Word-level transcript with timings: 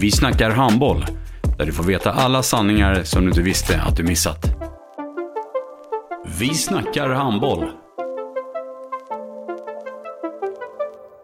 Vi 0.00 0.10
snackar 0.10 0.50
handboll, 0.50 1.06
där 1.58 1.66
du 1.66 1.72
får 1.72 1.84
veta 1.84 2.12
alla 2.12 2.42
sanningar 2.42 3.02
som 3.04 3.22
du 3.22 3.28
inte 3.28 3.42
visste 3.42 3.82
att 3.82 3.96
du 3.96 4.02
missat. 4.02 4.46
Vi 6.38 6.54
snackar 6.54 7.08
handboll. 7.08 7.70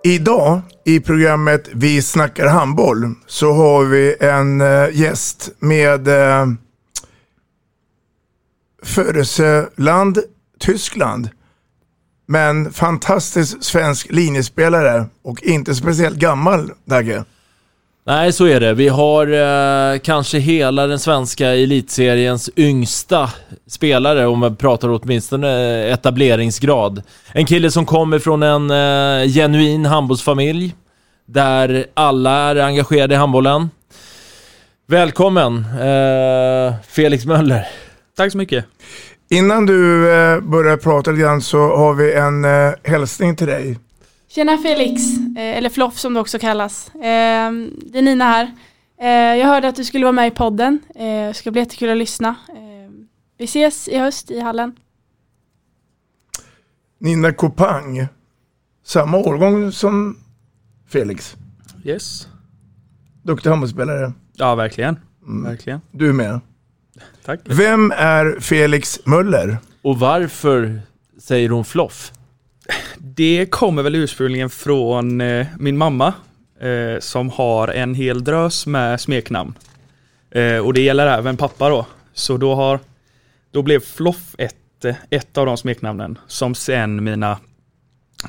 Idag 0.04 0.60
i 0.84 1.00
programmet 1.00 1.68
Vi 1.72 2.02
snackar 2.02 2.46
handboll 2.46 3.14
så 3.26 3.52
har 3.52 3.84
vi 3.84 4.16
en 4.20 4.60
eh, 4.60 4.88
gäst 4.92 5.50
med 5.58 6.08
eh, 6.08 6.46
födelseland 8.82 10.18
Tyskland. 10.60 11.28
Men 12.26 12.72
fantastisk 12.72 13.64
svensk 13.64 14.12
linjespelare 14.12 15.06
och 15.22 15.42
inte 15.42 15.74
speciellt 15.74 16.16
gammal 16.16 16.72
Dagge. 16.84 17.24
Nej, 18.08 18.32
så 18.32 18.46
är 18.46 18.60
det. 18.60 18.74
Vi 18.74 18.88
har 18.88 19.26
eh, 19.26 19.98
kanske 19.98 20.38
hela 20.38 20.86
den 20.86 20.98
svenska 20.98 21.54
elitseriens 21.54 22.50
yngsta 22.56 23.30
spelare, 23.70 24.26
om 24.26 24.38
man 24.38 24.56
pratar 24.56 24.88
åtminstone 24.88 25.48
etableringsgrad. 25.92 27.02
En 27.32 27.46
kille 27.46 27.70
som 27.70 27.86
kommer 27.86 28.18
från 28.18 28.42
en 28.42 28.70
eh, 28.70 29.28
genuin 29.28 29.86
handbollsfamilj, 29.86 30.74
där 31.26 31.86
alla 31.94 32.30
är 32.30 32.56
engagerade 32.56 33.14
i 33.14 33.16
handbollen. 33.16 33.70
Välkommen, 34.88 35.64
eh, 35.80 36.74
Felix 36.88 37.24
Möller. 37.26 37.66
Tack 38.16 38.32
så 38.32 38.38
mycket. 38.38 38.64
Innan 39.30 39.66
du 39.66 40.12
eh, 40.12 40.40
börjar 40.40 40.76
prata 40.76 41.10
lite 41.10 41.22
grann 41.22 41.40
så 41.42 41.76
har 41.76 41.94
vi 41.94 42.12
en 42.12 42.44
eh, 42.44 42.72
hälsning 42.82 43.36
till 43.36 43.46
dig. 43.46 43.78
Tjena 44.28 44.58
Felix, 44.58 45.02
eh, 45.36 45.56
eller 45.56 45.68
Floff 45.70 45.98
som 45.98 46.14
det 46.14 46.20
också 46.20 46.38
kallas. 46.38 46.94
Eh, 46.94 47.00
det 47.00 47.98
är 47.98 48.02
Nina 48.02 48.24
här. 48.24 48.54
Eh, 49.00 49.38
jag 49.38 49.46
hörde 49.46 49.68
att 49.68 49.76
du 49.76 49.84
skulle 49.84 50.04
vara 50.04 50.12
med 50.12 50.28
i 50.28 50.30
podden. 50.30 50.78
Eh, 50.94 51.04
det 51.04 51.34
ska 51.34 51.50
bli 51.50 51.60
jättekul 51.60 51.90
att 51.90 51.96
lyssna. 51.96 52.28
Eh, 52.48 52.92
vi 53.38 53.44
ses 53.44 53.88
i 53.88 53.98
höst 53.98 54.30
i 54.30 54.40
hallen. 54.40 54.76
Nina 56.98 57.32
Kopang. 57.32 58.06
Samma 58.84 59.16
årgång 59.18 59.72
som 59.72 60.18
Felix. 60.88 61.36
Yes. 61.84 62.28
Duktig 63.22 63.50
handbollsspelare. 63.50 64.12
Ja, 64.32 64.54
verkligen. 64.54 64.96
Verkligen. 65.44 65.80
Du 65.90 66.12
med. 66.12 66.40
Tack. 67.24 67.40
Vem 67.44 67.90
är 67.90 68.40
Felix 68.40 69.00
Möller? 69.04 69.58
Och 69.82 69.98
varför 69.98 70.80
säger 71.18 71.48
hon 71.48 71.64
floff? 71.64 72.12
Det 72.98 73.46
kommer 73.50 73.82
väl 73.82 73.94
ursprungligen 73.94 74.50
från 74.50 75.20
eh, 75.20 75.46
min 75.58 75.76
mamma 75.76 76.14
eh, 76.60 77.00
som 77.00 77.30
har 77.30 77.68
en 77.68 77.94
hel 77.94 78.24
drös 78.24 78.66
med 78.66 79.00
smeknamn. 79.00 79.54
Eh, 80.30 80.58
och 80.58 80.74
det 80.74 80.80
gäller 80.80 81.06
även 81.06 81.36
pappa 81.36 81.68
då. 81.68 81.86
Så 82.12 82.36
då 82.36 82.54
har 82.54 82.80
då 83.50 83.62
blev 83.62 83.80
Floff 83.80 84.34
ett, 84.38 84.84
eh, 84.84 84.94
ett 85.10 85.38
av 85.38 85.46
de 85.46 85.56
smeknamnen 85.56 86.18
som 86.26 86.54
sen 86.54 87.04
mina 87.04 87.38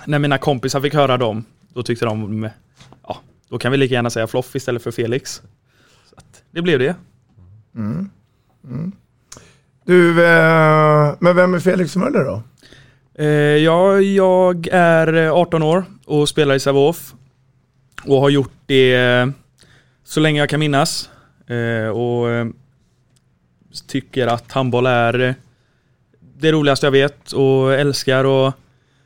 när 0.05 0.19
mina 0.19 0.37
kompisar 0.37 0.81
fick 0.81 0.93
höra 0.93 1.17
dem 1.17 1.45
då 1.73 1.83
tyckte 1.83 2.05
de 2.05 2.49
ja, 3.07 3.17
då 3.49 3.57
kan 3.57 3.71
vi 3.71 3.77
lika 3.77 3.93
gärna 3.93 4.09
säga 4.09 4.27
Floff 4.27 4.55
istället 4.55 4.83
för 4.83 4.91
Felix. 4.91 5.41
Så 6.09 6.15
att 6.17 6.43
det 6.51 6.61
blev 6.61 6.79
det. 6.79 6.95
Mm. 7.75 8.09
Mm. 8.63 8.91
Du, 9.85 10.25
eh, 10.25 11.15
men 11.19 11.35
vem 11.35 11.53
är 11.53 11.59
Felix 11.59 11.95
Möller 11.95 12.23
då? 12.23 12.43
Eh, 13.19 13.27
ja, 13.57 13.99
jag 14.01 14.67
är 14.71 15.13
eh, 15.13 15.33
18 15.33 15.63
år 15.63 15.85
och 16.05 16.29
spelar 16.29 16.55
i 16.55 16.59
Sävehof. 16.59 17.13
Och 18.05 18.21
har 18.21 18.29
gjort 18.29 18.53
det 18.65 18.95
eh, 18.95 19.27
så 20.03 20.19
länge 20.19 20.39
jag 20.39 20.49
kan 20.49 20.59
minnas. 20.59 21.09
Eh, 21.47 21.89
och 21.89 22.29
eh, 22.29 22.47
tycker 23.87 24.27
att 24.27 24.51
handboll 24.51 24.85
är 24.85 25.35
det 26.37 26.51
roligaste 26.51 26.85
jag 26.85 26.91
vet 26.91 27.31
och 27.31 27.73
älskar 27.73 28.23
och 28.23 28.53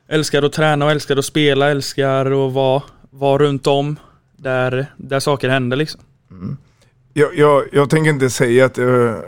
älskar 0.07 0.43
att 0.43 0.53
träna 0.53 0.85
och 0.85 0.91
älskar 0.91 1.17
att 1.17 1.25
spela, 1.25 1.69
älskar 1.69 2.45
att 2.47 2.53
vara, 2.53 2.83
vara 3.09 3.43
runt 3.43 3.67
om 3.67 3.99
där, 4.37 4.85
där 4.97 5.19
saker 5.19 5.49
händer 5.49 5.77
liksom. 5.77 6.01
Mm. 6.31 6.57
Jag, 7.13 7.37
jag, 7.37 7.63
jag 7.71 7.89
tänker 7.89 8.09
inte 8.09 8.29
säga 8.29 8.65
att 8.65 8.77
jag 8.77 9.23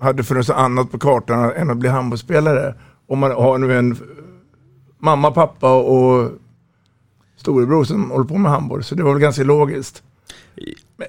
hade 0.00 0.24
funnits 0.24 0.50
annat 0.50 0.90
på 0.90 0.98
kartan 0.98 1.52
än 1.52 1.70
att 1.70 1.76
bli 1.76 1.88
handbollsspelare. 1.88 2.74
Om 3.08 3.18
man 3.18 3.30
har 3.30 3.58
nu 3.58 3.78
en 3.78 3.96
mamma, 4.98 5.30
pappa 5.30 5.74
och 5.74 6.30
storebror 7.36 7.84
som 7.84 8.10
håller 8.10 8.24
på 8.24 8.34
med 8.34 8.52
handboll. 8.52 8.84
Så 8.84 8.94
det 8.94 9.02
var 9.02 9.12
väl 9.12 9.20
ganska 9.22 9.44
logiskt. 9.44 10.02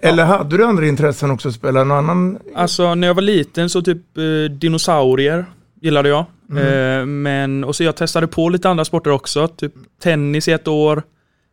Eller 0.01 0.25
hade 0.25 0.57
du 0.57 0.65
andra 0.65 0.87
intressen 0.87 1.31
också 1.31 1.49
att 1.49 1.55
spela 1.55 1.83
någon 1.83 1.97
annan? 1.97 2.39
Alltså 2.55 2.95
när 2.95 3.07
jag 3.07 3.15
var 3.15 3.21
liten 3.21 3.69
så 3.69 3.81
typ 3.81 4.17
eh, 4.17 4.51
dinosaurier 4.51 5.45
gillade 5.81 6.09
jag. 6.09 6.25
Mm. 6.51 6.63
Eh, 6.99 7.05
men, 7.05 7.63
och 7.63 7.75
så 7.75 7.83
jag 7.83 7.95
testade 7.95 8.27
på 8.27 8.49
lite 8.49 8.69
andra 8.69 8.85
sporter 8.85 9.11
också. 9.11 9.47
Typ 9.47 9.73
tennis 10.01 10.47
i 10.47 10.51
ett 10.51 10.67
år. 10.67 11.03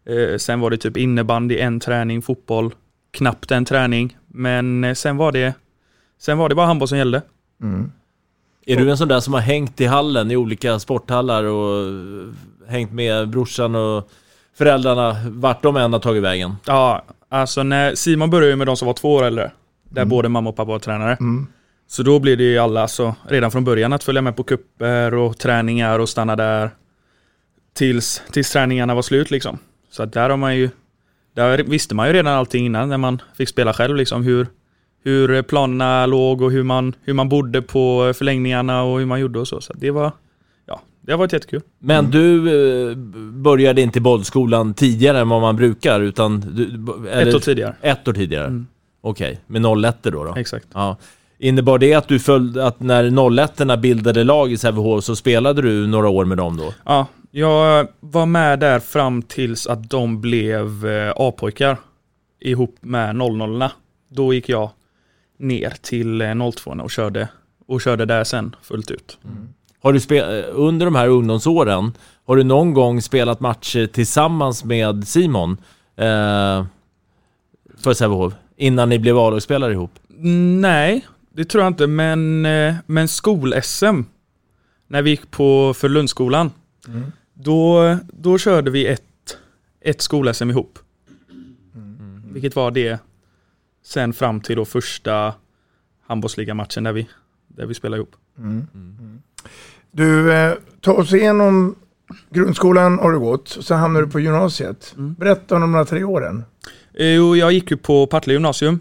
Eh, 0.09 0.39
sen 0.39 0.61
var 0.61 0.71
det 0.71 0.77
typ 0.77 0.97
innebandy, 0.97 1.59
en 1.59 1.81
träning, 1.81 2.23
fotboll, 2.23 2.75
knappt 3.11 3.51
en 3.51 3.65
träning. 3.65 4.17
Men 4.27 4.85
eh, 4.85 4.95
sen 4.95 5.17
var 5.17 5.33
det 5.33 5.55
Sen 6.19 6.39
var 6.39 6.49
det 6.49 6.55
bara 6.55 6.67
handboll 6.67 6.89
som 6.89 6.99
gällde. 6.99 7.23
Mm. 7.63 7.93
Är 8.67 8.77
du 8.77 8.91
en 8.91 8.97
sån 8.99 9.09
där 9.09 9.21
som 9.21 9.35
har 9.35 9.41
hängt 9.41 9.81
i 9.81 9.87
hallen 9.87 10.31
i 10.31 10.37
olika 10.37 10.79
sporthallar 10.79 11.45
och 11.45 11.93
hängt 12.69 12.93
med 12.93 13.29
brorsan 13.29 13.75
och 13.75 14.11
föräldrarna 14.59 15.17
vart 15.31 15.63
de 15.63 15.77
än 15.77 15.93
har 15.93 16.01
tagit 16.01 16.23
vägen? 16.23 16.57
Ja, 16.67 17.03
alltså 17.29 17.63
när 17.63 17.95
Simon 17.95 18.31
började 18.31 18.57
med 18.57 18.67
de 18.67 18.77
som 18.77 18.87
var 18.87 18.95
två 18.95 19.15
år 19.15 19.25
äldre. 19.25 19.51
Där 19.91 20.03
Mm. 20.03 20.09
både 20.09 20.29
mamma 20.29 20.51
och 20.51 20.57
pappa 20.57 20.69
var 20.73 20.79
tränare. 20.79 21.17
Mm. 21.21 21.47
Så 21.89 22.03
då 22.03 22.19
blev 22.19 22.39
det 22.39 22.45
ju 22.45 22.59
alla, 22.59 22.83
alltså, 22.83 23.15
redan 23.29 23.51
från 23.51 23.65
början 23.65 23.93
att 23.93 24.05
följa 24.05 24.23
med 24.23 24.37
på 24.37 24.43
kupper 24.43 25.15
och 25.15 25.39
träningar 25.39 25.99
och 25.99 26.09
stanna 26.09 26.37
där. 26.37 26.71
Tills, 27.75 28.23
tills 28.33 28.53
träningarna 28.53 28.95
var 28.95 29.03
slut 29.03 29.31
liksom. 29.31 29.59
Så 29.91 30.03
att 30.03 30.13
där 30.13 30.31
har 30.31 30.37
man 30.37 30.57
ju, 30.57 30.71
där 31.35 31.59
visste 31.59 31.95
man 31.95 32.07
ju 32.07 32.13
redan 32.13 32.35
allting 32.35 32.67
innan 32.67 32.89
när 32.89 32.97
man 32.99 33.23
fick 33.37 33.49
spela 33.49 33.73
själv 33.73 33.97
liksom. 33.97 34.23
Hur, 34.23 34.47
hur 35.07 35.43
planerna 35.43 36.07
låg 36.07 36.43
och 36.43 36.51
hur 36.51 36.63
man, 36.63 36.95
hur 37.03 37.15
man 37.15 37.29
bodde 37.29 37.63
på 37.63 38.13
förlängningarna 38.17 38.83
och 38.83 38.99
hur 38.99 39.07
man 39.07 39.21
gjorde 39.21 39.39
och 39.39 39.49
så. 39.49 39.61
Så 39.61 39.73
det 39.73 39.91
var, 39.91 40.13
ja, 40.67 40.81
det 41.01 41.13
har 41.13 41.19
varit 41.19 41.33
jättekul. 41.33 41.63
Men 41.79 42.11
du 42.11 42.37
eh, 42.91 42.97
började 43.33 43.83
inte 43.83 43.99
i 43.99 44.03
bollskolan 44.03 44.75
tidigare 44.75 45.21
än 45.21 45.29
vad 45.29 45.41
man 45.41 45.57
brukar 45.57 46.01
utan... 46.01 46.41
Du, 46.41 47.11
Ett 47.11 47.35
år 47.35 47.39
tidigare. 47.39 47.75
Ett 47.81 48.09
år 48.09 48.13
tidigare? 48.13 48.47
Mm. 48.47 48.67
Okej, 49.01 49.41
med 49.47 49.67
01 49.85 49.97
då, 50.03 50.25
då? 50.25 50.35
Exakt. 50.37 50.67
Ja. 50.73 50.97
Innebar 51.39 51.79
det 51.79 51.95
att 51.95 52.09
du 52.09 52.19
följde, 52.19 52.67
att 52.67 52.81
när 52.81 53.75
01 53.75 53.81
bildade 53.81 54.25
lag 54.25 54.53
i 54.53 54.57
Sävehof 54.57 55.05
så 55.05 55.17
spelade 55.17 55.63
du 55.63 55.87
några 55.87 56.09
år 56.09 56.25
med 56.25 56.39
dem 56.39 56.57
då? 56.57 56.75
Ja, 56.85 57.07
jag 57.31 57.89
var 58.01 58.27
med 58.27 58.59
där 58.59 58.81
fram 58.81 59.23
tills 59.23 59.67
att 59.67 59.91
de 59.91 60.21
blev 60.21 60.87
eh, 60.87 61.13
A-pojkar 61.17 61.77
ihop 62.41 62.77
med 62.81 63.17
00 63.17 63.65
Då 64.09 64.35
gick 64.35 64.49
jag 64.49 64.71
ner 65.39 65.71
till 65.83 66.21
eh, 66.21 66.51
02 66.53 66.71
och 66.71 66.91
körde, 66.91 67.29
och 67.67 67.81
körde 67.81 68.05
där 68.05 68.25
sen 68.25 68.57
fullt 68.63 68.91
ut. 68.91 69.19
Har 69.83 69.93
du 69.93 69.99
spe- 69.99 70.43
under 70.43 70.87
de 70.87 70.95
här 70.95 71.09
ungdomsåren, 71.09 71.93
har 72.27 72.37
du 72.37 72.45
någon 72.45 72.75
gång 72.75 73.03
spelat 73.03 73.41
matcher 73.41 73.87
tillsammans 73.87 74.65
med 74.65 75.09
Simon? 75.09 75.51
Eh, 75.97 76.65
för 77.79 77.95
Sävehof? 77.95 78.33
Innan 78.57 78.89
ni 78.89 78.99
blev 78.99 79.19
A-lagsspelare 79.19 79.73
ihop? 79.73 79.91
Nej, 80.61 81.07
det 81.33 81.45
tror 81.45 81.65
jag 81.65 81.71
inte, 81.71 81.87
men, 81.87 82.47
eh, 82.47 82.75
men 82.87 83.09
skol-SM, 83.09 84.03
när 84.89 85.03
vi 85.03 85.11
gick 85.11 85.31
på 85.31 85.75
för 85.75 85.89
Lundskolan, 85.89 86.51
Mm. 86.89 87.13
då, 87.35 87.97
då 88.13 88.39
körde 88.39 88.71
vi 88.71 88.87
ett, 88.87 89.37
ett 89.81 90.01
skol-SM 90.03 90.51
ihop. 90.51 90.79
Vilket 92.33 92.57
var 92.57 92.71
det 92.71 92.99
sen 93.87 94.13
fram 94.13 94.41
till 94.41 94.57
då 94.57 94.65
första 94.65 95.35
handbollsligamatchen 96.07 96.85
där 96.85 96.93
vi, 96.93 97.09
där 97.49 97.67
vi 97.67 97.75
spelade 97.75 98.03
ihop. 98.03 98.17
Mm. 98.39 99.23
Du, 99.91 100.33
eh, 100.33 100.55
ta 100.81 100.93
oss 100.93 101.13
igenom 101.13 101.75
grundskolan 102.31 102.99
har 102.99 103.13
du 103.13 103.19
gått, 103.19 103.49
sen 103.49 103.79
hamnar 103.79 104.03
du 104.03 104.09
på 104.09 104.21
gymnasiet. 104.21 104.95
Berätta 104.97 105.55
om 105.55 105.61
de 105.61 105.75
här 105.75 105.85
tre 105.85 106.05
åren. 106.05 106.45
Eh, 106.95 107.07
Jo, 107.07 107.37
jag 107.37 107.53
gick 107.53 107.71
ju 107.71 107.77
på 107.77 108.07
Partille 108.07 108.33
gymnasium. 108.33 108.81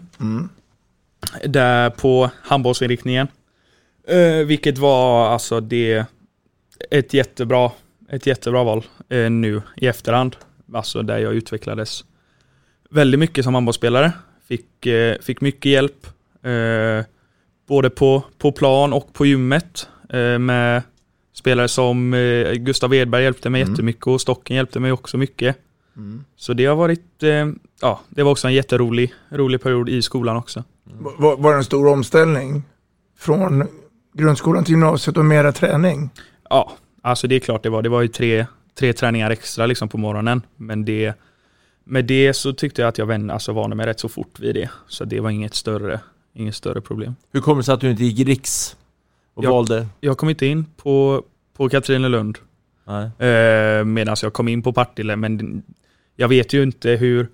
Där 1.44 1.90
på 1.90 2.30
handbollsinriktningen. 2.42 3.28
Eh, 4.08 4.46
vilket 4.46 4.78
var 4.78 5.28
alltså 5.28 5.60
det 5.60 6.06
ett 6.90 7.14
jättebra, 7.14 7.70
ett 8.08 8.26
jättebra 8.26 8.64
val 8.64 8.84
eh, 9.08 9.30
nu 9.30 9.62
i 9.76 9.86
efterhand. 9.86 10.36
Alltså 10.74 11.02
där 11.02 11.18
jag 11.18 11.34
utvecklades 11.34 12.04
väldigt 12.90 13.20
mycket 13.20 13.44
som 13.44 13.54
handbollsspelare. 13.54 14.12
Fick, 14.48 14.86
eh, 14.86 15.18
fick 15.20 15.40
mycket 15.40 15.72
hjälp. 15.72 16.06
Eh, 16.42 17.04
både 17.68 17.90
på, 17.90 18.22
på 18.38 18.52
plan 18.52 18.92
och 18.92 19.12
på 19.12 19.26
gymmet. 19.26 19.88
Eh, 20.10 20.38
med 20.38 20.82
spelare 21.34 21.68
som 21.68 22.14
eh, 22.14 22.52
Gustav 22.52 22.94
Edberg 22.94 23.22
hjälpte 23.22 23.50
mig 23.50 23.62
Mm. 23.62 23.72
jättemycket 23.72 24.06
och 24.06 24.20
Stocken 24.20 24.56
hjälpte 24.56 24.80
mig 24.80 24.92
också 24.92 25.16
mycket. 25.18 25.56
Mm. 25.96 26.24
Så 26.36 26.52
det 26.52 26.64
har 26.66 26.76
varit, 26.76 27.22
eh, 27.22 27.46
ja, 27.80 28.00
det 28.08 28.22
var 28.22 28.30
också 28.32 28.46
en 28.48 28.54
jätterolig 28.54 29.14
rolig 29.28 29.62
period 29.62 29.88
i 29.88 30.02
skolan 30.02 30.36
också. 30.36 30.64
Var, 31.18 31.36
var 31.36 31.50
det 31.52 31.56
en 31.58 31.64
stor 31.64 31.86
omställning 31.88 32.62
från 33.18 33.68
grundskolan 34.14 34.64
till 34.64 34.70
gymnasiet 34.72 35.16
och 35.16 35.24
mera 35.24 35.52
träning? 35.52 36.10
Ja, 36.50 36.72
alltså 37.02 37.26
det 37.26 37.34
är 37.34 37.40
klart 37.40 37.62
det 37.62 37.70
var. 37.70 37.82
Det 37.82 37.88
var 37.88 38.02
ju 38.02 38.08
tre, 38.08 38.46
tre 38.78 38.92
träningar 38.92 39.30
extra 39.30 39.66
liksom 39.66 39.88
på 39.88 39.98
morgonen. 39.98 40.42
Men 40.56 40.84
det, 40.84 41.14
med 41.88 42.04
det 42.04 42.34
så 42.34 42.52
tyckte 42.52 42.82
jag 42.82 42.88
att 42.88 42.98
jag 42.98 43.06
vän, 43.06 43.30
alltså 43.30 43.52
vande 43.52 43.76
mig 43.76 43.86
rätt 43.86 44.00
så 44.00 44.08
fort 44.08 44.40
vid 44.40 44.54
det. 44.54 44.70
Så 44.88 45.04
det 45.04 45.20
var 45.20 45.30
inget 45.30 45.54
större, 45.54 46.00
inget 46.34 46.54
större 46.54 46.80
problem. 46.80 47.14
Hur 47.32 47.40
kommer 47.40 47.56
det 47.62 47.64
sig 47.64 47.74
att 47.74 47.80
du 47.80 47.90
inte 47.90 48.04
gick 48.04 48.28
Riks? 48.28 48.76
Och 49.34 49.44
Jag- 49.44 49.50
valde? 49.50 49.86
Jag 50.00 50.18
kom 50.18 50.28
inte 50.28 50.46
in 50.46 50.64
på, 50.76 51.22
på 51.56 51.68
Katrinelund. 51.68 52.38
Eh, 53.18 53.84
Medan 53.84 54.16
jag 54.22 54.32
kom 54.32 54.48
in 54.48 54.62
på 54.62 54.72
Partille. 54.72 55.16
Men 55.16 55.62
jag 56.16 56.28
vet 56.28 56.52
ju 56.52 56.62
inte 56.62 56.90
hur, 56.90 57.28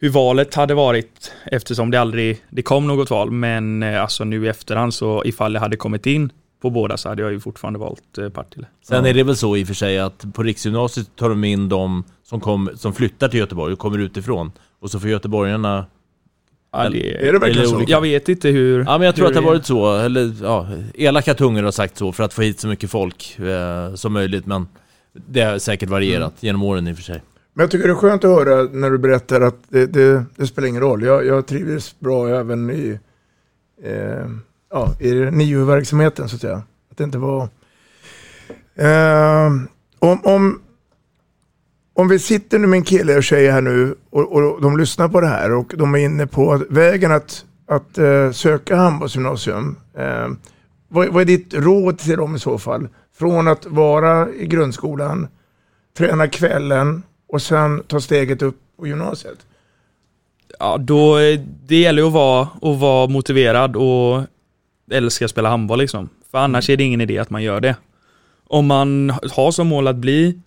hur 0.00 0.08
valet 0.10 0.54
hade 0.54 0.74
varit 0.74 1.32
eftersom 1.46 1.90
det 1.90 2.00
aldrig 2.00 2.44
det 2.50 2.62
kom 2.62 2.86
något 2.86 3.10
val. 3.10 3.30
Men 3.30 3.82
eh, 3.82 4.02
alltså 4.02 4.24
nu 4.24 4.44
i 4.44 4.48
efterhand 4.48 4.94
så 4.94 5.22
ifall 5.24 5.54
jag 5.54 5.60
hade 5.60 5.76
kommit 5.76 6.06
in 6.06 6.32
på 6.64 6.70
båda 6.70 6.96
så 6.96 7.08
hade 7.08 7.22
jag 7.22 7.32
ju 7.32 7.40
fortfarande 7.40 7.78
valt 7.78 8.18
eh, 8.18 8.28
Partille. 8.28 8.66
Sen 8.88 9.06
är 9.06 9.14
det 9.14 9.22
väl 9.22 9.36
så 9.36 9.56
i 9.56 9.62
och 9.64 9.66
för 9.66 9.74
sig 9.74 9.98
att 9.98 10.24
på 10.34 10.42
Riksgymnasiet 10.42 11.16
tar 11.16 11.28
de 11.28 11.44
in 11.44 11.68
de 11.68 12.04
som, 12.22 12.40
kom, 12.40 12.70
som 12.76 12.92
flyttar 12.92 13.28
till 13.28 13.40
Göteborg 13.40 13.72
och 13.72 13.78
kommer 13.78 13.98
utifrån. 13.98 14.52
Och 14.80 14.90
så 14.90 15.00
får 15.00 15.10
göteborgarna... 15.10 15.86
Ja, 16.72 16.88
det, 16.88 17.28
Är 17.28 17.32
det 17.32 17.38
verkligen 17.38 17.68
eller 17.68 17.78
så? 17.78 17.84
Jag 17.86 18.00
vet 18.00 18.28
inte 18.28 18.48
hur... 18.48 18.84
Ja 18.86 18.98
men 18.98 19.06
jag 19.06 19.14
tror 19.16 19.26
att 19.26 19.32
det 19.34 19.40
har 19.40 19.46
varit 19.46 19.66
så, 19.66 19.96
eller 19.96 20.32
ja, 20.42 20.68
elaka 20.94 21.34
tungor 21.34 21.62
har 21.62 21.70
sagt 21.70 21.96
så 21.96 22.12
för 22.12 22.24
att 22.24 22.34
få 22.34 22.42
hit 22.42 22.60
så 22.60 22.68
mycket 22.68 22.90
folk 22.90 23.38
eh, 23.38 23.94
som 23.94 24.12
möjligt 24.12 24.46
men 24.46 24.68
det 25.12 25.40
har 25.40 25.58
säkert 25.58 25.88
varierat 25.88 26.32
Mm. 26.32 26.38
genom 26.40 26.62
åren 26.62 26.88
i 26.88 26.92
och 26.92 26.96
för 26.96 27.02
sig. 27.04 27.22
Men 27.54 27.62
jag 27.62 27.70
tycker 27.70 27.88
det 27.88 27.92
är 27.92 27.96
skönt 27.96 28.24
att 28.24 28.30
höra 28.30 28.62
när 28.62 28.90
du 28.90 28.98
berättar 28.98 29.40
att 29.40 29.56
det, 29.68 29.86
det, 29.86 30.24
det 30.36 30.46
spelar 30.46 30.68
ingen 30.68 30.82
roll. 30.82 31.02
Jag, 31.02 31.26
jag 31.26 31.46
trivdes 31.46 32.00
bra 32.00 32.28
även 32.28 32.70
i, 32.70 32.98
eh, 33.82 34.26
ja, 34.74 34.94
i 35.00 35.30
NIO-verksamheten 35.30 36.28
så 36.28 36.34
att 36.36 36.40
säga. 36.40 36.62
Att 36.90 36.96
det 36.96 37.04
inte 37.04 37.18
var... 37.18 37.48
Eh, 38.74 39.46
om, 39.98 40.20
om, 40.24 40.62
om 41.94 42.08
vi 42.08 42.18
sitter 42.18 42.58
nu 42.58 42.66
med 42.66 42.76
en 42.76 42.84
kille 42.84 43.16
och 43.16 43.24
tjej 43.24 43.50
här 43.50 43.60
nu 43.60 43.94
och, 44.10 44.32
och 44.32 44.62
de 44.62 44.76
lyssnar 44.78 45.08
på 45.08 45.20
det 45.20 45.26
här 45.26 45.52
och 45.52 45.72
de 45.76 45.94
är 45.94 45.98
inne 45.98 46.26
på 46.26 46.64
vägen 46.70 47.12
att, 47.12 47.44
att 47.66 47.98
eh, 47.98 48.30
söka 48.30 48.76
handbollsgymnasium. 48.76 49.76
Eh, 49.96 50.28
vad, 50.88 51.08
vad 51.08 51.20
är 51.20 51.24
ditt 51.24 51.54
råd 51.54 51.98
till 51.98 52.16
dem 52.16 52.36
i 52.36 52.38
så 52.38 52.58
fall? 52.58 52.88
Från 53.18 53.48
att 53.48 53.66
vara 53.66 54.28
i 54.30 54.46
grundskolan, 54.46 55.28
träna 55.98 56.28
kvällen 56.28 57.02
och 57.28 57.42
sen 57.42 57.82
ta 57.86 58.00
steget 58.00 58.42
upp 58.42 58.56
på 58.78 58.86
gymnasiet. 58.86 59.38
Ja, 60.58 60.76
då, 60.78 61.18
eh, 61.18 61.40
det 61.66 61.76
gäller 61.76 62.02
ju 62.02 62.08
att 62.08 62.14
vara, 62.14 62.42
att 62.42 62.78
vara 62.78 63.06
motiverad 63.06 63.76
och 63.76 64.22
älska 64.90 65.24
att 65.24 65.30
spela 65.30 65.48
handboll 65.48 65.78
liksom. 65.78 66.08
För 66.30 66.38
annars 66.38 66.70
är 66.70 66.76
det 66.76 66.84
ingen 66.84 67.00
idé 67.00 67.18
att 67.18 67.30
man 67.30 67.42
gör 67.42 67.60
det. 67.60 67.76
Om 68.46 68.66
man 68.66 69.12
har 69.32 69.50
som 69.50 69.66
mål 69.66 69.88
att 69.88 69.96
bli 69.96 70.40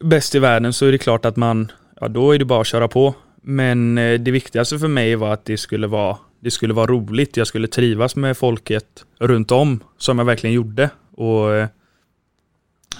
bäst 0.00 0.34
i 0.34 0.38
världen 0.38 0.72
så 0.72 0.86
är 0.86 0.92
det 0.92 0.98
klart 0.98 1.24
att 1.24 1.36
man, 1.36 1.72
ja 2.00 2.08
då 2.08 2.32
är 2.34 2.38
det 2.38 2.44
bara 2.44 2.60
att 2.60 2.66
köra 2.66 2.88
på. 2.88 3.14
Men 3.42 3.98
eh, 3.98 4.20
det 4.20 4.30
viktigaste 4.30 4.78
för 4.78 4.88
mig 4.88 5.16
var 5.16 5.32
att 5.32 5.44
det 5.44 5.56
skulle 5.56 5.86
vara, 5.86 6.16
det 6.40 6.50
skulle 6.50 6.74
vara 6.74 6.86
roligt. 6.86 7.36
Jag 7.36 7.46
skulle 7.46 7.68
trivas 7.68 8.16
med 8.16 8.36
folket 8.36 9.04
runt 9.18 9.52
om 9.52 9.80
som 9.98 10.18
jag 10.18 10.24
verkligen 10.24 10.54
gjorde. 10.54 10.90
Och, 11.16 11.54
eh, 11.54 11.68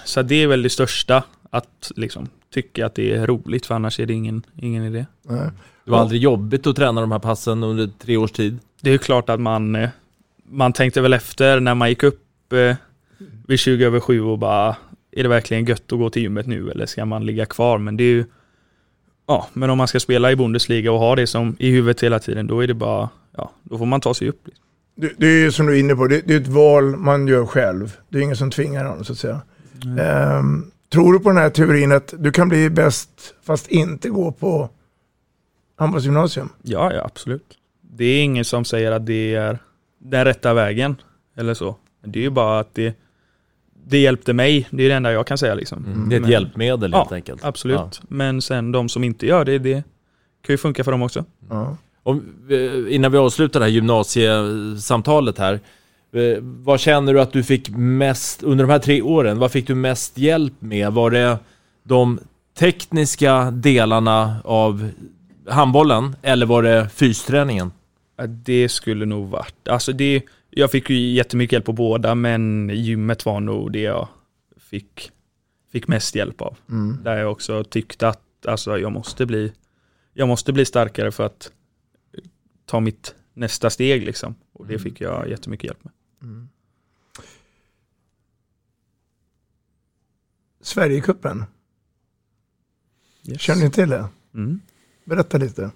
så 0.05 0.21
det 0.21 0.35
är 0.35 0.47
väl 0.47 0.61
det 0.61 0.69
största, 0.69 1.23
att 1.49 1.91
liksom 1.95 2.29
tycka 2.53 2.85
att 2.85 2.95
det 2.95 3.13
är 3.13 3.27
roligt 3.27 3.65
för 3.65 3.75
annars 3.75 3.99
är 3.99 4.05
det 4.05 4.13
ingen, 4.13 4.43
ingen 4.61 4.83
idé. 4.83 5.05
Nej. 5.23 5.49
Det 5.85 5.91
var 5.91 5.99
aldrig 5.99 6.21
jobbigt 6.21 6.67
att 6.67 6.75
träna 6.75 7.01
de 7.01 7.11
här 7.11 7.19
passen 7.19 7.63
under 7.63 7.89
tre 7.99 8.17
års 8.17 8.31
tid. 8.31 8.59
Det 8.81 8.89
är 8.89 8.91
ju 8.91 8.97
klart 8.97 9.29
att 9.29 9.39
man, 9.39 9.75
eh, 9.75 9.89
man 10.49 10.73
tänkte 10.73 11.01
väl 11.01 11.13
efter 11.13 11.59
när 11.59 11.75
man 11.75 11.89
gick 11.89 12.03
upp 12.03 12.53
eh, 12.53 12.75
vid 13.47 13.59
20 13.59 13.85
över 13.85 13.99
7 13.99 14.21
och 14.21 14.39
bara, 14.39 14.75
är 15.11 15.23
det 15.23 15.29
verkligen 15.29 15.65
gött 15.65 15.91
att 15.91 15.99
gå 15.99 16.09
till 16.09 16.21
gymmet 16.21 16.47
nu 16.47 16.71
eller 16.71 16.85
ska 16.85 17.05
man 17.05 17.25
ligga 17.25 17.45
kvar? 17.45 17.77
Men 17.77 17.97
det 17.97 18.03
är 18.03 18.13
ju, 18.13 18.25
ja, 19.27 19.47
men 19.53 19.69
om 19.69 19.77
man 19.77 19.87
ska 19.87 19.99
spela 19.99 20.31
i 20.31 20.35
Bundesliga 20.35 20.91
och 20.91 20.99
ha 20.99 21.15
det 21.15 21.27
som 21.27 21.55
i 21.59 21.71
huvudet 21.71 22.03
hela 22.03 22.19
tiden, 22.19 22.47
då 22.47 22.63
är 22.63 22.67
det 22.67 22.73
bara, 22.73 23.09
ja, 23.37 23.51
då 23.63 23.77
får 23.77 23.85
man 23.85 24.01
ta 24.01 24.13
sig 24.13 24.29
upp. 24.29 24.47
Det, 24.95 25.13
det 25.17 25.27
är 25.27 25.39
ju 25.39 25.51
som 25.51 25.65
du 25.65 25.75
är 25.75 25.79
inne 25.79 25.95
på, 25.95 26.07
det, 26.07 26.21
det 26.27 26.33
är 26.33 26.41
ett 26.41 26.47
val 26.47 26.97
man 26.97 27.27
gör 27.27 27.45
själv. 27.45 27.97
Det 28.09 28.17
är 28.17 28.21
ingen 28.21 28.37
som 28.37 28.51
tvingar 28.51 28.83
någon 28.83 29.05
så 29.05 29.13
att 29.13 29.19
säga. 29.19 29.41
Ehm, 29.99 30.71
tror 30.89 31.13
du 31.13 31.19
på 31.19 31.29
den 31.29 31.37
här 31.37 31.49
teorin 31.49 31.91
att 31.91 32.13
du 32.17 32.31
kan 32.31 32.49
bli 32.49 32.69
bäst 32.69 33.09
fast 33.43 33.67
inte 33.67 34.09
gå 34.09 34.31
på 34.31 34.69
handbollsgymnasium? 35.75 36.49
Ja, 36.61 36.93
ja, 36.93 37.05
absolut. 37.05 37.57
Det 37.81 38.05
är 38.05 38.23
ingen 38.23 38.45
som 38.45 38.65
säger 38.65 38.91
att 38.91 39.05
det 39.05 39.35
är 39.35 39.59
den 39.99 40.25
rätta 40.25 40.53
vägen 40.53 40.95
eller 41.37 41.53
så. 41.53 41.75
Det 42.05 42.19
är 42.19 42.23
ju 42.23 42.29
bara 42.29 42.59
att 42.59 42.75
det, 42.75 42.97
det 43.87 43.97
hjälpte 43.99 44.33
mig, 44.33 44.67
det 44.71 44.83
är 44.83 44.89
det 44.89 44.95
enda 44.95 45.11
jag 45.11 45.27
kan 45.27 45.37
säga 45.37 45.55
liksom. 45.55 45.85
Mm. 45.85 46.09
Det 46.09 46.15
är 46.15 46.17
ett 46.17 46.21
Men- 46.21 46.31
hjälpmedel 46.31 46.93
helt 46.93 47.07
ja, 47.11 47.15
enkelt. 47.15 47.43
Absolut. 47.43 47.77
Ja. 47.77 47.89
Men 48.07 48.41
sen 48.41 48.71
de 48.71 48.89
som 48.89 49.03
inte 49.03 49.25
gör 49.27 49.45
det, 49.45 49.57
det 49.59 49.83
kan 50.45 50.53
ju 50.53 50.57
funka 50.57 50.83
för 50.83 50.91
dem 50.91 51.01
också. 51.01 51.25
Ja. 51.49 51.77
Om, 52.03 52.23
eh, 52.49 52.95
innan 52.95 53.11
vi 53.11 53.17
avslutar 53.17 53.59
det 53.59 53.65
här 53.65 53.71
gymnasiesamtalet 53.71 55.37
här. 55.37 55.53
eh, 56.13 56.37
Vad 56.41 56.79
känner 56.79 57.13
du 57.13 57.21
att 57.21 57.31
du 57.33 57.43
fick 57.43 57.69
mest, 57.69 58.43
under 58.43 58.63
de 58.65 58.71
här 58.71 58.79
tre 58.79 59.01
åren, 59.01 59.39
vad 59.39 59.51
fick 59.51 59.67
du 59.67 59.75
mest 59.75 60.17
hjälp 60.17 60.53
med? 60.59 60.93
Var 60.93 61.11
det 61.11 61.37
de 61.83 62.19
tekniska 62.59 63.51
delarna 63.51 64.35
av 64.43 64.89
handbollen 65.49 66.15
eller 66.21 66.45
var 66.45 66.63
det 66.63 66.89
fysträningen? 66.93 67.71
Det 68.27 68.69
skulle 68.69 69.05
nog 69.05 69.29
varit, 69.29 69.67
alltså 69.67 69.93
det, 69.93 70.23
jag 70.49 70.71
fick 70.71 70.89
ju 70.89 70.95
jättemycket 71.13 71.51
hjälp 71.51 71.65
på 71.65 71.73
båda 71.73 72.15
men 72.15 72.69
gymmet 72.73 73.25
var 73.25 73.39
nog 73.39 73.71
det 73.71 73.81
jag 73.81 74.07
fick, 74.57 75.11
fick 75.71 75.87
mest 75.87 76.15
hjälp 76.15 76.41
av. 76.41 76.57
Mm. 76.69 77.03
Där 77.03 77.17
jag 77.17 77.31
också 77.31 77.63
tyckte 77.63 78.07
att 78.07 78.45
alltså, 78.45 78.77
jag, 78.79 78.91
måste 78.91 79.25
bli, 79.25 79.53
jag 80.13 80.27
måste 80.27 80.53
bli 80.53 80.65
starkare 80.65 81.11
för 81.11 81.25
att 81.25 81.51
ta 82.65 82.79
mitt 82.79 83.15
nästa 83.33 83.69
steg 83.69 84.05
liksom. 84.05 84.35
Och 84.53 84.67
det 84.67 84.79
fick 84.79 85.01
jag 85.01 85.29
jättemycket 85.29 85.65
hjälp 85.65 85.83
med. 85.83 85.93
Sverigecupen, 90.61 91.45
Yes. 93.27 93.41
känner 93.41 93.63
ni 93.63 93.71
till 93.71 93.89
det? 93.89 94.09
Mm. 94.33 94.61
Berätta 95.03 95.37
lite. 95.37 95.71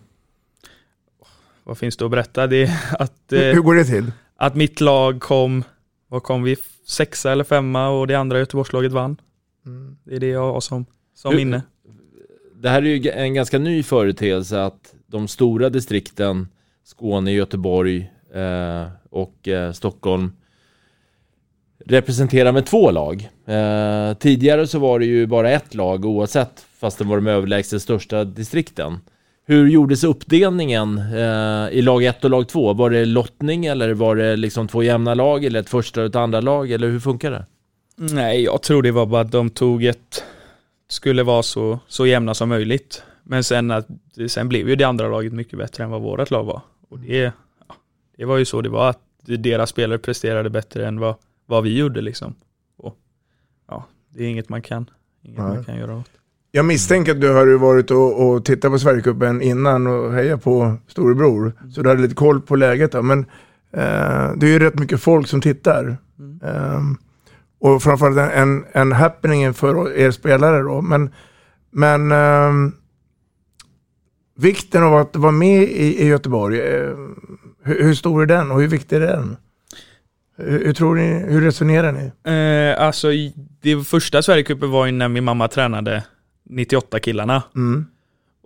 Vad 1.64 1.78
finns 1.78 1.98
det 1.98 2.06
att 2.06 2.12
berätta? 2.12 2.48
Det 2.48 2.64
är 2.64 2.72
att, 3.00 3.14
Hur, 3.30 3.44
eh, 3.50 3.54
hur 3.54 3.62
går 3.62 3.76
det 3.76 3.86
till? 3.86 4.12
att 4.36 4.56
mitt 4.56 4.82
lag 4.82 5.20
kom, 5.22 5.64
vad 6.08 6.24
kom 6.24 6.44
vi, 6.44 6.56
sexa 6.88 7.32
eller 7.32 7.44
femma 7.44 7.90
och 7.90 8.08
det 8.08 8.16
andra 8.16 8.40
Göteborgslaget 8.40 8.92
vann. 8.92 9.18
Mm. 9.66 9.98
Det 10.04 10.16
är 10.16 10.20
det 10.20 10.28
jag 10.28 10.54
har 10.54 10.62
som, 10.62 10.86
som 11.16 11.32
Hur- 11.32 11.38
minne. 11.38 11.62
Det 12.56 12.70
här 12.70 12.82
är 12.82 12.86
ju 12.86 13.10
en 13.12 13.34
ganska 13.34 13.60
ny 13.60 13.84
företeelse 13.84 14.64
att 14.64 14.94
de 15.08 15.28
stora 15.28 15.70
distrikten, 15.70 16.48
Skåne, 16.84 17.32
Göteborg 17.32 18.12
eh, 18.34 18.88
och 19.10 19.48
eh, 19.48 19.72
Stockholm, 19.72 20.32
representerar 21.86 22.52
med 22.52 22.66
två 22.66 22.92
lag. 22.92 23.30
Eh, 23.46 24.14
tidigare 24.14 24.68
så 24.68 24.80
var 24.80 25.00
det 25.00 25.06
ju 25.06 25.28
bara 25.28 25.50
ett 25.52 25.74
lag 25.74 26.06
oavsett, 26.06 26.66
fast 26.80 26.98
det 26.98 27.04
var 27.04 27.16
de 27.16 27.28
överlägset 27.28 27.82
största 27.82 28.24
distrikten. 28.24 29.00
Hur 29.46 29.68
gjordes 29.68 30.04
uppdelningen 30.04 30.98
eh, 30.98 31.70
i 31.72 31.82
lag 31.82 32.04
1 32.04 32.24
och 32.24 32.30
lag 32.30 32.48
2? 32.48 32.74
Var 32.74 32.90
det 32.90 33.06
lottning 33.06 33.66
eller 33.66 33.94
var 33.94 34.16
det 34.16 34.36
liksom 34.36 34.68
två 34.68 34.84
jämna 34.84 35.14
lag 35.14 35.46
eller 35.46 35.60
ett 35.60 35.70
första 35.70 36.02
och 36.02 36.08
ett 36.08 36.16
andra 36.16 36.42
lag 36.42 36.72
eller 36.72 36.90
hur 36.90 37.00
funkar 37.00 37.32
det? 37.32 37.46
Nej, 37.96 38.44
jag 38.44 38.62
tror 38.62 38.82
det 38.82 38.92
var 38.92 39.06
bara 39.06 39.22
att 39.22 39.32
de 39.32 39.50
tog 39.50 39.84
ett, 39.84 40.24
skulle 40.90 41.24
vara 41.24 41.44
så, 41.44 41.80
så 41.88 42.06
jämna 42.06 42.34
som 42.34 42.50
möjligt. 42.50 43.04
Men 43.24 43.44
sen, 43.44 43.72
att, 43.72 43.88
sen 44.28 44.50
blev 44.50 44.70
ju 44.70 44.76
det 44.76 44.84
andra 44.84 45.08
laget 45.08 45.34
mycket 45.34 45.60
bättre 45.60 45.84
än 45.84 45.90
vad 45.90 46.02
vårt 46.02 46.32
lag 46.32 46.44
var. 46.44 46.62
Och 46.90 47.00
det, 47.00 47.18
ja, 47.68 47.76
det 48.18 48.26
var 48.26 48.38
ju 48.38 48.46
så 48.46 48.62
det 48.62 48.70
var, 48.70 48.90
att 48.90 49.02
deras 49.22 49.70
spelare 49.70 49.98
presterade 49.98 50.50
bättre 50.50 50.88
än 50.88 51.00
vad, 51.00 51.16
vad 51.46 51.64
vi 51.64 51.78
gjorde 51.78 52.02
liksom. 52.02 52.36
Och, 52.78 52.98
ja, 53.68 53.86
det 54.10 54.24
är 54.24 54.28
inget 54.28 54.50
man 54.50 54.62
kan, 54.62 54.90
inget 55.22 55.40
Nej. 55.40 55.48
man 55.48 55.64
kan 55.64 55.78
göra 55.78 55.98
åt. 55.98 56.21
Jag 56.52 56.66
misstänker 56.66 57.12
att 57.12 57.22
du 57.22 57.34
har 57.34 57.48
varit 57.58 57.92
och, 57.92 58.30
och 58.30 58.46
tittat 58.46 58.72
på 58.72 58.80
Sverigecupen 58.80 59.42
innan 59.42 59.88
och 59.88 60.14
hejat 60.14 60.44
på 60.44 60.78
storebror. 60.88 61.54
Så 61.74 61.82
du 61.82 61.90
hade 61.90 62.02
lite 62.02 62.16
koll 62.16 62.42
på 62.42 62.56
läget 62.56 62.92
då. 62.92 63.02
Men 63.02 63.20
eh, 63.74 64.32
det 64.36 64.46
är 64.46 64.50
ju 64.52 64.60
rätt 64.60 64.80
mycket 64.80 65.02
folk 65.02 65.28
som 65.28 65.42
tittar. 65.42 65.98
Ehm, 66.44 66.98
och 67.60 67.84
framförallt 67.84 68.18
en, 68.18 68.30
en, 68.30 68.66
en 68.72 68.92
happening 68.92 69.54
för 69.54 69.98
er 69.98 70.12
spelare 70.12 70.62
då. 70.62 70.82
Men, 70.82 71.10
men 71.72 72.12
ehm, 72.12 72.72
vikten 74.40 74.84
av 74.84 74.96
att 74.96 75.16
vara 75.16 75.32
med 75.32 75.64
i, 75.64 76.02
i 76.04 76.08
Göteborg, 76.08 76.60
eh, 76.60 76.96
hur, 77.64 77.84
hur 77.84 77.94
stor 77.94 78.22
är 78.22 78.26
den 78.26 78.52
och 78.52 78.62
hur 78.62 78.68
viktig 78.68 78.96
är 78.96 79.00
den? 79.00 79.38
Hur, 80.38 80.66
hur 80.66 80.74
tror 80.74 80.96
ni, 80.96 81.24
hur 81.28 81.42
resonerar 81.42 81.92
ni? 81.92 82.12
Eh, 82.32 82.86
alltså, 82.86 83.12
i- 83.12 83.34
det 83.62 83.84
första 83.88 84.22
Sverigecupen 84.22 84.72
var 84.72 84.86
ju 84.86 84.92
när 84.92 85.08
min 85.08 85.24
mamma 85.24 85.48
tränade 85.48 86.04
98 86.52 87.00
killarna. 87.00 87.44
Mm. 87.56 87.86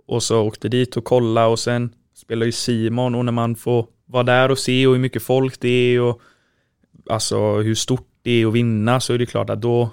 Och 0.06 0.22
så 0.22 0.40
åkte 0.42 0.68
dit 0.68 0.96
och 0.96 1.04
kolla 1.04 1.46
och 1.46 1.58
sen 1.58 1.94
spelar 2.14 2.46
ju 2.46 2.52
Simon 2.52 3.14
och 3.14 3.24
när 3.24 3.32
man 3.32 3.56
får 3.56 3.86
vara 4.06 4.22
där 4.22 4.50
och 4.50 4.58
se 4.58 4.86
och 4.86 4.92
hur 4.92 5.00
mycket 5.00 5.22
folk 5.22 5.60
det 5.60 5.68
är 5.68 6.00
och 6.00 6.20
alltså 7.10 7.56
hur 7.60 7.74
stort 7.74 8.08
det 8.22 8.30
är 8.30 8.46
att 8.46 8.52
vinna 8.52 9.00
så 9.00 9.12
är 9.14 9.18
det 9.18 9.26
klart 9.26 9.50
att 9.50 9.62
då 9.62 9.90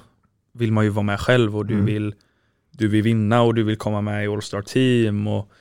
vill 0.54 0.72
man 0.72 0.84
ju 0.84 0.90
vara 0.90 1.04
med 1.04 1.20
själv 1.20 1.58
och 1.58 1.66
du 1.66 1.74
Mm. 1.74 1.86
vill 1.86 2.16
du 2.72 2.88
vill 2.88 3.04
vinna 3.04 3.42
och 3.42 3.56
du 3.56 3.64
vill 3.64 3.78
komma 3.78 4.02
med 4.02 4.26
i 4.26 4.28
All 4.28 4.42
Star 4.42 4.62
Team 4.62 5.28
och 5.28 5.52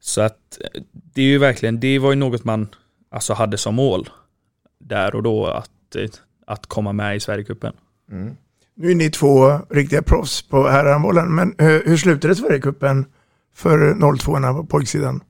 så 0.00 0.20
att 0.20 0.58
det 0.92 1.22
är 1.22 1.26
ju 1.26 1.38
verkligen, 1.38 1.80
det 1.80 1.98
var 1.98 2.10
ju 2.10 2.16
något 2.16 2.44
man 2.44 2.68
alltså 3.10 3.32
hade 3.34 3.58
som 3.58 3.74
mål 3.74 4.08
där 4.78 5.14
och 5.14 5.22
då 5.22 5.46
att, 5.46 5.96
att 6.46 6.66
komma 6.66 6.92
med 6.92 7.16
i 7.16 7.20
Sverigecupen. 7.20 7.72
Nu 8.74 8.90
är 8.90 8.94
ni 8.94 9.10
två 9.10 9.58
riktiga 9.70 10.02
proffs 10.02 10.42
på 10.42 10.68
herrhandbollen, 10.68 11.34
men 11.34 11.54
hur, 11.58 11.84
hur 11.84 11.96
slutade 11.96 12.34
Sverigecupen 12.36 13.06
för 13.54 14.16
02 14.18 14.32
på 14.32 14.66
pojksidan? 14.66 15.24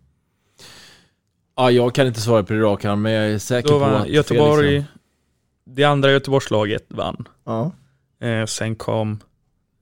Ja, 1.57 1.71
jag 1.71 1.95
kan 1.95 2.07
inte 2.07 2.21
svara 2.21 2.43
på 2.45 2.53
det 2.53 2.61
raka 2.61 2.91
arm, 2.91 3.03
men 3.03 3.13
jag 3.13 3.31
är 3.31 3.39
säker 3.39 3.69
Då 3.69 3.79
på 3.79 3.85
att 3.85 4.09
Göteborg, 4.09 4.69
Felix- 4.69 4.87
det 5.65 5.85
andra 5.85 6.11
Göteborgslaget 6.11 6.85
vann. 6.89 7.29
Ja. 7.45 7.73
Eh, 8.21 8.47
sen 8.47 8.77
kom 8.77 9.19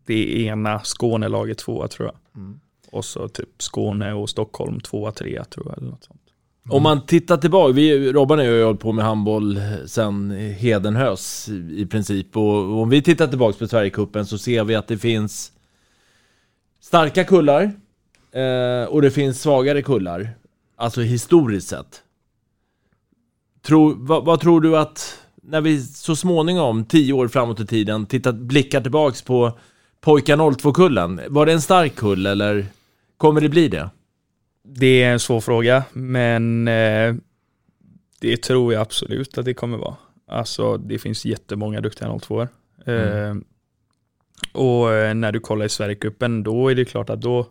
det 0.06 0.44
ena 0.44 0.80
Skånelaget 0.84 1.58
tvåa 1.58 1.88
tror 1.88 2.08
jag. 2.08 2.42
Mm. 2.42 2.60
Och 2.92 3.04
så 3.04 3.28
typ 3.28 3.62
Skåne 3.62 4.12
och 4.12 4.30
Stockholm 4.30 4.80
tvåa, 4.80 5.12
trea 5.12 5.44
tror 5.44 5.66
jag. 5.68 5.78
Eller 5.78 5.90
något 5.90 6.04
sånt. 6.04 6.19
Om 6.70 6.82
man 6.82 7.06
tittar 7.06 7.36
tillbaka, 7.36 7.72
vi, 7.72 8.12
Robban 8.12 8.38
och 8.38 8.44
jag 8.44 8.50
har 8.50 8.56
ju 8.56 8.64
hållit 8.64 8.80
på 8.80 8.92
med 8.92 9.04
handboll 9.04 9.60
sedan 9.86 10.30
Hedenhös 10.30 11.48
i 11.70 11.86
princip. 11.86 12.36
Och 12.36 12.80
om 12.82 12.90
vi 12.90 13.02
tittar 13.02 13.26
tillbaka 13.26 13.58
på 13.58 13.68
Sverigekuppen 13.68 14.26
så 14.26 14.38
ser 14.38 14.64
vi 14.64 14.74
att 14.74 14.88
det 14.88 14.98
finns 14.98 15.52
starka 16.80 17.24
kullar 17.24 17.62
eh, 18.32 18.84
och 18.88 19.02
det 19.02 19.10
finns 19.10 19.40
svagare 19.40 19.82
kullar. 19.82 20.30
Alltså 20.76 21.00
historiskt 21.00 21.68
sett. 21.68 22.02
Tror, 23.62 23.94
vad, 23.98 24.24
vad 24.24 24.40
tror 24.40 24.60
du 24.60 24.78
att, 24.78 25.18
när 25.42 25.60
vi 25.60 25.82
så 25.82 26.16
småningom, 26.16 26.84
tio 26.84 27.12
år 27.12 27.28
framåt 27.28 27.60
i 27.60 27.66
tiden, 27.66 28.06
tittar, 28.06 28.32
blickar 28.32 28.80
tillbaks 28.80 29.22
på 29.22 29.58
pojkar 30.00 30.36
02-kullen. 30.36 31.20
Var 31.28 31.46
det 31.46 31.52
en 31.52 31.62
stark 31.62 31.96
kull 31.96 32.26
eller 32.26 32.66
kommer 33.16 33.40
det 33.40 33.48
bli 33.48 33.68
det? 33.68 33.90
Det 34.72 35.02
är 35.02 35.12
en 35.12 35.20
svår 35.20 35.40
fråga, 35.40 35.84
men 35.92 36.68
eh, 36.68 37.14
det 38.20 38.36
tror 38.36 38.72
jag 38.72 38.82
absolut 38.82 39.38
att 39.38 39.44
det 39.44 39.54
kommer 39.54 39.78
vara. 39.78 39.96
Alltså 40.26 40.76
det 40.76 40.98
finns 40.98 41.24
jättemånga 41.24 41.80
duktiga 41.80 42.18
02 42.18 42.42
eh, 42.86 43.34
Och 44.52 44.92
eh, 44.92 45.14
när 45.14 45.32
du 45.32 45.40
kollar 45.40 45.66
i 45.66 45.68
Sverigecupen, 45.68 46.42
då 46.42 46.68
är 46.68 46.74
det 46.74 46.84
klart 46.84 47.10
att 47.10 47.20
då 47.20 47.46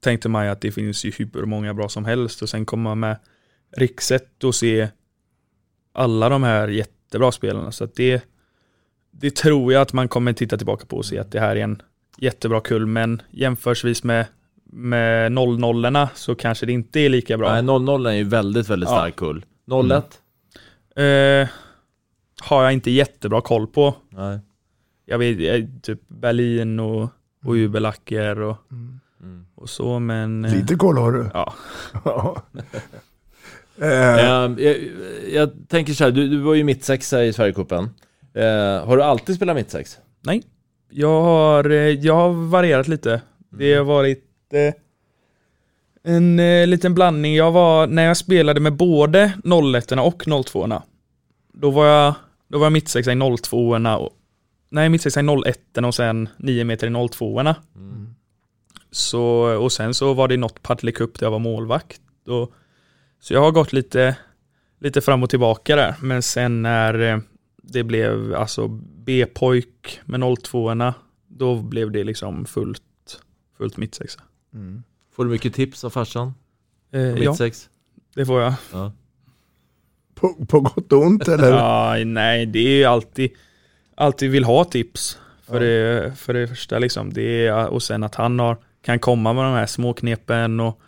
tänkte 0.00 0.28
man 0.28 0.44
ju 0.44 0.50
att 0.50 0.60
det 0.60 0.72
finns 0.72 1.04
ju 1.04 1.12
hur 1.18 1.44
många 1.46 1.74
bra 1.74 1.88
som 1.88 2.04
helst 2.04 2.42
och 2.42 2.48
sen 2.48 2.66
kommer 2.66 2.82
man 2.82 3.00
med 3.00 3.16
Rikset 3.76 4.44
och 4.44 4.54
se 4.54 4.88
alla 5.92 6.28
de 6.28 6.42
här 6.42 6.68
jättebra 6.68 7.32
spelarna. 7.32 7.72
Så 7.72 7.86
det, 7.86 8.22
det 9.10 9.36
tror 9.36 9.72
jag 9.72 9.82
att 9.82 9.92
man 9.92 10.08
kommer 10.08 10.32
titta 10.32 10.56
tillbaka 10.56 10.86
på 10.86 10.96
och 10.96 11.06
se 11.06 11.18
att 11.18 11.32
det 11.32 11.40
här 11.40 11.56
är 11.56 11.60
en 11.60 11.82
jättebra 12.18 12.60
kull, 12.60 12.86
men 12.86 13.22
jämförsvis 13.30 14.04
med 14.04 14.26
med 14.72 15.32
00 15.32 16.08
så 16.14 16.34
kanske 16.34 16.66
det 16.66 16.72
inte 16.72 17.00
är 17.00 17.08
lika 17.08 17.38
bra. 17.38 17.52
Nej, 17.52 17.62
00 17.62 18.06
är 18.06 18.12
ju 18.12 18.24
väldigt, 18.24 18.68
väldigt 18.70 18.88
Ja. 18.88 18.96
stark 18.96 19.16
kull. 19.16 19.44
01? 19.66 20.20
Eh, 20.96 21.48
har 22.48 22.62
jag 22.62 22.72
inte 22.72 22.90
jättebra 22.90 23.40
koll 23.40 23.66
på. 23.66 23.94
Nej. 24.10 24.38
Jag 25.06 25.18
vet 25.18 25.82
typ 25.82 26.00
Berlin 26.08 26.80
och, 26.80 27.02
och 27.44 27.54
Ubelacker 27.54 28.40
och, 28.40 28.56
och 29.54 29.70
så 29.70 29.98
men... 29.98 30.44
eh, 30.44 30.54
Lite 30.54 30.74
koll 30.74 30.98
har 30.98 31.12
du. 31.12 31.30
Ja. 31.34 31.54
Eh, 33.80 33.88
jag, 33.88 34.60
jag 35.32 35.50
tänker 35.68 35.92
så 35.92 36.04
här, 36.04 36.10
du, 36.10 36.28
du 36.28 36.38
var 36.38 36.54
ju 36.54 36.64
mittsexa 36.64 37.24
i 37.24 37.32
Sverigecupen. 37.32 37.90
Eh, 38.34 38.86
har 38.86 38.96
du 38.96 39.02
alltid 39.02 39.36
spelat 39.36 39.56
mittsex? 39.56 39.98
Nej. 40.20 40.42
Jag 40.90 41.22
har, 41.22 41.68
jag 41.70 42.14
har 42.14 42.48
varierat 42.48 42.88
lite. 42.88 43.22
Det 43.50 43.74
har 43.74 43.84
varit 43.84 44.24
eh, 44.54 44.74
en 46.02 46.38
eh, 46.38 46.66
liten 46.66 46.94
blandning. 46.94 47.34
Jag 47.34 47.52
var, 47.52 47.86
när 47.86 48.02
jag 48.02 48.16
spelade 48.16 48.60
med 48.60 48.72
både 48.72 49.32
01 49.74 49.92
och 49.92 50.44
02 50.46 50.82
då 51.52 51.70
var 51.70 51.86
jag, 51.86 52.14
då 52.48 52.58
var 52.58 52.66
jag 52.66 52.72
mittsexa 52.72 53.12
i 53.12 53.36
02 53.42 53.68
och 53.68 54.10
Nej, 54.70 54.88
mittsexa 54.88 55.20
i 55.20 55.24
01 55.46 55.78
och 55.78 55.94
sen 55.94 56.28
9 56.36 56.64
meter 56.64 56.86
i 57.04 57.08
02 57.08 57.54
Så, 58.90 59.22
och 59.62 59.72
sen 59.72 59.94
så 59.94 60.14
var 60.14 60.28
det 60.28 60.36
något 60.36 60.62
Partille 60.62 60.92
Cup 60.92 61.18
där 61.18 61.26
jag 61.26 61.30
var 61.30 61.38
målvakt. 61.38 62.00
Och, 62.26 62.52
så 63.20 63.34
jag 63.34 63.40
har 63.40 63.50
gått 63.50 63.72
lite, 63.72 64.16
lite 64.80 65.00
fram 65.00 65.22
och 65.22 65.30
tillbaka 65.30 65.76
där. 65.76 65.94
Men 66.00 66.22
sen 66.22 66.62
när 66.62 67.00
eh, 67.00 67.18
det 67.62 67.84
blev 67.84 68.34
alltså 68.34 68.68
B-pojk 69.04 70.00
med 70.04 70.38
02 70.42 70.92
då 71.28 71.56
blev 71.56 71.90
det 71.90 72.04
liksom 72.04 72.44
fullt, 72.44 72.82
fullt 73.58 73.76
mittsexa. 73.76 74.22
Får 75.16 75.24
du 75.24 75.30
mycket 75.30 75.54
tips 75.54 75.84
av 75.84 75.90
farsan? 75.90 76.34
Eh, 76.92 77.00
ja, 77.00 77.14
mittsex? 77.14 77.68
det 78.14 78.26
får 78.26 78.40
jag. 78.40 78.54
Ja. 78.72 78.92
på, 80.14 80.34
på 80.48 80.60
gott 80.60 80.92
och 80.92 81.02
ont 81.02 81.28
eller? 81.28 81.52
Ja, 81.56 81.96
nej, 82.04 82.46
det 82.46 82.58
är 82.58 82.76
ju 82.76 82.84
alltid, 82.84 83.30
alltid 83.94 84.30
vill 84.30 84.44
ha 84.44 84.64
tips. 84.64 85.18
För, 85.46 85.60
det, 85.60 86.12
för 86.16 86.34
det 86.34 86.48
första 86.48 86.78
liksom, 86.78 87.12
det 87.12 87.46
är, 87.46 87.66
och 87.66 87.82
sen 87.82 88.02
att 88.02 88.14
han 88.14 88.38
har, 88.38 88.56
kan 88.84 88.98
komma 88.98 89.32
med 89.32 89.44
de 89.44 89.52
här 89.52 89.66
små 89.66 89.92
knepen 89.92 90.60
och 90.60 90.80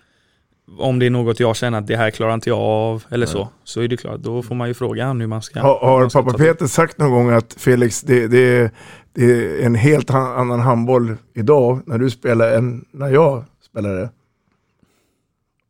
om 0.78 0.98
det 0.98 1.06
är 1.06 1.10
något 1.10 1.40
jag 1.40 1.56
känner 1.56 1.78
att 1.78 1.86
det 1.86 1.96
här 1.96 2.10
klarar 2.10 2.34
inte 2.34 2.50
jag 2.50 2.58
av 2.58 3.04
eller 3.10 3.26
så, 3.26 3.48
så 3.64 3.80
är 3.80 3.88
det 3.88 3.96
klart, 3.96 4.20
då 4.20 4.42
får 4.42 4.54
man 4.54 4.68
ju 4.68 4.74
fråga 4.74 5.06
han 5.06 5.20
hur 5.20 5.26
man 5.26 5.42
ska. 5.42 5.60
Har, 5.60 5.80
hur 5.80 5.86
har 5.86 6.00
man 6.00 6.10
ska 6.10 6.22
pappa. 6.22 6.38
Peter 6.38 6.66
sagt 6.66 6.98
någon 6.98 7.10
gång 7.10 7.30
att 7.30 7.54
Felix, 7.58 8.00
det, 8.00 8.26
det, 8.26 8.70
det 9.12 9.24
är 9.24 9.66
en 9.66 9.74
helt 9.74 10.10
annan 10.10 10.60
handboll 10.60 11.16
idag 11.34 11.80
när 11.86 11.98
du 11.98 12.10
spelar 12.10 12.52
än 12.52 12.84
när 12.90 13.08
jag 13.08 13.44
spelade? 13.74 14.10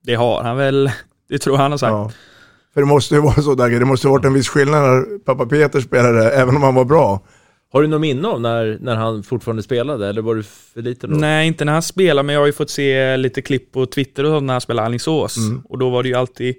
Det 0.02 0.14
har 0.14 0.42
han 0.42 0.56
väl, 0.56 0.90
det 1.28 1.38
tror 1.38 1.56
jag 1.56 1.62
han 1.62 1.70
har 1.70 1.78
sagt. 1.78 1.90
Ja. 1.90 2.10
För 2.74 2.80
det 2.80 2.86
måste 2.86 3.14
ju 3.14 3.20
vara 3.20 3.42
så 3.42 3.54
Dagge, 3.54 3.78
det 3.78 3.84
måste 3.84 4.08
ha 4.08 4.12
varit 4.12 4.24
en 4.24 4.34
viss 4.34 4.48
skillnad 4.48 4.82
när 4.82 5.18
pappa 5.18 5.46
Peter 5.46 5.80
spelade, 5.80 6.30
även 6.30 6.56
om 6.56 6.62
han 6.62 6.74
var 6.74 6.84
bra. 6.84 7.20
Har 7.72 7.82
du 7.82 7.88
något 7.88 8.00
minne 8.00 8.28
av 8.28 8.40
när, 8.40 8.78
när 8.80 8.96
han 8.96 9.22
fortfarande 9.22 9.62
spelade, 9.62 10.08
eller 10.08 10.22
var 10.22 10.34
du 10.34 10.42
för 10.42 10.82
liten 10.82 11.10
då? 11.10 11.16
Nej, 11.16 11.46
inte 11.46 11.64
när 11.64 11.72
han 11.72 11.82
spelar, 11.82 12.22
men 12.22 12.32
jag 12.32 12.42
har 12.42 12.46
ju 12.46 12.52
fått 12.52 12.70
se 12.70 13.16
lite 13.16 13.42
klipp 13.42 13.72
på 13.72 13.86
Twitter 13.86 14.24
och 14.24 14.30
sånt 14.30 14.46
när 14.46 14.54
han 14.54 14.60
spelade 14.60 14.86
Alingsås. 14.86 15.36
Mm. 15.36 15.62
Och 15.68 15.78
då 15.78 15.90
var 15.90 16.02
det 16.02 16.08
ju 16.08 16.14
alltid 16.14 16.54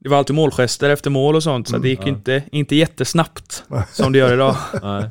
det 0.00 0.08
var 0.08 0.18
alltid 0.18 0.36
målgester 0.36 0.90
efter 0.90 1.10
mål 1.10 1.36
och 1.36 1.42
sånt, 1.42 1.68
så 1.68 1.78
det 1.78 1.88
gick 1.88 2.06
ju 2.06 2.08
inte, 2.08 2.42
inte 2.52 2.76
jättesnabbt 2.76 3.64
som 3.92 4.12
det 4.12 4.18
gör 4.18 4.34
idag. 4.34 4.56
Nej. 4.82 5.10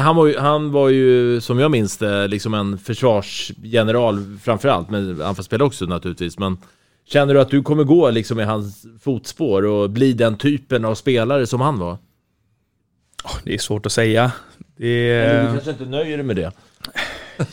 Han, 0.00 0.16
var 0.16 0.26
ju, 0.26 0.38
han 0.38 0.72
var 0.72 0.88
ju, 0.88 1.40
som 1.40 1.58
jag 1.58 1.70
minns 1.70 1.96
det, 1.96 2.28
liksom 2.28 2.54
en 2.54 2.78
försvarsgeneral 2.78 4.38
framförallt, 4.42 4.90
men 4.90 5.22
anfallsspelare 5.22 5.66
också 5.66 5.84
naturligtvis. 5.84 6.38
Men 6.38 6.56
känner 7.04 7.34
du 7.34 7.40
att 7.40 7.50
du 7.50 7.62
kommer 7.62 7.84
gå 7.84 8.10
liksom 8.10 8.40
i 8.40 8.44
hans 8.44 8.86
fotspår 9.00 9.64
och 9.64 9.90
bli 9.90 10.12
den 10.12 10.36
typen 10.38 10.84
av 10.84 10.94
spelare 10.94 11.46
som 11.46 11.60
han 11.60 11.78
var? 11.78 11.98
Det 13.44 13.54
är 13.54 13.58
svårt 13.58 13.86
att 13.86 13.92
säga. 13.92 14.32
Det 14.76 15.42
du 15.42 15.52
kanske 15.52 15.70
inte 15.70 15.84
nöjer 15.84 16.16
dig 16.16 16.26
med 16.26 16.36
det? 16.36 16.52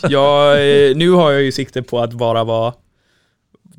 jag, 0.09 0.51
eh, 0.53 0.95
nu 0.95 1.09
har 1.09 1.31
jag 1.31 1.41
ju 1.41 1.51
sikte 1.51 1.81
på 1.81 1.99
att 1.99 2.13
bara 2.13 2.43
vara 2.43 2.73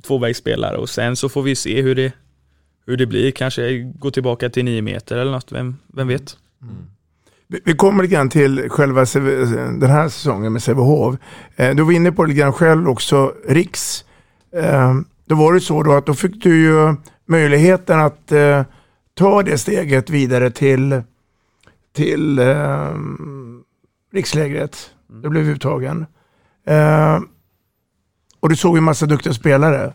tvåvägsspelare 0.02 0.76
och 0.76 0.88
sen 0.88 1.16
så 1.16 1.28
får 1.28 1.42
vi 1.42 1.56
se 1.56 1.82
hur 1.82 1.94
det, 1.94 2.12
hur 2.86 2.96
det 2.96 3.06
blir. 3.06 3.30
Kanske 3.30 3.78
gå 3.78 4.10
tillbaka 4.10 4.50
till 4.50 4.64
nio 4.64 4.82
meter 4.82 5.16
eller 5.16 5.32
något, 5.32 5.52
vem, 5.52 5.76
vem 5.86 6.08
vet? 6.08 6.36
Vi- 6.58 6.66
Vi 7.50 7.74
kommer 7.74 8.02
lite 8.02 8.14
grann 8.14 8.28
till 8.30 8.68
själva 8.70 9.04
den 9.78 9.90
här 9.90 10.08
säsongen 10.08 10.52
med 10.52 10.62
Sävehof. 10.62 11.16
Eh, 11.56 11.74
Du 11.74 11.82
var 11.82 11.92
inne 11.92 12.12
på 12.12 12.22
det 12.22 12.28
lite 12.28 12.40
grann 12.40 12.52
själv 12.52 12.88
också, 12.88 13.34
Riks. 13.48 14.04
Eh, 14.52 14.94
Då 15.24 15.34
var 15.34 15.52
det 15.54 15.60
så 15.60 15.82
då 15.82 15.92
att 15.92 16.06
då 16.06 16.14
fick 16.14 16.42
du 16.42 16.62
ju 16.62 16.94
möjligheten 17.26 18.00
att 18.00 18.32
eh, 18.32 18.62
ta 19.14 19.42
det 19.42 19.58
steget 19.58 20.10
vidare 20.10 20.50
till, 20.50 21.02
till 21.92 22.40
rikslägret. 24.12 24.90
Du 25.22 25.28
blev 25.28 25.48
uttagen. 25.48 26.06
Och 28.40 28.48
du 28.48 28.56
såg 28.56 28.76
ju 28.76 28.80
massa 28.80 29.06
duktiga 29.06 29.32
spelare. 29.32 29.92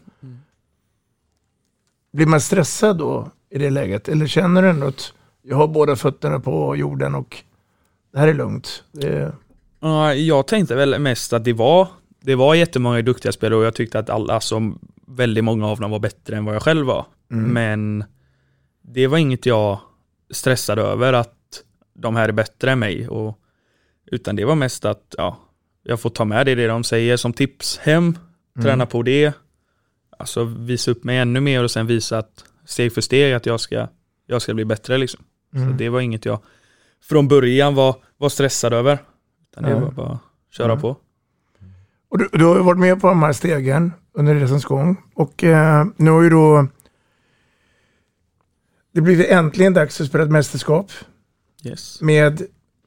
Blir 2.14 2.26
man 2.26 2.42
stressad 2.42 2.98
då 2.98 3.32
i 3.50 3.58
det 3.60 3.70
läget? 3.70 4.10
Eller 4.10 4.28
känner 4.28 4.74
du 4.74 4.86
att 4.88 5.14
jag 5.48 5.58
har 5.58 5.68
båda 5.68 5.96
fötterna 5.96 6.40
på 6.40 6.76
jorden 6.76 7.16
och 7.16 7.44
det 8.14 8.20
här 8.20 8.28
är 8.28 8.34
lugnt? 8.34 8.84
Det. 8.92 9.34
Ja, 9.80 10.14
jag 10.14 10.48
tänkte 10.48 10.76
väl 10.76 11.00
mest 11.00 11.34
att 11.34 11.44
det 11.44 11.54
var, 11.54 11.88
det 12.22 12.36
var 12.36 12.56
jättemånga 12.56 13.02
duktiga 13.02 13.32
spelare 13.32 13.60
och 13.60 13.66
jag 13.66 13.76
tyckte 13.76 14.00
att 14.00 14.10
alla, 14.10 14.34
alltså, 14.34 14.74
väldigt 15.08 15.44
många 15.44 15.68
av 15.68 15.80
dem 15.80 15.92
var 15.92 16.00
bättre 16.00 16.38
än 16.38 16.46
vad 16.46 16.56
jag 16.56 16.62
själv 16.64 16.86
var. 16.86 17.06
Mm. 17.32 17.50
Men 17.54 18.04
det 18.82 19.08
var 19.08 19.18
inget 19.18 19.46
jag 19.46 19.80
stressade 20.32 20.82
över 20.82 21.14
att 21.14 21.34
de 21.94 22.16
här 22.16 22.30
är 22.30 22.34
bättre 22.34 22.72
än 22.72 22.80
mig. 22.80 23.08
Och, 23.08 23.40
utan 24.06 24.36
det 24.36 24.46
var 24.46 24.56
mest 24.56 24.86
att 24.86 25.16
ja, 25.18 25.38
jag 25.84 26.00
får 26.00 26.10
ta 26.10 26.26
med 26.26 26.46
det, 26.46 26.56
det 26.56 26.68
de 26.68 26.84
säger 26.84 27.18
som 27.18 27.34
tips 27.34 27.78
hem, 27.78 28.18
träna 28.56 28.74
Mm. 28.74 28.88
på 28.88 29.04
det. 29.04 29.34
Alltså 30.20 30.44
visa 30.44 30.92
upp 30.92 31.04
mig 31.04 31.18
ännu 31.18 31.40
mer 31.40 31.64
och 31.64 31.72
sen 31.72 31.88
visa 31.88 32.18
att 32.18 32.46
steg 32.66 32.94
för 32.94 33.02
steg 33.02 33.34
att 33.34 33.46
jag 33.46 33.60
ska, 33.60 33.88
jag 34.28 34.42
ska 34.42 34.54
bli 34.54 34.66
bättre 34.66 34.98
liksom. 34.98 35.24
Mm. 35.56 35.68
Så 35.72 35.78
det 35.78 35.90
var 35.90 36.00
inget 36.02 36.26
jag 36.26 36.40
från 37.04 37.28
början 37.28 37.76
var, 37.76 37.96
var 38.18 38.30
stressad 38.30 38.74
över. 38.74 39.00
Utan 39.52 39.64
det 39.64 39.74
var 39.76 39.92
bara 39.92 40.12
att 40.12 40.20
köra 40.54 40.72
Mm. 40.72 40.82
på. 40.82 40.98
Och 42.10 42.18
du, 42.18 42.30
du 42.34 42.46
har 42.46 42.60
varit 42.60 42.80
med 42.80 43.02
på 43.02 43.08
de 43.08 43.24
här 43.24 43.34
stegen 43.34 43.94
under 44.14 44.36
resans 44.36 44.66
gång. 44.66 44.98
Och 45.16 45.44
eh, 45.44 45.86
nu 45.98 46.12
har 46.12 46.22
ju 46.22 46.30
då 46.30 46.68
det 48.94 49.02
blivit 49.02 49.28
äntligen 49.30 49.74
dags 49.74 50.02
att 50.02 50.08
spela 50.08 50.24
ett 50.24 50.32
mästerskap 50.32 50.92
Yes. 51.64 52.02
med 52.02 52.42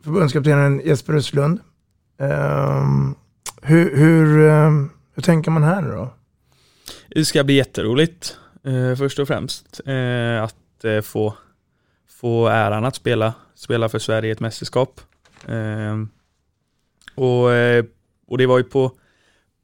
förbundskaptenen 0.05 0.81
Jesper 0.85 1.13
Östlund. 1.15 1.61
Ehm, 2.19 3.15
hur, 3.63 3.97
hur, 3.97 4.49
ehm, 4.49 4.91
hur 5.15 5.23
tänker 5.23 5.51
man 5.51 5.63
här 5.63 5.83
nu 5.83 5.89
då? 5.91 6.15
Det 7.09 7.25
ska 7.25 7.45
bli 7.45 7.55
jätteroligt 7.55 8.37
eh, 8.65 8.95
först 8.97 9.19
och 9.19 9.29
främst. 9.29 9.81
Eh, 9.87 10.43
att 10.43 10.85
eh, 10.85 11.01
få, 11.01 11.35
få 12.21 12.47
äran 12.47 12.85
att 12.85 12.95
spela, 12.95 13.35
spela 13.55 13.89
för 13.89 13.99
Sverige 13.99 14.29
i 14.29 14.33
ett 14.33 14.41
mästerskap. 14.41 15.01
Eh, 15.47 15.97
och, 17.15 17.53
eh, 17.53 17.85
och 18.27 18.39
det 18.39 18.47
var 18.47 18.59
ju 18.59 18.65
på, 18.65 18.93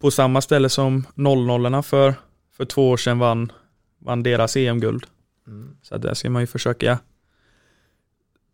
på 0.01 0.11
samma 0.11 0.41
ställe 0.41 0.69
som 0.69 1.07
00 1.15 1.83
för, 1.83 2.15
för 2.57 2.65
två 2.65 2.91
år 2.91 2.97
sedan 2.97 3.19
vann, 3.19 3.53
vann 3.99 4.23
deras 4.23 4.57
EM-guld. 4.57 5.07
Så 5.83 5.95
att 5.95 6.03
där 6.03 6.15
ska 6.15 6.31
man 6.31 6.43
ju 6.43 6.47
försöka 6.47 6.99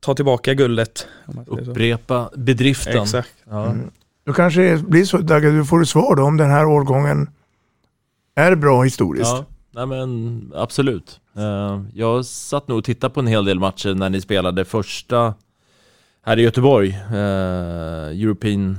ta 0.00 0.14
tillbaka 0.14 0.54
guldet. 0.54 1.07
om 1.26 1.37
man 1.37 1.45
säger 1.45 1.64
så. 1.64 1.71
Upprepa 1.71 2.30
bedriften. 2.37 3.02
Exakt. 3.02 3.35
Ja. 3.45 3.66
Mm. 3.66 3.90
Då 4.25 4.33
kanske 4.33 4.61
det 4.61 4.83
blir 4.83 5.04
så 5.04 5.19
Dagge, 5.19 5.50
du 5.50 5.64
får 5.64 5.83
ett 5.83 5.88
svar 5.88 6.16
då 6.16 6.23
om 6.23 6.37
den 6.37 6.50
här 6.50 6.66
årgången 6.66 7.30
är 8.35 8.54
bra 8.54 8.83
historiskt. 8.83 9.30
Ja, 9.30 9.45
nej 9.71 9.87
men 9.87 10.53
absolut. 10.55 11.21
Eh, 11.37 11.83
jag 11.95 12.25
satt 12.25 12.69
nog 12.69 12.79
och 12.79 12.85
tittade 12.85 13.15
på 13.15 13.21
en 13.21 13.27
hel 13.27 13.45
del 13.45 13.61
matcher 13.61 13.95
när 13.95 14.11
ni 14.11 14.21
spelade 14.21 14.65
första 14.65 15.35
här 16.23 16.39
i 16.39 16.43
Göteborg, 16.43 16.89
eh, 16.91 18.23
European 18.23 18.79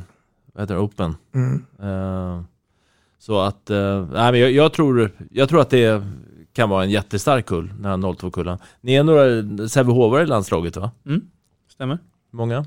vad 0.54 0.64
heter 0.64 0.74
det, 0.76 0.82
Open. 0.82 1.16
Mm. 1.36 1.66
Eh, 1.82 2.42
så 3.20 3.40
att, 3.40 3.70
nej 4.12 4.32
men 4.32 4.40
jag, 4.40 4.52
jag, 4.52 4.74
tror, 4.74 5.12
jag 5.32 5.50
tror 5.50 5.62
att 5.62 5.70
det 5.70 6.04
kan 6.54 6.70
vara 6.70 6.84
en 6.84 6.90
jättestark 6.90 7.46
kull, 7.46 7.68
den 7.68 7.86
här 7.86 7.98
02-kullen. 7.98 8.58
Ni 8.82 8.94
är 8.94 9.04
några 9.04 9.68
Sävehofare 9.68 10.24
i 10.24 10.26
landslaget 10.26 10.78
va? 10.78 10.92
Mm, 11.06 11.22
stämmer. 11.68 11.98
Många? 12.32 12.66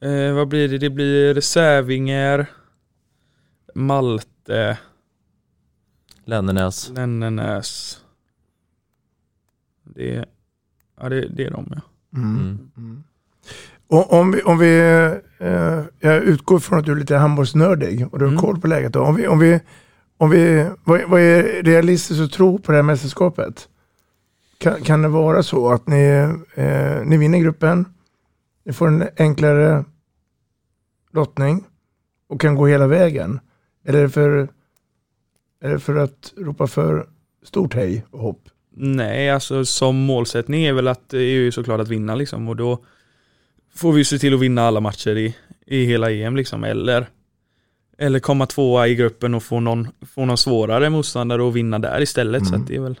Eh, 0.00 0.34
vad 0.34 0.48
blir 0.48 0.68
det? 0.68 0.78
Det 0.78 0.90
blir 0.90 1.40
Sävinger, 1.40 2.46
Malte, 3.74 4.78
Lennernäs. 6.28 6.90
Lennernäs. 6.94 8.00
Det, 9.84 10.24
ja, 11.00 11.08
det, 11.08 11.28
det 11.28 11.44
är 11.44 11.50
de 11.50 11.66
ja. 11.74 11.80
Mm. 12.18 12.58
Mm. 12.76 13.02
Och 13.86 14.12
om 14.12 14.32
vi, 14.32 14.42
om 14.42 14.58
vi 14.58 14.78
eh, 15.38 15.82
jag 16.00 16.22
utgår 16.22 16.58
från 16.58 16.78
att 16.78 16.84
du 16.84 16.92
är 16.92 16.96
lite 16.96 17.16
handbollsnördig 17.16 18.06
och 18.12 18.18
du 18.18 18.24
har 18.24 18.32
Mm. 18.32 18.40
koll 18.40 18.60
på 18.60 18.66
läget. 18.66 18.92
Då. 18.92 19.02
Om 19.02 19.14
vi, 19.14 19.26
om 19.28 19.38
vi, 19.38 19.60
om 20.16 20.30
vi, 20.30 20.70
vad, 20.84 21.02
vad 21.08 21.20
är 21.20 21.62
realistiskt 21.62 22.20
att 22.22 22.32
tro 22.32 22.58
på 22.58 22.72
det 22.72 22.78
här 22.78 22.82
mästerskapet? 22.82 23.68
Kan, 24.58 24.82
kan 24.82 25.02
det 25.02 25.08
vara 25.08 25.42
så 25.42 25.70
att 25.70 25.86
ni, 25.86 26.04
eh, 26.54 27.02
ni 27.04 27.16
vinner 27.16 27.38
gruppen, 27.38 27.84
ni 28.64 28.72
får 28.72 28.88
en 28.88 29.08
enklare 29.18 29.84
lottning 31.12 31.64
och 32.28 32.40
kan 32.40 32.54
gå 32.54 32.66
hela 32.66 32.86
vägen? 32.86 33.40
Eller 33.84 33.98
är 33.98 34.02
det 34.02 34.08
för, 34.10 34.48
är 35.60 35.68
det 35.68 35.78
för 35.78 35.96
att 35.96 36.32
ropa 36.36 36.66
för 36.66 37.06
stort 37.44 37.74
hej 37.74 38.04
och 38.10 38.20
hopp? 38.20 38.48
Nej, 38.80 39.30
alltså 39.30 39.64
som 39.64 39.96
målsättning 39.96 40.64
är 40.64 40.72
väl 40.72 40.88
att 40.88 41.08
det 41.08 41.18
är 41.18 41.22
ju 41.22 41.52
såklart 41.52 41.80
att 41.80 41.88
vinna 41.88 42.14
liksom 42.14 42.48
och 42.48 42.56
då 42.56 42.84
får 43.74 43.92
vi 43.92 44.04
se 44.04 44.18
till 44.18 44.34
att 44.34 44.40
vinna 44.40 44.62
alla 44.62 44.80
matcher 44.80 45.16
i, 45.16 45.36
i 45.66 45.84
hela 45.84 46.10
EM 46.10 46.36
liksom 46.36 46.64
eller 46.64 47.06
eller 47.98 48.20
komma 48.20 48.46
tvåa 48.46 48.88
i 48.88 48.94
gruppen 48.94 49.34
och 49.34 49.42
få 49.42 49.60
någon, 49.60 49.88
få 50.14 50.24
någon 50.24 50.36
svårare 50.38 50.90
motståndare 50.90 51.42
och 51.42 51.56
vinna 51.56 51.78
där 51.78 52.00
istället 52.00 52.46
så 52.46 52.54
Mm. 52.54 52.62
att 52.62 52.68
det 52.68 52.76
är 52.76 52.80
väl 52.80 53.00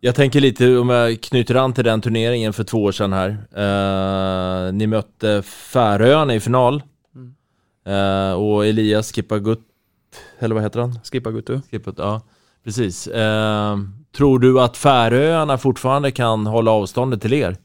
Jag 0.00 0.14
tänker 0.14 0.40
lite, 0.40 0.76
om 0.76 0.88
jag 0.88 1.20
knyter 1.20 1.54
an 1.54 1.72
till 1.72 1.84
den 1.84 2.00
turneringen 2.00 2.52
för 2.52 2.64
två 2.64 2.82
år 2.82 2.92
sedan 2.92 3.12
här. 3.12 3.28
Eh, 3.56 4.72
ni 4.72 4.86
mötte 4.86 5.42
Färöarna 5.42 6.34
i 6.34 6.40
final. 6.40 6.82
Mm. 7.14 7.34
Eh, 7.86 8.32
och 8.32 8.66
Elias 8.66 9.12
Skippagut, 9.12 9.60
eller 10.38 10.54
vad 10.54 10.64
heter 10.64 10.80
han? 10.80 10.98
Skippagutu. 11.12 11.60
Skippat, 11.70 11.94
ja, 11.98 12.22
precis. 12.64 13.06
Eh, 13.06 13.78
tror 14.16 14.38
du 14.38 14.60
att 14.60 14.76
Färöarna 14.76 15.58
fortfarande 15.58 16.10
kan 16.10 16.46
hålla 16.46 16.70
avståndet 16.70 17.22
till 17.22 17.32
er? 17.32 17.56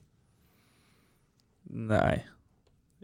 Nej. 1.69 2.27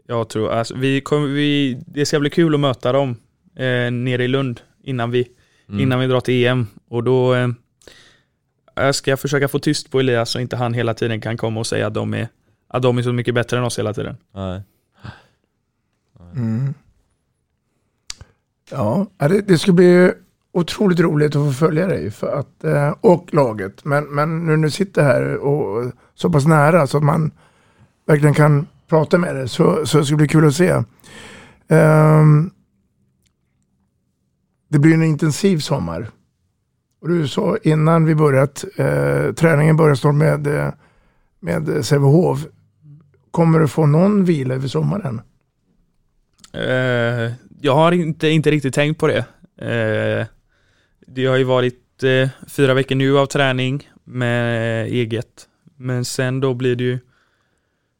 Jag 0.06 0.28
tror, 0.28 0.50
alltså, 0.52 0.74
vi 0.76 1.00
kommer, 1.00 1.26
vi, 1.26 1.82
det 1.86 2.06
ska 2.06 2.20
bli 2.20 2.30
kul 2.30 2.54
att 2.54 2.60
möta 2.60 2.92
dem 2.92 3.10
eh, 3.56 3.90
nere 3.90 4.24
i 4.24 4.28
Lund 4.28 4.60
innan 4.82 5.10
vi, 5.10 5.28
Mm. 5.68 5.80
innan 5.80 6.00
vi 6.00 6.06
drar 6.06 6.20
till 6.20 6.46
EM. 6.46 6.66
Och 6.88 7.04
då 7.04 7.34
eh, 7.34 7.48
jag 8.74 8.94
ska 8.94 9.10
jag 9.10 9.20
försöka 9.20 9.48
få 9.48 9.58
tyst 9.58 9.90
på 9.90 10.00
Elias 10.00 10.30
så 10.30 10.40
inte 10.40 10.56
han 10.56 10.74
hela 10.74 10.94
tiden 10.94 11.20
kan 11.20 11.36
komma 11.36 11.60
och 11.60 11.66
säga 11.66 11.86
att 11.86 11.94
de 11.94 12.14
är, 12.14 12.28
att 12.68 12.82
de 12.82 12.98
är 12.98 13.02
så 13.02 13.12
mycket 13.12 13.34
bättre 13.34 13.58
än 13.58 13.64
oss 13.64 13.78
hela 13.78 13.94
tiden. 13.94 14.16
Nej. 14.34 14.62
Mm. 16.36 16.74
Ja, 18.70 19.06
det, 19.18 19.40
det 19.40 19.58
ska 19.58 19.72
bli 19.72 20.12
otroligt 20.52 21.00
roligt 21.00 21.36
att 21.36 21.46
få 21.46 21.52
följa 21.52 21.86
dig 21.86 22.10
för 22.10 22.38
att, 22.38 22.64
eh, 22.64 22.94
och 23.00 23.34
laget. 23.34 23.84
Men, 23.84 24.04
men 24.04 24.46
nu 24.46 24.56
när 24.56 24.62
du 24.62 24.70
sitter 24.70 25.02
här 25.02 25.36
och 25.36 25.92
så 26.14 26.30
pass 26.30 26.46
nära 26.46 26.86
så 26.86 26.96
att 26.98 27.04
man 27.04 27.30
verkligen 28.06 28.34
kan 28.34 28.66
prata 28.88 29.18
med 29.18 29.34
dig 29.36 29.48
så, 29.48 29.86
så 29.86 30.04
ska 30.04 30.12
det 30.12 30.16
bli 30.16 30.28
kul 30.28 30.46
att 30.46 30.54
se. 30.54 30.82
Um, 31.68 32.50
det 34.68 34.78
blir 34.78 34.94
en 34.94 35.02
intensiv 35.02 35.58
sommar. 35.58 36.10
Och 37.00 37.08
du 37.08 37.28
sa 37.28 37.56
innan 37.62 38.04
vi 38.04 38.14
börjat, 38.14 38.64
eh, 38.76 39.32
träningen 39.32 39.76
börjar 39.76 39.94
snart 39.94 40.14
med, 40.14 40.72
med 41.40 41.86
Sävehof. 41.86 42.46
Kommer 43.30 43.58
du 43.58 43.68
få 43.68 43.86
någon 43.86 44.24
vila 44.24 44.54
över 44.54 44.68
sommaren? 44.68 45.20
Eh, 46.52 47.32
jag 47.64 47.74
har 47.74 47.92
inte, 47.92 48.28
inte 48.28 48.50
riktigt 48.50 48.74
tänkt 48.74 48.98
på 49.00 49.06
det. 49.06 49.18
Eh, 49.56 50.26
det 51.06 51.26
har 51.26 51.36
ju 51.36 51.44
varit 51.44 52.02
eh, 52.02 52.28
fyra 52.48 52.74
veckor 52.74 52.94
nu 52.94 53.18
av 53.18 53.26
träning 53.26 53.90
med 54.04 54.86
eget. 54.86 55.48
Men 55.76 56.04
sen 56.04 56.40
då 56.40 56.54
blir 56.54 56.76
det 56.76 56.84
ju 56.84 56.98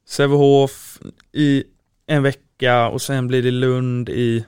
Sävehof 0.08 0.98
i 1.32 1.64
en 2.06 2.22
vecka 2.22 2.88
och 2.88 3.02
sen 3.02 3.26
blir 3.26 3.42
det 3.42 3.50
Lund 3.50 4.08
i 4.08 4.44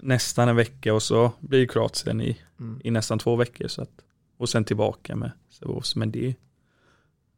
nästan 0.00 0.48
en 0.48 0.56
vecka 0.56 0.94
och 0.94 1.02
så 1.02 1.32
blir 1.40 1.60
det 1.60 1.66
Kroatien 1.66 2.20
i, 2.20 2.38
Mm. 2.60 2.80
i 2.84 2.90
nästan 2.90 3.18
två 3.18 3.36
veckor. 3.36 3.68
Så 3.68 3.82
att, 3.82 3.90
och 4.38 4.48
sen 4.48 4.64
tillbaka 4.64 5.16
med 5.16 5.30
Sävehof. 5.50 5.84
Men 5.96 6.10
det, 6.10 6.34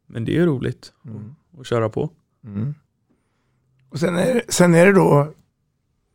men 0.07 0.25
det 0.25 0.37
är 0.37 0.45
roligt 0.45 0.93
Mm. 1.05 1.35
att, 1.59 1.67
köra 1.67 1.89
på. 1.89 2.09
Mm. 2.43 2.75
Och 3.89 3.99
sen 3.99 4.15
är, 4.17 4.41
sen 4.49 4.73
är 4.75 4.85
det 4.85 4.93
då 4.93 5.33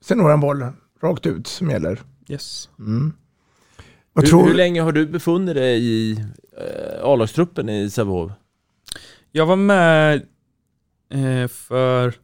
sen 0.01 0.18
några 0.18 0.37
boll 0.37 0.66
rakt 1.01 1.27
ut 1.27 1.47
som 1.47 1.71
gäller. 1.71 2.01
Yes. 2.29 2.69
Mm. 2.79 3.13
Hur, 4.15 4.23
tror 4.23 4.47
hur 4.47 4.55
länge 4.55 4.81
har 4.81 4.93
du 4.93 5.07
befunnit 5.07 5.55
dig 5.55 5.85
i 5.85 6.13
eh, 6.57 7.03
A-lagstruppen 7.03 7.69
i 7.69 7.91
Sävehof? 7.91 8.33
Jag 9.33 9.47
var 9.47 9.57
med 9.57 10.27
eh, 11.11 11.49
för, 11.49 12.15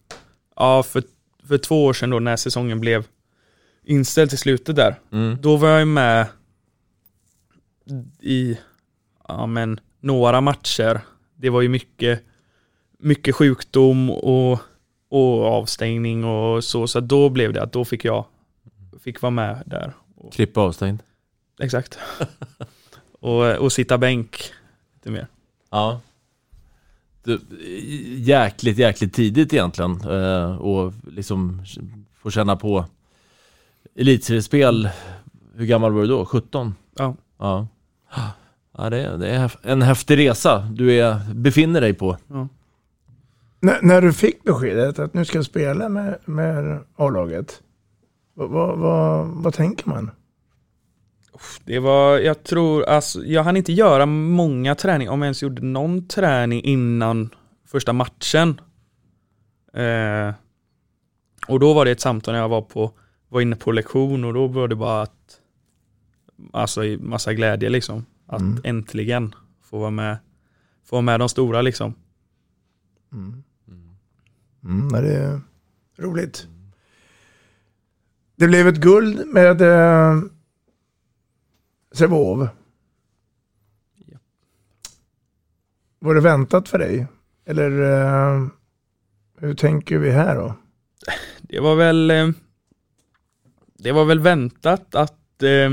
ja, 0.57 0.83
för, 0.83 1.03
för 1.49 1.59
två 1.59 1.85
år 1.85 1.93
sedan 1.93 2.11
då 2.11 2.19
när 2.19 2.37
säsongen 2.37 2.81
blev 2.81 3.05
inställd 3.85 4.31
till 4.31 4.39
slutet 4.39 4.77
där. 4.77 5.01
Mm. 5.13 5.39
Då 5.41 5.57
var 5.57 5.69
jag 5.69 5.89
med 5.89 6.27
i 8.21 8.59
ja, 9.29 9.47
men, 9.47 9.81
några 10.01 10.41
matcher. 10.41 11.01
Det 11.37 11.51
var 11.51 11.61
ju 11.61 11.69
mycket, 11.69 12.23
mycket 12.99 13.35
sjukdom 13.35 14.11
och, 14.11 14.59
och 15.09 15.45
avstängning 15.45 16.25
och 16.25 16.65
så. 16.65 16.87
Så 16.87 17.01
då 17.01 17.29
blev 17.29 17.53
det 17.53 17.63
att 17.63 17.73
då 17.73 17.85
fick 17.85 18.05
jag 18.05 18.25
fick 19.03 19.23
vara 19.23 19.31
med 19.31 19.63
där. 19.67 19.93
Klippa 20.33 20.61
avstängd? 20.61 21.03
Exakt. 21.61 21.99
och, 23.21 23.57
och 23.57 23.73
sitta 23.73 23.99
bänk 23.99 24.53
lite 24.95 25.11
mer. 25.11 25.27
Ja. 25.71 26.01
Du, 27.25 27.41
jäkligt, 28.17 28.79
jäkligt 28.79 29.15
tidigt 29.15 29.53
egentligen. 29.53 30.01
Eh, 30.01 30.57
och 30.57 30.93
liksom 31.07 31.63
få 32.15 32.31
känna 32.31 32.57
på 32.57 32.85
elitseriespel. 33.97 34.89
Hur 35.55 35.67
gammal 35.67 35.93
var 35.93 36.01
du 36.01 36.09
då? 36.09 36.27
17? 36.27 36.75
Ja. 36.95 37.17
Ja. 37.39 37.69
Ja, 38.77 38.91
det 38.91 39.03
är, 39.03 39.19
det 39.19 39.29
är 39.29 39.53
en 39.63 39.83
häftig 39.83 40.19
resa 40.19 40.69
du 40.73 40.93
är, 40.93 41.35
befinner 41.35 41.81
dig 41.81 41.95
på. 41.95 42.17
Ja. 42.29 42.49
När, 43.61 43.83
när 43.83 44.03
du 44.03 44.13
fick 44.13 44.43
beskedet 44.43 44.99
att 44.99 45.15
nu 45.15 45.25
ska 45.25 45.39
jag 45.39 45.45
spela 45.45 45.89
med, 45.89 46.19
med 46.25 46.81
A-laget, 46.97 47.63
vad, 48.35 48.79
vad, 48.79 49.27
vad 49.29 49.55
tänker 49.55 49.88
man? 49.88 50.11
Det 51.64 51.79
var, 51.79 52.18
jag 52.18 52.42
tror, 52.44 52.85
alltså, 52.85 53.25
jag 53.25 53.44
hann 53.44 53.57
inte 53.57 53.73
göra 53.73 54.07
många 54.07 54.75
träningar, 54.75 55.12
om 55.12 55.23
jag 55.23 55.27
ens 55.27 55.42
gjorde 55.42 55.62
någon 55.62 56.09
träning 56.09 56.62
innan 56.62 57.31
första 57.66 57.92
matchen. 57.92 58.61
Eh, 59.73 60.35
och 61.49 61.61
då 61.61 61.75
var 61.75 61.85
det 61.85 61.90
ett 61.90 62.01
samtal 62.01 62.35
när 62.35 62.40
jag 62.40 62.49
var 62.49 62.62
på, 62.62 62.92
var 63.29 63.40
inne 63.40 63.57
på 63.57 63.73
lektion 63.73 64.25
och 64.25 64.35
då 64.35 64.47
var 64.47 64.68
det 64.68 64.77
bara 64.77 65.03
att, 65.03 65.40
alltså 66.53 66.85
i 66.85 66.97
massa 66.99 67.35
glädje 67.35 67.68
liksom. 67.68 68.05
Att 68.27 68.40
Mm. 68.40 68.61
äntligen 68.64 69.35
få 69.62 69.79
vara 69.79 69.90
med, 69.90 70.16
få 70.85 70.97
vara 70.97 71.03
med 71.03 71.20
de 71.20 71.29
stora 71.29 71.62
liksom. 71.62 71.94
Mm, 73.12 74.88
ja, 74.92 75.01
det 75.01 75.14
är 75.16 75.40
roligt. 75.99 76.49
Det 78.45 78.49
blev 78.49 78.69
ett 78.69 78.81
guld 78.81 79.27
med 79.27 79.61
eh, 79.63 80.23
Sävehof. 81.93 82.49
Var 85.99 86.15
det 86.15 86.21
väntat 86.21 86.69
för 86.69 86.79
dig? 86.79 87.07
Eller 87.47 87.71
eh, 87.83 88.47
hur 89.39 89.55
tänker 89.55 89.99
vi 89.99 90.11
här 90.11 90.37
då? 90.37 90.55
Det 91.43 91.61
var 91.61 91.77
väl 91.77 92.11
eh, 92.11 92.29
Det 93.79 93.93
var 93.93 94.05
väl 94.05 94.21
väntat 94.21 94.95
att 94.95 95.43
eh, 95.43 95.71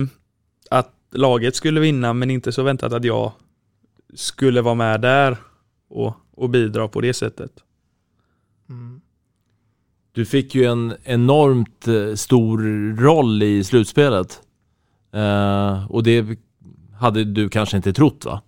Att 0.70 0.96
laget 1.12 1.56
skulle 1.56 1.80
vinna 1.80 2.14
men 2.14 2.32
inte 2.32 2.52
så 2.52 2.64
väntat 2.64 2.94
att 2.94 3.04
jag 3.04 3.32
Skulle 4.14 4.62
vara 4.62 4.76
med 4.76 5.02
där 5.02 5.38
och, 5.90 6.16
och 6.32 6.50
bidra 6.50 6.88
på 6.88 7.02
det 7.02 7.14
sättet. 7.14 7.52
Du 10.14 10.26
fick 10.26 10.56
ju 10.56 10.66
en 10.66 10.94
enormt 11.04 11.88
eh, 11.88 12.16
stor 12.16 12.58
roll 12.96 13.44
i 13.44 13.64
slutspelet. 13.64 14.42
Eh, 15.14 15.92
och 15.92 16.04
det 16.04 16.26
hade 17.00 17.24
du 17.24 17.50
kanske 17.50 17.78
inte 17.78 17.94
trott 17.94 18.26
va? 18.26 18.42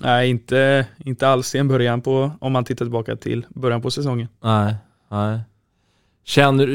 Nej, 0.00 0.30
inte, 0.30 0.86
inte 0.98 1.28
alls 1.28 1.54
i 1.54 1.58
en 1.58 1.68
början 1.68 2.00
på, 2.00 2.30
om 2.40 2.52
man 2.52 2.64
tittar 2.64 2.84
tillbaka 2.84 3.16
till 3.16 3.46
början 3.48 3.82
på 3.82 3.90
säsongen. 3.90 4.28
Nej, 4.42 4.74
nej. 5.10 5.40
Känner, 6.24 6.66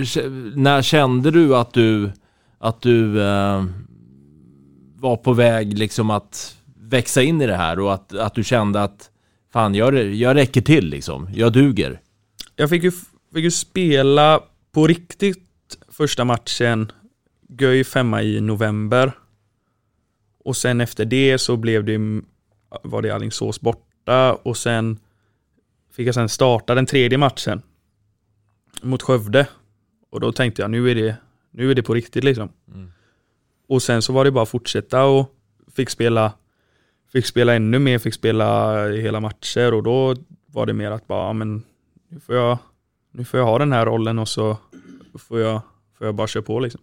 när 0.58 0.82
kände 0.82 1.32
du 1.32 1.56
att 1.56 1.74
du, 1.74 2.12
att 2.60 2.82
du 2.82 3.22
eh, 3.22 3.66
var 4.96 5.18
på 5.18 5.34
väg 5.34 5.78
liksom 5.78 6.10
att 6.10 6.56
växa 6.80 7.22
in 7.22 7.42
i 7.42 7.48
det 7.48 7.56
här 7.56 7.80
och 7.80 7.94
att, 7.94 8.14
att 8.16 8.36
du 8.36 8.44
kände 8.44 8.84
att 8.84 9.10
fan, 9.54 9.76
jag, 9.76 10.14
jag 10.14 10.36
räcker 10.36 10.62
till 10.62 10.86
liksom, 10.90 11.30
jag 11.34 11.54
duger. 11.54 12.02
Jag 12.56 12.70
fick 12.70 12.84
ju, 12.84 12.92
fick 13.34 13.44
ju 13.44 13.52
spela 13.52 14.44
på 14.72 14.88
riktigt 14.88 15.78
första 15.88 16.26
matchen 16.26 16.92
Göj 17.60 17.84
femma 17.84 18.24
i 18.24 18.42
november. 18.42 19.12
Och 20.44 20.58
sen 20.58 20.82
efter 20.82 21.06
det 21.06 21.38
så 21.38 21.58
blev 21.58 21.86
det 21.86 22.22
var 22.84 23.02
det 23.02 23.12
Alingsås 23.12 23.62
borta 23.62 24.34
och 24.34 24.58
sen 24.58 25.00
fick 25.92 26.08
jag 26.08 26.16
sen 26.16 26.30
starta 26.30 26.76
den 26.76 26.86
tredje 26.86 27.18
matchen 27.18 27.62
mot 28.82 29.02
Skövde. 29.02 29.48
Och 30.10 30.20
då 30.20 30.32
tänkte 30.32 30.62
jag 30.62 30.72
nu 30.72 30.92
är 30.92 30.96
det, 30.96 31.16
nu 31.52 31.72
är 31.72 31.76
det 31.76 31.84
på 31.84 31.94
riktigt 31.94 32.24
liksom. 32.24 32.50
Och 33.68 33.84
sen 33.84 34.02
så 34.02 34.14
var 34.14 34.26
det 34.26 34.32
bara 34.32 34.44
att 34.44 34.50
fortsätta 34.50 35.04
och 35.04 35.36
fick 35.76 35.90
spela 35.90 36.34
Fick 37.12 37.26
spela 37.26 37.54
ännu 37.54 37.80
mer, 37.80 38.00
fick 38.00 38.14
spela 38.14 38.88
hela 38.88 39.20
matcher 39.20 39.74
och 39.74 39.84
då 39.84 40.16
var 40.46 40.66
det 40.66 40.74
mer 40.74 40.92
att 40.92 41.08
bara, 41.08 41.34
men 41.34 41.64
nu 42.08 42.20
får 42.20 42.36
jag, 42.36 42.58
nu 43.12 43.24
får 43.24 43.40
jag 43.40 43.48
ha 43.48 43.60
den 43.60 43.72
här 43.72 43.86
rollen 43.86 44.20
och 44.20 44.28
så 44.28 44.58
får 45.20 45.40
jag, 45.40 45.62
får 45.98 46.08
jag 46.08 46.16
bara 46.16 46.28
köra 46.28 46.44
på 46.44 46.60
liksom. 46.60 46.82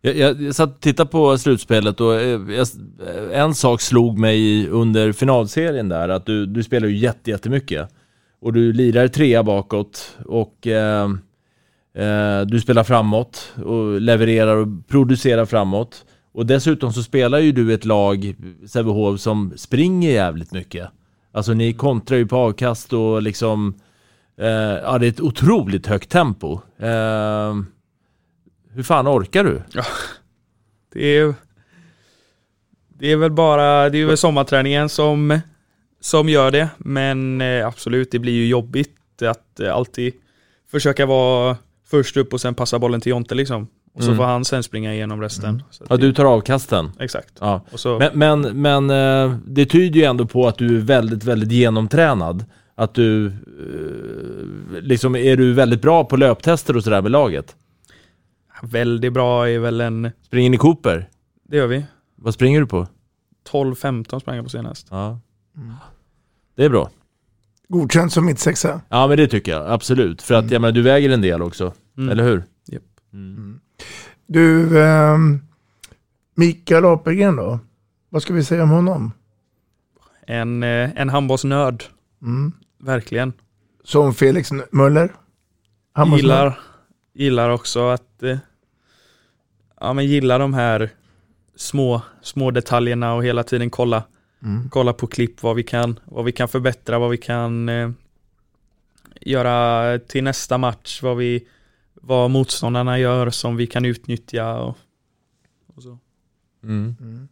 Jag, 0.00 0.16
jag, 0.16 0.42
jag 0.42 0.54
satt 0.54 0.74
och 0.74 0.80
tittade 0.80 1.10
på 1.10 1.38
slutspelet 1.38 2.00
och 2.00 2.20
eh, 2.20 2.40
jag, 2.50 2.66
en 3.32 3.54
sak 3.54 3.80
slog 3.80 4.18
mig 4.18 4.68
under 4.68 5.12
finalserien 5.12 5.88
där, 5.88 6.08
att 6.08 6.26
du, 6.26 6.46
du 6.46 6.62
spelar 6.62 6.88
ju 6.88 6.96
jätte, 6.96 7.30
jättemycket. 7.30 7.88
Och 8.40 8.52
du 8.52 8.72
lirar 8.72 9.08
trea 9.08 9.42
bakåt 9.42 10.16
och 10.26 10.66
eh, 10.66 11.10
eh, 11.94 12.40
du 12.40 12.60
spelar 12.60 12.84
framåt 12.84 13.52
och 13.64 14.00
levererar 14.00 14.56
och 14.56 14.68
producerar 14.88 15.46
framåt. 15.46 16.04
Och 16.32 16.46
dessutom 16.46 16.92
så 16.92 17.02
spelar 17.02 17.38
ju 17.38 17.52
du 17.52 17.74
ett 17.74 17.84
lag, 17.84 18.34
Sävehof, 18.66 19.20
som 19.20 19.52
springer 19.56 20.10
jävligt 20.10 20.52
mycket. 20.52 20.88
Alltså 21.32 21.52
ni 21.52 21.72
kontrar 21.72 22.18
ju 22.18 22.26
på 22.26 22.36
avkast 22.36 22.92
och 22.92 23.22
liksom, 23.22 23.74
eh, 24.40 24.48
ja 24.84 24.98
det 24.98 25.06
är 25.06 25.10
ett 25.10 25.20
otroligt 25.20 25.86
högt 25.86 26.10
tempo. 26.10 26.52
Eh, 26.78 27.54
hur 28.72 28.82
fan 28.82 29.08
orkar 29.08 29.44
du? 29.44 29.62
Det 30.92 31.04
är, 31.18 31.34
det 32.98 33.12
är 33.12 33.16
väl 33.16 33.30
bara, 33.32 33.90
det 33.90 33.98
är 33.98 34.06
väl 34.06 34.16
sommarträningen 34.16 34.88
som, 34.88 35.40
som 36.00 36.28
gör 36.28 36.50
det. 36.50 36.68
Men 36.78 37.40
eh, 37.40 37.66
absolut, 37.66 38.10
det 38.10 38.18
blir 38.18 38.32
ju 38.32 38.46
jobbigt 38.46 38.96
att 39.22 39.60
eh, 39.60 39.74
alltid 39.74 40.12
försöka 40.70 41.06
vara 41.06 41.56
först 41.90 42.16
upp 42.16 42.32
och 42.32 42.40
sen 42.40 42.54
passa 42.54 42.78
bollen 42.78 43.00
till 43.00 43.10
Jonte 43.10 43.34
liksom. 43.34 43.66
Och 43.94 44.02
så 44.02 44.08
Mm. 44.08 44.16
får 44.16 44.24
han 44.24 44.44
sen 44.44 44.62
springa 44.62 44.94
igenom 44.94 45.20
resten. 45.20 45.62
Att 45.80 45.86
Ja, 45.90 45.96
du 45.96 46.12
tar 46.12 46.24
avkasten. 46.24 46.90
Exakt. 47.00 47.34
Ja. 47.40 47.60
Men, 47.98 48.10
men, 48.14 48.40
men 48.62 48.90
eh, 49.30 49.36
det 49.46 49.66
tyder 49.66 50.00
ju 50.00 50.06
ändå 50.06 50.26
på 50.26 50.48
att 50.48 50.58
du 50.58 50.76
är 50.76 50.80
väldigt, 50.80 51.24
väldigt 51.24 51.52
genomtränad. 51.52 52.44
Att 52.80 52.94
du, 52.94 53.26
eh, 53.26 54.82
liksom, 54.82 55.16
är 55.16 55.36
du 55.36 55.52
väldigt 55.52 55.82
bra 55.82 56.04
på 56.04 56.16
löptester 56.16 56.76
och 56.76 56.84
sådär 56.84 57.02
med 57.02 57.10
laget? 57.10 57.56
väldigt 58.62 59.12
bra 59.12 59.48
är 59.48 59.58
väl 59.58 59.80
en, 59.80 60.10
Springer 60.22 60.50
ni 60.50 60.56
Cooper? 60.56 61.08
det 61.48 61.56
gör 61.56 61.66
vi. 61.66 61.84
Vad 62.16 62.34
springer 62.34 62.60
du 62.60 62.66
på? 62.66 62.86
12-15 63.50 64.20
sprang 64.20 64.36
jag 64.36 64.44
på 64.44 64.50
senast. 64.50 64.86
Ja. 64.90 65.20
Det 66.56 66.64
är 66.64 66.68
bra. 66.68 66.90
Godkänt 67.68 68.12
som 68.12 68.26
mittsexa. 68.26 68.80
Ja 68.88 69.06
men 69.06 69.16
det 69.16 69.28
tycker 69.28 69.52
jag, 69.52 69.70
absolut. 69.70 70.22
För 70.22 70.34
att 70.34 70.50
jag 70.50 70.60
menar, 70.62 70.72
du 70.72 70.82
väger 70.82 71.10
en 71.10 71.22
del 71.22 71.42
också. 71.42 71.72
Mm. 71.96 72.10
Eller 72.10 72.24
hur? 72.24 72.44
Japp. 72.66 72.82
Du, 74.26 74.82
ehm, 74.82 75.40
Mikael 76.34 76.84
Apelgren 76.84 77.36
då? 77.36 77.58
Vad 78.08 78.22
ska 78.22 78.34
vi 78.34 78.44
säga 78.44 78.62
om 78.62 78.70
honom? 78.70 79.12
En, 80.26 80.62
eh, 80.62 80.90
en 81.00 81.08
handbollsnörd. 81.08 81.84
Mm. 82.80 82.86
Verkligen. 82.94 83.32
Som 83.84 84.14
Felix 84.14 84.50
Möller? 84.70 85.12
Gillar, 86.16 86.60
gillar 87.12 87.50
också 87.50 87.88
att 87.88 88.22
eh, 88.22 88.38
ja, 89.80 89.92
men 89.92 90.06
gillar 90.06 90.38
de 90.38 90.54
här 90.54 90.90
små, 91.56 92.02
små 92.22 92.50
detaljerna 92.50 93.14
och 93.14 93.24
hela 93.24 93.42
tiden 93.42 93.70
kolla, 93.70 94.02
Mm. 94.42 94.68
kolla 94.70 94.92
på 94.92 95.06
klipp 95.06 95.42
vad 95.42 95.56
vi 95.56 95.62
kan, 95.62 96.00
vad 96.04 96.24
vi 96.24 96.32
kan 96.32 96.48
förbättra, 96.48 96.98
vad 96.98 97.10
vi 97.10 97.16
kan 97.16 97.68
eh, 97.68 97.90
göra 99.20 99.98
till 99.98 100.24
nästa 100.24 100.58
match, 100.58 101.02
vad 101.02 101.16
vi 101.16 101.46
vad 101.94 102.30
motståndarna 102.30 102.98
gör 102.98 103.30
som 103.30 103.56
vi 103.56 103.66
kan 103.66 103.84
utnyttja 103.84 104.54
och, 104.60 104.78
och 105.74 105.82
så. 105.82 105.98
Mm. 106.62 107.28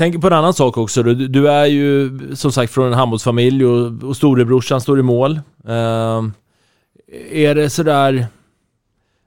Tänk 0.00 0.20
på 0.20 0.26
en 0.26 0.32
annan 0.32 0.54
sak 0.54 0.76
också. 0.76 1.02
Du, 1.02 1.14
du 1.14 1.48
är 1.48 1.66
ju 1.66 2.10
som 2.36 2.52
sagt 2.52 2.72
från 2.72 2.86
en 2.86 2.92
handbollsfamilj 2.92 3.64
och, 3.64 4.02
och 4.02 4.16
storebrorsan 4.16 4.80
står 4.80 4.98
i 4.98 5.02
mål. 5.02 5.40
Ehm, 5.68 6.32
är 7.30 7.54
det 7.54 7.70
sådär... 7.70 8.26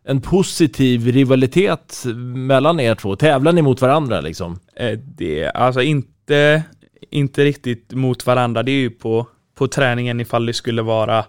en 0.05 0.21
positiv 0.21 1.07
rivalitet 1.07 2.03
mellan 2.35 2.79
er 2.79 2.95
två? 2.95 3.15
Tävlar 3.15 3.53
ni 3.53 3.61
mot 3.61 3.81
varandra 3.81 4.21
liksom? 4.21 4.59
Eh, 4.75 4.99
Det, 5.17 5.47
alltså 5.47 5.81
inte, 5.81 6.63
inte 7.09 7.43
riktigt 7.43 7.91
mot 7.91 8.25
varandra. 8.25 8.63
Det 8.63 8.71
är 8.71 8.81
ju 8.81 8.89
på, 8.89 9.27
på 9.55 9.67
träningen 9.67 10.19
ifall 10.19 10.45
det 10.45 10.53
skulle 10.53 10.81
vara 10.81 11.25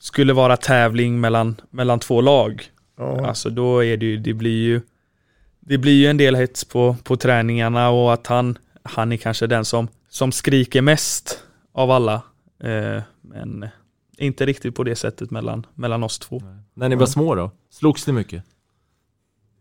skulle 0.00 0.32
vara 0.32 0.56
tävling 0.56 1.20
mellan, 1.20 1.60
mellan 1.70 1.98
två 1.98 2.20
lag. 2.20 2.64
Ja. 2.98 3.26
Alltså 3.26 3.50
då 3.50 3.84
är 3.84 3.96
det 3.96 4.06
ju, 4.06 4.16
det 4.16 4.34
blir 4.34 4.62
ju 4.62 4.80
det 5.66 5.78
blir 5.78 5.92
ju 5.92 6.06
en 6.06 6.16
del 6.16 6.34
hets 6.34 6.64
på, 6.64 6.96
på 7.02 7.16
träningarna 7.16 7.90
och 7.90 8.12
att 8.12 8.26
han, 8.26 8.58
han 8.82 9.12
är 9.12 9.16
kanske 9.16 9.46
den 9.46 9.64
som, 9.64 9.88
som 10.08 10.32
skriker 10.32 10.82
mest 10.82 11.44
av 11.72 11.90
alla. 11.90 12.22
Eh, 12.62 13.02
men 13.20 13.66
inte 14.18 14.46
riktigt 14.46 14.74
på 14.74 14.84
det 14.84 14.96
sättet 14.96 15.30
mellan, 15.30 15.66
mellan 15.74 16.02
oss 16.02 16.18
två. 16.18 16.42
När 16.74 16.88
ni 16.88 16.96
var 16.96 17.06
små 17.06 17.34
då? 17.34 17.50
Slogs 17.70 18.06
ni 18.06 18.12
mycket? 18.12 18.44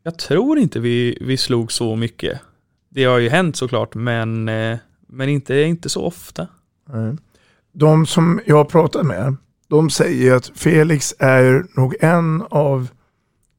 Jag 0.03 0.17
tror 0.17 0.59
inte 0.59 0.79
vi, 0.79 1.17
vi 1.21 1.37
slog 1.37 1.71
så 1.71 1.95
mycket. 1.95 2.41
Det 2.89 3.03
har 3.03 3.17
ju 3.17 3.29
hänt 3.29 3.55
såklart, 3.55 3.95
men, 3.95 4.49
eh, 4.49 4.77
men 5.07 5.29
inte, 5.29 5.55
inte 5.55 5.89
så 5.89 6.05
ofta. 6.05 6.47
Nej. 6.89 7.15
De 7.71 8.05
som 8.05 8.41
jag 8.45 8.55
har 8.55 8.65
pratat 8.65 9.05
med, 9.05 9.35
de 9.67 9.89
säger 9.89 10.35
att 10.35 10.51
Felix 10.55 11.13
är 11.19 11.65
nog 11.75 11.95
en 11.99 12.43
av 12.49 12.87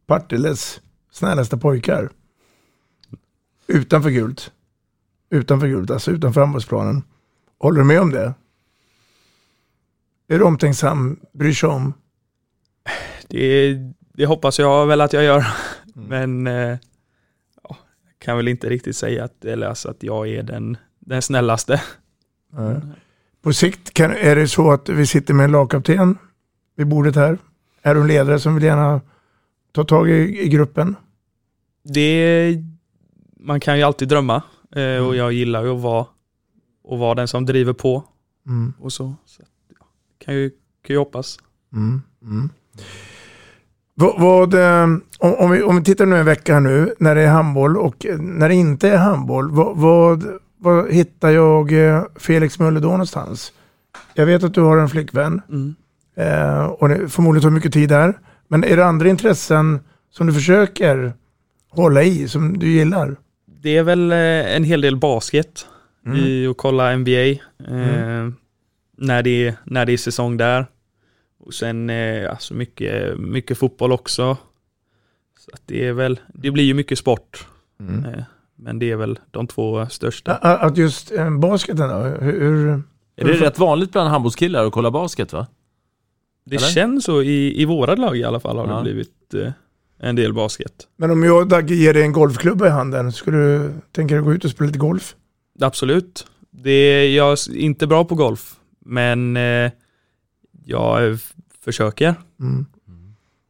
Partilles 0.07 0.81
snällaste 1.13 1.57
pojkar. 1.57 2.11
Utanför 3.67 4.11
gult. 4.11 4.53
Utanför 5.31 5.67
gult, 5.67 5.91
alltså 5.91 6.11
utanför 6.11 6.41
handbollsplanen. 6.41 7.03
Håller 7.59 7.79
du 7.79 7.85
med 7.85 8.01
om 8.01 8.11
det? 8.11 8.35
Är 10.29 10.39
du 10.39 10.45
omtänksam, 10.45 11.21
bryr 11.33 11.53
sig 11.53 11.69
om? 11.69 11.93
Det, 13.29 13.77
det 14.13 14.27
hoppas 14.27 14.59
jag 14.59 14.87
väl 14.87 15.01
att 15.01 15.13
jag 15.13 15.25
gör. 15.25 15.47
Men 15.95 16.47
eh, 16.47 16.79
ja, 17.63 17.77
kan 18.19 18.37
väl 18.37 18.49
inte 18.49 18.69
riktigt 18.69 18.97
säga 18.97 19.25
att, 19.25 19.45
eller 19.45 19.67
alltså 19.67 19.91
att 19.91 20.03
jag 20.03 20.29
är 20.29 20.43
den, 20.43 20.77
den 20.99 21.23
snällaste. 21.23 21.83
Nej. 22.51 22.81
På 23.43 23.53
sikt 23.53 23.95
kan, 23.95 24.11
är 24.11 24.37
det 24.37 24.49
så 24.49 24.73
att 24.73 24.89
vi 24.89 25.07
sitter 25.07 25.35
med 25.35 25.45
en 25.45 25.53
lagkapten 25.53 26.19
vid 26.77 26.87
bordet 26.87 27.17
här. 27.17 27.39
Är 27.83 27.95
du 27.95 28.01
en 28.01 28.07
ledare 28.07 28.41
som 28.41 28.55
vill 28.55 28.65
gärna 28.65 29.01
ta 29.73 29.85
tag 29.85 30.11
i, 30.11 30.43
i 30.43 30.49
gruppen? 30.49 30.97
Det, 31.83 32.55
man 33.43 33.61
kan 33.61 33.77
ju 33.79 33.83
alltid 33.83 34.09
drömma 34.09 34.43
eh, 34.77 35.07
och 35.07 35.17
jag 35.17 35.33
gillar 35.33 35.65
ju 35.65 35.75
att 35.75 35.81
vara, 35.81 36.07
att 36.91 36.99
vara 36.99 37.15
den 37.15 37.29
som 37.29 37.47
driver 37.47 37.73
på. 37.73 38.05
Mm. 38.47 38.73
Och 38.81 38.93
så, 38.93 39.15
så 39.27 39.43
kan, 40.25 40.35
ju, 40.35 40.51
kan 40.87 40.95
ju 40.95 40.99
hoppas. 40.99 41.39
Mm. 41.73 42.03
Mm. 42.23 42.51
Vad, 43.95 44.21
vad, 44.21 44.55
eh, 44.55 44.85
om, 45.19 45.35
om, 45.39 45.51
vi, 45.51 45.63
om 45.63 45.77
vi 45.77 45.85
tittar 45.85 46.07
nu 46.07 46.17
en 46.19 46.27
vecka 46.27 46.55
här 46.55 46.61
nu 46.61 46.95
när 46.99 47.15
det 47.15 47.21
är 47.21 47.29
handboll 47.29 47.77
och 47.77 48.07
eh, 48.07 48.19
när 48.19 48.49
det 48.49 48.55
inte 48.55 48.89
är 48.89 48.97
handboll. 48.97 49.51
Vad, 49.51 49.77
vad, 49.77 50.25
vad 50.59 50.91
hittar 50.93 51.31
jag 51.31 51.73
eh, 51.73 52.03
Felix 52.17 52.59
Möller 52.59 52.81
då 52.81 52.89
någonstans? 52.89 53.53
Jag 54.15 54.27
vet 54.27 54.45
att 54.45 54.55
du 54.55 54.61
har 54.61 54.77
en 54.77 54.89
flickvän 54.89 55.43
Mm. 55.49 55.75
eh, 56.17 56.65
och 56.65 56.89
det 56.89 57.09
förmodligen 57.09 57.43
tar 57.43 57.51
mycket 57.51 57.73
tid 57.73 57.89
där. 57.89 58.19
Men 58.49 58.65
är 58.65 58.77
det 58.77 58.87
andra 58.87 59.09
intressen 59.09 59.81
som 60.11 60.27
du 60.27 60.33
försöker 60.33 61.13
hålla 61.71 62.03
i, 62.03 62.29
som 62.29 62.59
du 62.59 62.71
gillar? 62.71 63.17
Det 63.63 63.77
är 63.77 63.83
väl 63.83 64.13
eh, 64.13 64.57
en 64.57 64.65
hel 64.65 64.81
del 64.81 64.97
basket 64.97 65.67
Mm. 66.07 66.19
i 66.19 66.47
att 66.47 66.57
kolla 66.57 66.97
NBA. 66.97 67.21
Eh, 67.31 68.29
när, 68.97 69.23
det 69.23 69.47
är, 69.47 69.55
när 69.65 69.87
det 69.87 69.93
är 69.93 69.97
säsong 69.97 70.37
där. 70.37 70.67
Och 71.39 71.55
sen 71.55 71.91
eh, 71.91 72.31
alltså 72.31 72.55
mycket, 72.55 73.19
mycket 73.19 73.59
fotboll 73.59 73.93
också. 73.93 74.37
Så 75.39 75.51
att 75.53 75.63
det 75.67 75.87
är 75.87 75.93
väl, 75.93 76.21
det 76.35 76.51
blir 76.51 76.65
ju 76.65 76.75
mycket 76.75 76.99
sport. 76.99 77.47
Mm. 77.81 78.05
Eh, 78.05 78.23
men 78.57 78.79
det 78.79 78.91
är 78.91 78.97
väl 78.97 79.19
de 79.31 79.47
två 79.47 79.87
största. 79.87 80.33
Att 80.35 80.77
just 80.77 81.13
eh, 81.13 81.31
basketen 81.39 81.89
då? 81.89 81.95
Hur, 82.25 82.41
hur, 82.41 82.83
Är 83.17 83.25
det 83.25 83.33
rätt 83.33 83.59
vanligt 83.59 83.93
bland 83.93 84.09
handbollskillar 84.11 84.65
att 84.67 84.73
kolla 84.73 84.91
basket 84.91 85.33
va? 85.33 85.47
Det 86.45 86.57
eller? 86.57 86.67
känns 86.67 87.05
så 87.05 87.23
i, 87.23 87.63
i 87.63 87.65
våra 87.65 87.95
lag 87.95 88.17
i 88.17 88.25
alla 88.25 88.41
fall 88.41 88.59
har 88.59 88.67
Ja. 88.69 88.77
det 88.77 88.83
blivit 88.83 89.35
eh, 89.35 89.53
en 90.03 90.17
del 90.17 90.33
basket. 90.33 90.73
Men 90.97 91.11
om 91.11 91.23
jag 91.23 91.49
Dagge 91.49 91.75
ger 91.75 91.95
dig 91.95 92.03
en 92.03 92.13
golfklubba 92.13 92.67
i 92.67 92.71
handen, 92.71 93.13
skulle 93.13 93.37
du 93.37 93.73
tänka 93.93 94.15
dig 94.15 94.25
gå 94.25 94.33
ut 94.33 94.45
och 94.45 94.51
spela 94.51 94.67
lite 94.67 94.79
golf? 94.79 95.15
Absolut. 95.61 96.27
Det 96.51 96.71
är, 96.71 97.17
jag 97.17 97.33
är 97.33 97.57
inte 97.57 97.87
bra 97.87 98.05
på 98.05 98.15
golf, 98.15 98.55
men 98.85 99.37
eh, 99.37 99.71
jag 100.65 101.19
försöker. 101.65 102.15
Mm. 102.41 102.67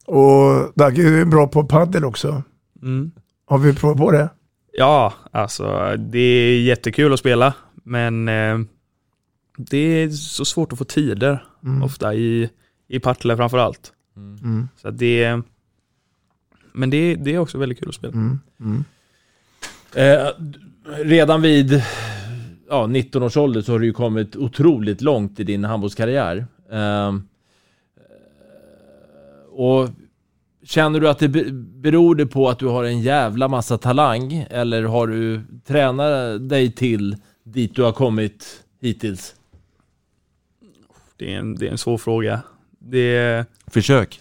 Och 0.07 0.73
Dagge 0.75 1.21
är 1.21 1.25
bra 1.25 1.47
på 1.47 1.65
paddel 1.65 2.05
också. 2.05 2.43
Mm. 2.83 3.11
Har 3.45 3.59
vi 3.59 3.75
provat 3.75 3.99
på 3.99 4.11
det? 4.11 4.29
Ja, 4.73 5.13
alltså 5.31 5.97
det 5.99 6.19
är 6.19 6.61
jättekul 6.61 7.13
att 7.13 7.19
spela, 7.21 7.55
men 7.85 8.29
eh, 8.29 8.59
det 9.57 9.77
är 9.79 10.11
så 10.11 10.45
svårt 10.45 10.73
att 10.73 10.79
få 10.79 10.85
tider 10.85 11.45
Mm. 11.65 11.83
ofta 11.83 12.15
i, 12.15 12.51
i 12.89 13.01
Partille 13.01 13.37
framför 13.37 13.59
allt. 13.59 13.93
Mm. 14.17 14.69
Så 14.77 14.89
att 14.89 14.99
det 14.99 15.43
men 16.73 16.91
det, 16.91 17.15
det 17.15 17.35
är 17.35 17.39
också 17.39 17.59
väldigt 17.59 17.79
kul 17.81 17.89
att 17.89 17.95
spela. 17.95 18.13
Mm. 18.13 18.39
Mm. 18.61 18.85
Eh, 19.95 20.29
redan 21.05 21.43
vid 21.43 21.83
ja, 22.69 22.87
19 22.87 23.23
års 23.23 23.37
ålder 23.37 23.63
så 23.63 23.73
har 23.73 23.79
du 23.79 23.87
ju 23.87 23.93
kommit 23.93 24.37
otroligt 24.37 25.01
långt 25.01 25.41
i 25.41 25.45
din 25.45 25.65
handbollskarriär. 25.65 26.47
Eh, 26.73 27.15
och 29.51 29.89
känner 30.65 31.01
du 31.01 31.09
att 31.09 31.19
det 31.19 31.29
be- 31.29 31.51
beror 31.53 32.15
det 32.15 32.27
på 32.27 32.49
att 32.49 32.59
du 32.59 32.67
har 32.67 32.85
en 32.85 33.01
jävla 33.01 33.49
massa 33.49 33.79
talang 33.79 34.47
eller 34.51 34.83
har 34.83 35.07
du 35.07 35.41
tränat 35.67 36.49
dig 36.49 36.73
till 36.73 37.17
dit 37.45 37.75
du 37.77 37.83
har 37.83 37.93
kommit 37.93 38.65
hittills? 38.81 39.35
Det 41.17 41.35
är 41.35 41.39
en, 41.39 41.55
det 41.55 41.67
är 41.67 41.71
en 41.71 41.79
svår 41.79 41.99
fråga. 41.99 42.43
Det, 42.79 43.45
Försök. 43.67 44.21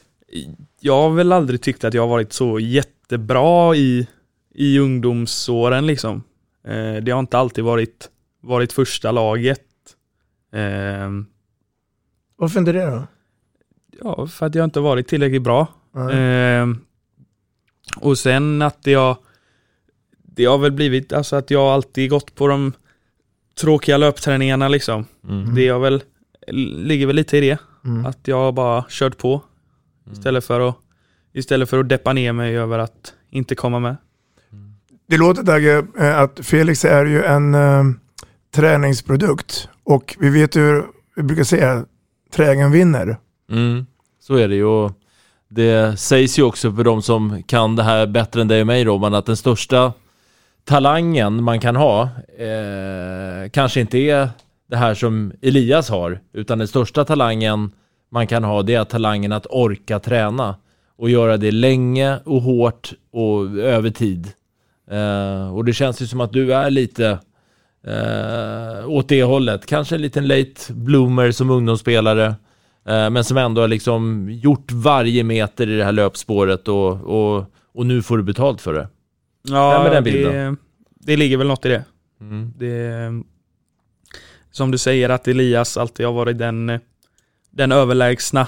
Jag 0.82 1.02
har 1.02 1.10
väl 1.10 1.32
aldrig 1.32 1.62
tyckt 1.62 1.84
att 1.84 1.94
jag 1.94 2.02
har 2.02 2.10
varit 2.10 2.34
så 2.34 2.60
jättebra 2.60 3.76
i, 3.76 4.08
i 4.54 4.80
ungdomsåren 4.80 5.88
liksom. 5.88 6.24
Eh, 6.68 6.96
det 6.96 7.12
har 7.12 7.20
inte 7.20 7.38
alltid 7.38 7.64
varit, 7.64 8.10
varit 8.42 8.74
första 8.74 9.12
laget. 9.12 9.62
Eh, 10.54 11.10
Varför 12.36 12.60
inte 12.60 12.72
det 12.72 12.86
då? 12.86 13.08
ja, 14.04 14.28
för 14.28 14.46
att 14.46 14.56
jag 14.56 14.64
inte 14.64 14.80
varit 14.80 15.08
tillräckligt 15.08 15.42
bra. 15.42 15.68
Eh, 16.12 16.68
och 17.98 18.18
sen 18.18 18.62
att 18.62 18.86
har, 18.86 19.18
det 20.24 20.46
har 20.46 20.58
väl 20.58 20.72
blivit, 20.72 21.14
alltså 21.14 21.36
att 21.36 21.52
jag 21.52 21.62
alltid 21.62 22.10
gått 22.10 22.36
på 22.36 22.48
de 22.48 22.74
tråkiga 23.60 23.98
löpträningarna 23.98 24.68
liksom. 24.68 25.06
Mm. 25.30 25.56
Det 25.56 25.68
har 25.68 25.80
väl, 25.80 26.04
ligger 26.48 27.08
väl 27.08 27.16
lite 27.16 27.38
i 27.38 27.42
det. 27.42 27.60
Mm. 27.86 28.06
Att 28.06 28.28
jag 28.28 28.38
har 28.38 28.52
bara 28.52 28.86
kört 28.90 29.18
på. 29.18 29.42
Istället 30.12 30.46
för 30.46 30.70
att, 30.70 30.76
istället 31.34 31.70
för 31.70 31.80
att 31.80 31.90
deppa 31.90 32.14
ner 32.14 32.34
mig 32.34 32.58
över 32.58 32.80
att 32.80 33.14
inte 33.30 33.56
komma 33.56 33.80
med. 33.80 33.96
Det 35.08 35.18
låter 35.18 35.44
Dagge 35.44 35.86
eh, 36.00 36.20
att 36.20 36.40
Felix 36.44 36.86
är 36.86 37.06
ju 37.06 37.24
en 37.24 37.56
eh, 37.56 37.84
träningsprodukt 38.56 39.70
och 39.84 40.16
vi 40.20 40.30
vet 40.30 40.56
ju, 40.56 40.84
vi 41.16 41.24
brukar 41.24 41.44
säga, 41.44 41.86
trägen 42.34 42.72
vinner. 42.72 43.18
Mm, 43.52 43.86
så 44.20 44.36
är 44.36 44.48
det 44.48 44.56
ju. 44.56 44.66
Och 44.66 44.92
det 45.48 46.00
sägs 46.00 46.40
ju 46.40 46.44
också 46.44 46.74
för 46.74 46.84
de 46.84 47.02
som 47.02 47.44
kan 47.44 47.76
det 47.76 47.84
här 47.84 48.08
bättre 48.08 48.42
än 48.42 48.48
dig 48.48 48.62
och 48.62 48.68
mig 48.68 48.84
Robban, 48.84 49.14
att 49.14 49.26
den 49.26 49.38
största 49.38 49.94
talangen 50.66 51.44
man 51.44 51.60
kan 51.60 51.76
ha 51.76 52.04
eh, 52.38 53.50
kanske 53.52 53.82
inte 53.82 53.98
är 53.98 54.30
det 54.70 54.78
här 54.78 54.94
som 54.94 55.34
Elias 55.42 55.90
har, 55.90 56.20
utan 56.34 56.58
den 56.58 56.68
största 56.68 57.06
talangen 57.06 57.72
man 58.12 58.28
kan 58.28 58.44
ha 58.44 58.64
det 58.64 58.76
är 58.76 58.84
talangen 58.84 59.32
att 59.32 59.48
orka 59.50 60.00
träna 60.00 60.56
och 60.98 61.10
göra 61.10 61.38
det 61.38 61.52
länge 61.52 62.20
och 62.26 62.42
hårt 62.42 62.94
och 63.12 63.60
över 63.60 63.90
tid. 63.90 64.34
Eh, 64.92 65.56
och 65.56 65.66
det 65.66 65.74
känns 65.74 66.02
ju 66.02 66.08
som 66.08 66.22
att 66.22 66.34
du 66.34 66.54
är 66.54 66.70
lite 66.70 67.20
eh, 67.88 68.90
åt 68.90 69.08
det 69.10 69.24
hållet. 69.24 69.66
Kanske 69.66 69.96
en 69.96 70.02
liten 70.02 70.28
late 70.28 70.74
bloomer 70.74 71.32
som 71.32 71.50
ungdomsspelare. 71.50 72.26
Eh, 72.86 73.10
men 73.10 73.24
som 73.24 73.38
ändå 73.38 73.62
har 73.62 73.68
liksom 73.68 74.30
gjort 74.32 74.72
varje 74.72 75.24
meter 75.24 75.70
i 75.70 75.78
det 75.78 75.84
här 75.84 75.92
löpspåret 75.92 76.68
och, 76.68 76.92
och, 76.92 77.46
och 77.74 77.86
nu 77.86 78.02
får 78.02 78.18
du 78.18 78.24
betalt 78.24 78.62
för 78.62 78.74
det. 78.74 78.88
Ja, 79.50 79.90
den 79.90 80.04
bilden. 80.04 80.34
det, 80.34 80.56
det 81.06 81.18
ligger 81.18 81.38
väl 81.38 81.48
något 81.48 81.66
i 81.66 81.70
det. 81.70 81.84
Mm. 82.22 82.54
det. 82.58 83.24
Som 84.52 84.72
du 84.72 84.78
säger 84.78 85.10
att 85.10 85.28
Elias 85.28 85.78
alltid 85.78 86.06
har 86.06 86.14
varit 86.14 86.38
den, 86.38 86.80
den 87.52 87.72
överlägsna 87.72 88.48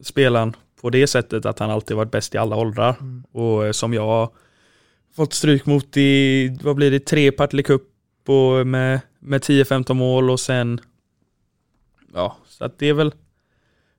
spelaren 0.00 0.56
på 0.80 0.90
det 0.90 1.06
sättet 1.06 1.46
att 1.46 1.58
han 1.58 1.70
alltid 1.70 1.96
varit 1.96 2.10
bäst 2.10 2.34
i 2.34 2.38
alla 2.38 2.56
åldrar. 2.56 2.96
Och 3.32 3.66
eh, 3.66 3.72
som 3.72 3.94
jag 3.94 4.06
har 4.06 4.30
fått 5.16 5.32
stryk 5.32 5.66
mot 5.66 5.96
i, 5.96 6.48
vad 6.62 6.76
blir 6.76 6.90
det, 6.90 7.00
tre 7.00 7.32
Partille 7.32 7.62
Cup 7.62 7.82
och 8.26 8.66
med, 8.66 9.00
med 9.18 9.40
10-15 9.40 9.94
mål 9.94 10.30
och 10.30 10.40
sen 10.40 10.80
ja, 12.14 12.36
så 12.48 12.64
att 12.64 12.78
det 12.78 12.88
är 12.88 12.94
väl 12.94 13.14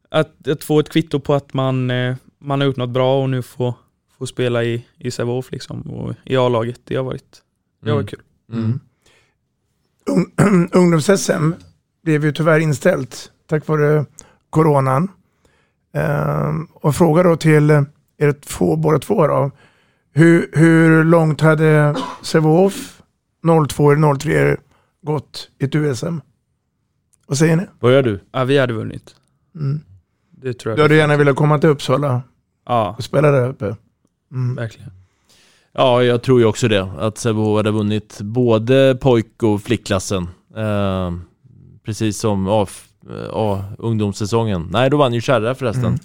att, 0.10 0.48
att 0.48 0.64
få 0.64 0.80
ett 0.80 0.90
kvitto 0.90 1.20
på 1.20 1.34
att 1.34 1.54
man, 1.54 1.92
eh, 1.92 2.16
man 2.40 2.62
har 2.62 2.68
gjort 2.68 2.78
något 2.78 2.90
bra 2.90 3.22
och 3.22 3.30
nu 3.30 3.42
får, 3.42 3.74
får 4.18 4.26
spela 4.26 4.64
i, 4.64 4.86
i 4.98 5.12
Sävehof 5.12 5.52
liksom 5.52 5.82
och 5.82 6.14
i 6.24 6.38
A-laget. 6.38 6.82
Det 6.84 6.96
har 6.96 7.04
varit, 7.04 7.42
det 7.84 7.90
har 7.90 7.98
varit 7.98 8.10
kul. 8.10 8.22
Mm. 8.52 8.80
Ung- 10.06 10.70
Ungdoms-SM 10.74 11.54
blev 12.04 12.26
ju 12.26 12.32
tyvärr 12.32 12.60
inställt 12.60 13.32
tack 13.48 13.68
vare 13.68 14.06
coronan. 14.50 15.12
Ehm, 15.94 16.68
och 16.74 16.96
fråga 16.96 17.24
då 17.24 17.36
till 17.36 17.70
er 18.18 18.32
två, 18.32 18.76
båda 18.76 19.00
två 19.00 19.28
då. 19.28 19.52
Hur, 20.14 20.50
hur 20.54 21.04
långt 21.04 21.42
hade 21.42 21.96
Sävehof 22.22 23.02
02 23.70 23.92
eller 23.92 24.16
03 24.16 24.58
gått 25.02 25.50
i 25.60 25.66
ett 25.66 25.76
USM? 25.76 26.22
Vad 27.28 27.38
säger 27.38 27.56
ni? 27.56 27.64
Börjar 27.80 28.04
du? 28.04 28.20
Ja, 28.32 28.44
vi 28.44 28.58
hade 28.58 28.74
vunnit. 28.74 29.16
Mm. 29.56 29.82
Det 30.32 30.54
tror 30.54 30.72
jag. 30.72 30.78
Du 30.78 30.82
hade 30.82 30.96
gärna 30.96 31.18
velat 31.18 31.36
komma 31.36 31.60
till 31.60 31.70
Uppsala 31.70 32.22
Ja, 32.66 32.96
och 32.98 33.04
spela 33.04 33.32
där 33.32 33.50
uppe. 33.50 33.76
Mm. 34.32 34.56
verkligen. 34.56 34.92
Ja, 35.72 36.04
jag 36.04 36.24
tror 36.24 36.40
ju 36.40 36.46
också 36.46 36.68
det. 36.68 36.82
Att 37.00 37.18
Sävehof 37.18 37.58
hade 37.58 37.72
vunnit 37.72 38.22
både 38.22 38.98
pojk 39.02 39.44
och 39.44 39.62
flickklassen. 39.62 40.28
Eh, 40.56 41.14
precis 41.86 42.20
som 42.20 42.48
A, 42.48 42.68
A, 43.34 43.64
ungdomssäsongen. 43.80 44.68
Nej, 44.72 44.90
då 44.90 44.98
vann 44.98 45.14
ju 45.14 45.22
Kärra 45.22 45.56
förresten. 45.56 46.00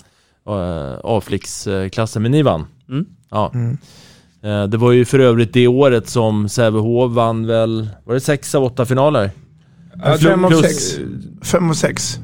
Eh, 0.49 0.99
A-flicksklassen, 1.05 2.23
men 2.23 2.31
ni 2.33 2.43
vann. 2.43 2.67
Mm. 2.89 3.07
Ja. 3.31 3.51
Mm. 3.55 3.79
Eh, 4.43 4.65
det 4.69 4.77
var 4.77 4.93
ju 4.93 5.05
för 5.05 5.19
övrigt 5.19 5.53
det 5.53 5.67
året 5.69 6.09
som 6.09 6.49
Sävehof 6.49 7.13
vann 7.13 7.47
väl, 7.47 7.89
var 8.05 8.15
det 8.15 8.21
sex 8.21 8.55
av 8.55 8.65
åtta 8.65 8.87
finaler? 8.87 9.31
Ja, 10.05 10.17
fem 10.19 10.45
av 10.45 10.51
sex. 10.51 10.99
Fem 11.43 11.71
och 11.71 11.77
sex. 11.77 12.19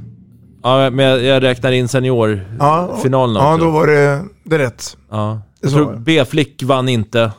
Ja, 0.63 0.91
men 0.91 1.07
jag, 1.07 1.23
jag 1.23 1.43
räknar 1.43 1.73
in 1.73 1.89
seniorfinalen 1.89 2.47
Ja, 2.59 3.55
också. 3.55 3.65
då 3.65 3.71
var 3.71 3.87
det, 3.87 4.25
det 4.45 4.55
är 4.55 4.59
rätt. 4.59 4.97
Ja. 5.11 5.41
Det 5.61 5.67
Jag 5.67 5.73
tror. 5.73 5.97
B-flick 5.97 6.63
vann 6.63 6.89
inte 6.89 7.33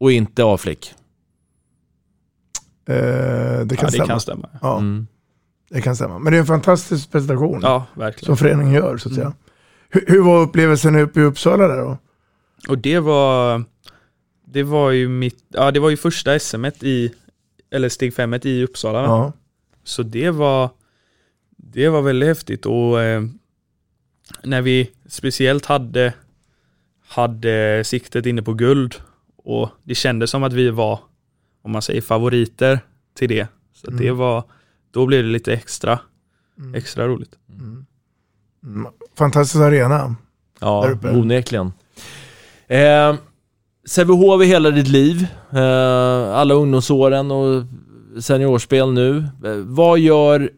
och 0.00 0.12
inte 0.12 0.44
A-flick. 0.44 0.94
Eh, 2.88 2.94
det 3.64 3.76
kan 3.76 3.78
Ja, 3.78 3.86
det 3.86 3.90
stämma. 3.92 4.06
kan 4.06 4.20
stämma. 4.20 4.48
Ja, 4.62 4.78
Mm. 4.78 5.06
Det 5.70 5.80
kan 5.82 5.96
stämma. 5.96 6.18
Men 6.18 6.32
det 6.32 6.36
är 6.36 6.40
en 6.40 6.46
fantastisk 6.46 7.12
prestation 7.12 7.60
Ja, 7.62 7.86
verkligen. 7.94 8.26
som 8.26 8.36
föreningen 8.36 8.72
gör 8.74 8.96
så 8.96 9.08
att 9.08 9.14
säga. 9.14 9.32
Hur, 9.88 10.04
hur 10.06 10.22
var 10.22 10.40
upplevelsen 10.42 10.96
uppe 10.96 11.20
i 11.20 11.22
Uppsala 11.24 11.68
där 11.68 11.76
då? 11.76 11.98
Och 12.68 12.78
det 12.78 12.98
var, 12.98 13.64
det 14.46 14.62
var 14.62 14.90
ju 14.90 15.08
mitt, 15.08 15.44
ja 15.48 15.70
det 15.70 15.80
var 15.80 15.90
ju 15.90 15.96
första 15.96 16.38
SMet 16.38 16.82
i, 16.82 17.14
eller 17.70 17.88
steg 17.88 18.14
5 18.14 18.34
i 18.34 18.64
Uppsala. 18.64 19.02
Ja. 19.02 19.32
Så 19.84 20.02
det 20.02 20.30
var, 20.30 20.70
det 21.56 21.88
var 21.88 22.02
väldigt 22.02 22.26
häftigt 22.26 22.66
och 22.66 23.02
eh, 23.02 23.22
när 24.42 24.62
vi 24.62 24.90
speciellt 25.08 25.66
hade, 25.66 26.12
hade 27.06 27.82
siktet 27.84 28.26
inne 28.26 28.42
på 28.42 28.54
guld 28.54 28.94
och 29.36 29.68
det 29.82 29.94
kändes 29.94 30.30
som 30.30 30.42
att 30.42 30.52
vi 30.52 30.70
var, 30.70 30.98
om 31.62 31.70
man 31.72 31.82
säger 31.82 32.00
favoriter 32.00 32.80
till 33.14 33.28
det. 33.28 33.46
Så 33.74 33.90
Mm. 33.90 34.00
det 34.04 34.12
var, 34.12 34.44
då 34.94 35.06
blev 35.06 35.22
det 35.24 35.28
lite 35.30 35.52
extra, 35.52 35.98
Mm. 36.58 36.74
extra 36.74 37.06
roligt. 37.08 37.32
Mm. 38.62 38.86
Fantastisk 39.18 39.60
arena. 39.62 40.16
Ja, 40.60 40.96
onekligen. 41.02 41.72
Eh, 42.66 43.14
Sävehof 43.86 44.42
i 44.42 44.46
hela 44.46 44.70
ditt 44.70 44.88
liv, 44.88 45.26
eh, 45.50 46.34
alla 46.34 46.54
ungdomsåren 46.54 47.30
och 47.30 47.64
seniorspel 48.22 48.92
nu. 48.92 49.16
Eh, 49.44 49.56
vad 49.56 49.98
gör 49.98 50.50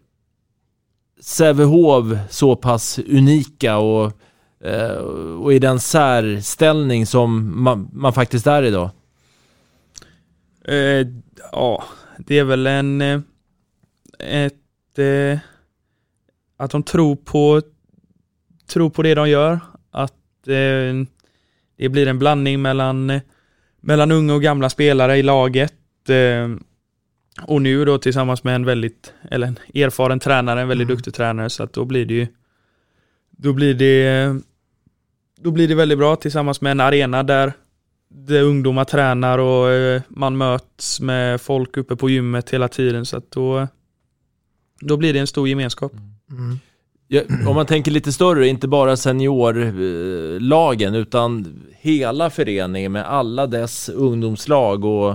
Sävehof 1.20 2.06
så 2.30 2.56
pass 2.56 2.98
unika 2.98 3.76
och, 3.78 4.12
eh, 4.64 4.96
och 5.40 5.52
i 5.52 5.58
den 5.58 5.80
särställning 5.80 7.06
som 7.06 7.62
man, 7.62 7.88
man 7.92 8.12
faktiskt 8.12 8.46
är 8.46 8.62
idag? 8.62 8.90
Eh, 10.64 11.06
ja, 11.52 11.84
det 12.18 12.38
är 12.38 12.44
väl 12.44 12.66
en... 12.66 13.02
Ett... 14.18 14.98
Eh, 14.98 15.38
att 16.56 16.70
de 16.70 16.82
tror 16.82 17.16
på... 17.16 17.62
Tror 18.66 18.90
på 18.90 19.02
det 19.02 19.14
de 19.14 19.28
gör. 19.28 19.60
Att 19.90 20.48
eh, 20.48 21.06
det 21.76 21.88
blir 21.88 22.06
en 22.06 22.18
blandning 22.18 22.62
mellan, 22.62 23.20
mellan 23.80 24.12
unga 24.12 24.34
och 24.34 24.42
gamla 24.42 24.70
spelare 24.70 25.16
i 25.16 25.22
laget. 25.22 25.74
Eh, 26.08 26.48
och 27.42 27.62
nu 27.62 27.84
då 27.84 27.98
tillsammans 27.98 28.44
med 28.44 28.54
en 28.54 28.64
väldigt, 28.64 29.12
eller 29.30 29.46
en 29.46 29.58
erfaren 29.74 30.20
tränare, 30.20 30.60
en 30.60 30.68
väldigt 30.68 30.88
duktig 30.88 31.14
tränare, 31.14 31.50
så 31.50 31.62
att 31.62 31.72
då 31.72 31.84
blir 31.84 32.06
det 32.06 32.14
ju, 32.14 32.26
då 33.30 33.52
blir 33.52 33.74
det, 33.74 34.34
då 35.40 35.50
blir 35.50 35.68
det 35.68 35.74
väldigt 35.74 35.98
bra 35.98 36.16
tillsammans 36.16 36.60
med 36.60 36.70
en 36.70 36.80
arena 36.80 37.22
där, 37.22 37.52
där 38.08 38.42
ungdomar 38.42 38.84
tränar 38.84 39.38
och 39.38 39.70
eh, 39.70 40.02
man 40.08 40.36
möts 40.36 41.00
med 41.00 41.40
folk 41.40 41.76
uppe 41.76 41.96
på 41.96 42.10
gymmet 42.10 42.50
hela 42.50 42.68
tiden, 42.68 43.06
så 43.06 43.16
att 43.16 43.30
då, 43.30 43.68
då 44.80 44.96
blir 44.96 45.12
det 45.12 45.18
en 45.18 45.26
stor 45.26 45.48
gemenskap. 45.48 45.92
Mm. 46.30 46.58
Ja, 47.08 47.22
om 47.48 47.54
man 47.54 47.66
tänker 47.66 47.90
lite 47.90 48.12
större, 48.12 48.48
inte 48.48 48.68
bara 48.68 48.96
seniorlagen 48.96 50.94
utan 50.94 51.62
hela 51.80 52.30
föreningen 52.30 52.92
med 52.92 53.06
alla 53.06 53.46
dess 53.46 53.88
ungdomslag 53.88 54.84
och 54.84 55.10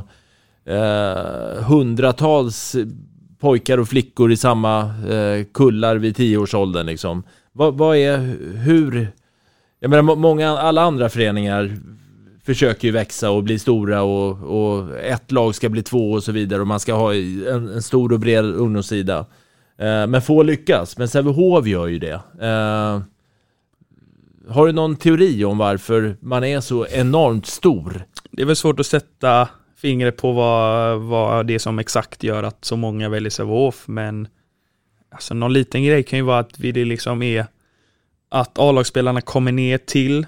eh, 0.74 1.64
hundratals 1.64 2.76
pojkar 3.40 3.78
och 3.78 3.88
flickor 3.88 4.32
i 4.32 4.38
samma 4.38 4.80
eh, 5.10 5.46
kullar 5.54 5.96
vid 5.96 6.16
tioårsåldern 6.16 6.86
liksom. 6.86 7.24
Vad, 7.52 7.78
vad 7.78 7.98
är, 7.98 8.18
hur, 8.58 9.08
jag 9.80 9.90
menar 9.90 10.04
må- 10.04 10.16
många, 10.16 10.50
alla 10.50 10.82
andra 10.82 11.10
föreningar 11.10 11.78
försöker 12.44 12.88
ju 12.88 12.92
växa 12.92 13.32
och 13.32 13.44
bli 13.44 13.60
stora 13.60 14.02
och, 14.02 14.38
och 14.44 15.00
ett 15.00 15.32
lag 15.32 15.56
ska 15.56 15.70
bli 15.70 15.84
två 15.84 16.12
och 16.12 16.24
så 16.24 16.32
vidare 16.32 16.62
och 16.62 16.68
man 16.68 16.80
ska 16.80 16.94
ha 16.94 17.14
en, 17.14 17.70
en 17.70 17.82
stor 17.82 18.14
och 18.14 18.20
bred 18.20 18.46
ungdomssida. 18.46 19.26
Eh, 19.82 20.08
Men 20.08 20.22
få 20.22 20.44
lyckas. 20.44 20.98
Men 20.98 21.08
Sävehof 21.08 21.68
gör 21.68 21.88
ju 21.88 22.00
det. 22.00 22.22
Eh, 22.42 23.02
Har 24.54 24.66
du 24.68 24.72
någon 24.72 24.96
teori 24.96 25.44
om 25.46 25.58
varför 25.58 26.18
man 26.22 26.44
är 26.44 26.60
så 26.60 26.88
enormt 26.88 27.46
stor? 27.46 28.06
Det 28.32 28.42
är 28.42 28.46
väl 28.46 28.56
svårt 28.56 28.80
att 28.80 28.86
sätta 28.86 29.50
fingret 29.78 30.18
på 30.18 30.32
vad, 30.32 31.00
vad 31.02 31.48
det 31.48 31.56
är 31.56 31.60
som 31.60 31.80
exakt 31.80 32.24
gör 32.24 32.44
att 32.44 32.66
så 32.66 32.76
många 32.76 33.10
väljer 33.10 33.30
Sävehof, 33.30 33.88
men 33.88 34.28
alltså 35.12 35.34
någon 35.34 35.54
liten 35.54 35.84
grej 35.84 36.04
kan 36.04 36.20
ju 36.20 36.26
vara 36.26 36.40
att 36.40 36.60
vi 36.60 36.72
det 36.72 36.86
liksom 36.86 37.22
är 37.22 37.46
att 38.30 38.60
A-lagsspelarna 38.60 39.22
kommer 39.22 39.52
ner 39.52 39.78
till 39.78 40.26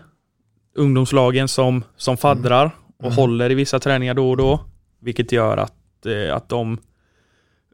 ungdomslagen 0.76 1.48
som, 1.48 1.84
som 1.98 2.18
faddrar 2.18 2.72
och 2.98 3.06
Mm. 3.06 3.16
håller 3.16 3.50
i 3.52 3.56
vissa 3.56 3.80
träningar 3.80 4.14
då 4.14 4.30
och 4.30 4.38
då, 4.38 4.60
vilket 5.00 5.32
gör 5.32 5.58
att, 5.58 6.06
eh, 6.06 6.36
att 6.36 6.50
de 6.50 6.78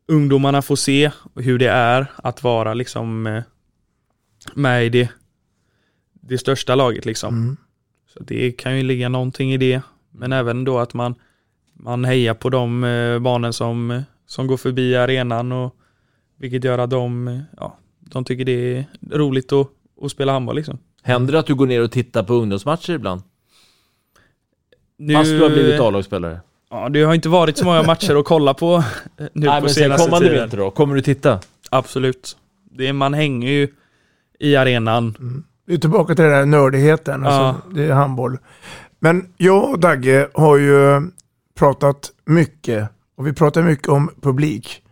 ungdomarna 0.09 0.61
får 0.61 0.75
se 0.75 1.11
hur 1.35 1.59
det 1.59 1.69
är 1.69 2.11
att 2.15 2.43
vara 2.43 2.73
liksom 2.73 3.27
eh, 3.27 3.43
med 4.53 4.85
i 4.85 4.89
det, 4.89 5.09
det 6.13 6.37
största 6.37 6.75
laget 6.75 7.05
liksom. 7.05 7.33
Mm. 7.33 7.57
Så 8.13 8.23
det 8.23 8.51
kan 8.51 8.77
ju 8.77 8.83
ligga 8.83 9.09
någonting 9.09 9.53
i 9.53 9.57
det. 9.57 9.81
Men 10.11 10.33
även 10.33 10.63
då 10.63 10.79
att 10.79 10.93
man, 10.93 11.15
man 11.73 12.05
hejar 12.05 12.33
på 12.33 12.49
de 12.49 12.83
eh, 12.83 13.19
barnen 13.19 13.53
som, 13.53 14.03
som 14.25 14.47
går 14.47 14.57
förbi 14.57 14.95
arenan 14.95 15.51
och 15.51 15.75
vilket 16.37 16.63
gör 16.63 16.77
att 16.77 16.89
de, 16.89 17.39
ja, 17.57 17.77
de 17.99 18.25
tycker 18.25 18.45
det 18.45 18.77
är 18.77 18.85
roligt 19.11 19.51
att, 19.51 19.67
att 20.01 20.11
spela 20.11 20.31
handboll 20.31 20.55
liksom. 20.55 20.79
Händer 21.01 21.33
det 21.33 21.39
att 21.39 21.45
du 21.45 21.55
går 21.55 21.67
ner 21.67 21.81
och 21.81 21.91
tittar 21.91 22.23
på 22.23 22.33
ungdomsmatcher 22.33 22.93
ibland? 22.93 23.21
Nu, 24.97 25.13
Fast 25.13 25.31
du 25.31 25.41
har 25.41 25.49
blivit 25.49 25.79
A-lagsspelare? 25.79 26.39
Ja, 26.69 26.89
det 26.89 27.03
har 27.03 27.13
inte 27.13 27.29
varit 27.29 27.57
så 27.57 27.65
många 27.65 27.83
matcher 27.83 28.15
att 28.15 28.25
kolla 28.25 28.53
på 28.53 28.75
eh, 28.75 28.83
nu 29.17 29.29
Nej 29.33 29.59
på 29.59 29.65
men 29.65 29.69
sen 29.69 29.83
senaste 29.83 30.05
kommande 30.05 30.27
tiden. 30.27 30.41
vinter 30.41 30.57
då? 30.57 30.71
Kommer 30.71 30.95
du 30.95 31.01
titta? 31.01 31.39
Absolut. 31.69 32.37
Det 32.71 32.87
är, 32.87 32.93
man 32.93 33.13
hänger 33.13 33.49
ju 33.49 33.67
i 34.39 34.55
arenan. 34.55 35.15
Vi 35.65 35.73
är 35.73 35.77
tillbaka 35.77 36.15
till 36.15 36.23
den 36.25 36.33
där 36.33 36.45
nördigheten, 36.45 37.25
alltså, 37.25 37.61
det 37.75 37.83
är 37.83 37.93
handboll. 37.93 38.37
Men 38.99 39.33
jag 39.37 39.69
och 39.69 39.79
Dagge 39.79 40.29
har 40.33 40.57
ju 40.57 41.01
pratat 41.57 42.11
mycket, 42.25 42.89
och 43.17 43.27
vi 43.27 43.33
pratar 43.33 43.63
mycket 43.63 43.87
om 43.87 44.09
publik. 44.21 44.83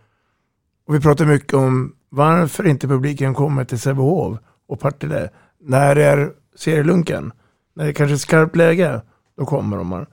Och 0.88 0.95
vi 0.95 0.99
pratar 0.99 1.25
mycket 1.25 1.53
om 1.53 1.95
varför 2.09 2.67
inte 2.67 2.88
publiken 2.88 3.34
kommer 3.34 3.63
till 3.63 3.80
Sävehof 3.80 4.38
och 4.67 4.80
Partille. 4.80 5.30
När 5.61 5.95
det 5.95 6.03
är 6.03 6.32
serielunken, 6.55 7.32
när 7.75 7.84
det 7.84 7.89
är 7.89 7.93
kanske 7.93 8.15
är 8.15 8.17
skarpt 8.17 8.55
läge, 8.55 9.01
då 9.38 9.45
kommer 9.45 9.78
de. 9.78 10.05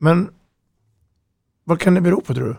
Men 0.00 0.28
vad 1.64 1.80
kan 1.80 1.94
det 1.94 2.00
bero 2.00 2.20
på 2.20 2.34
tror 2.34 2.46
du? 2.46 2.56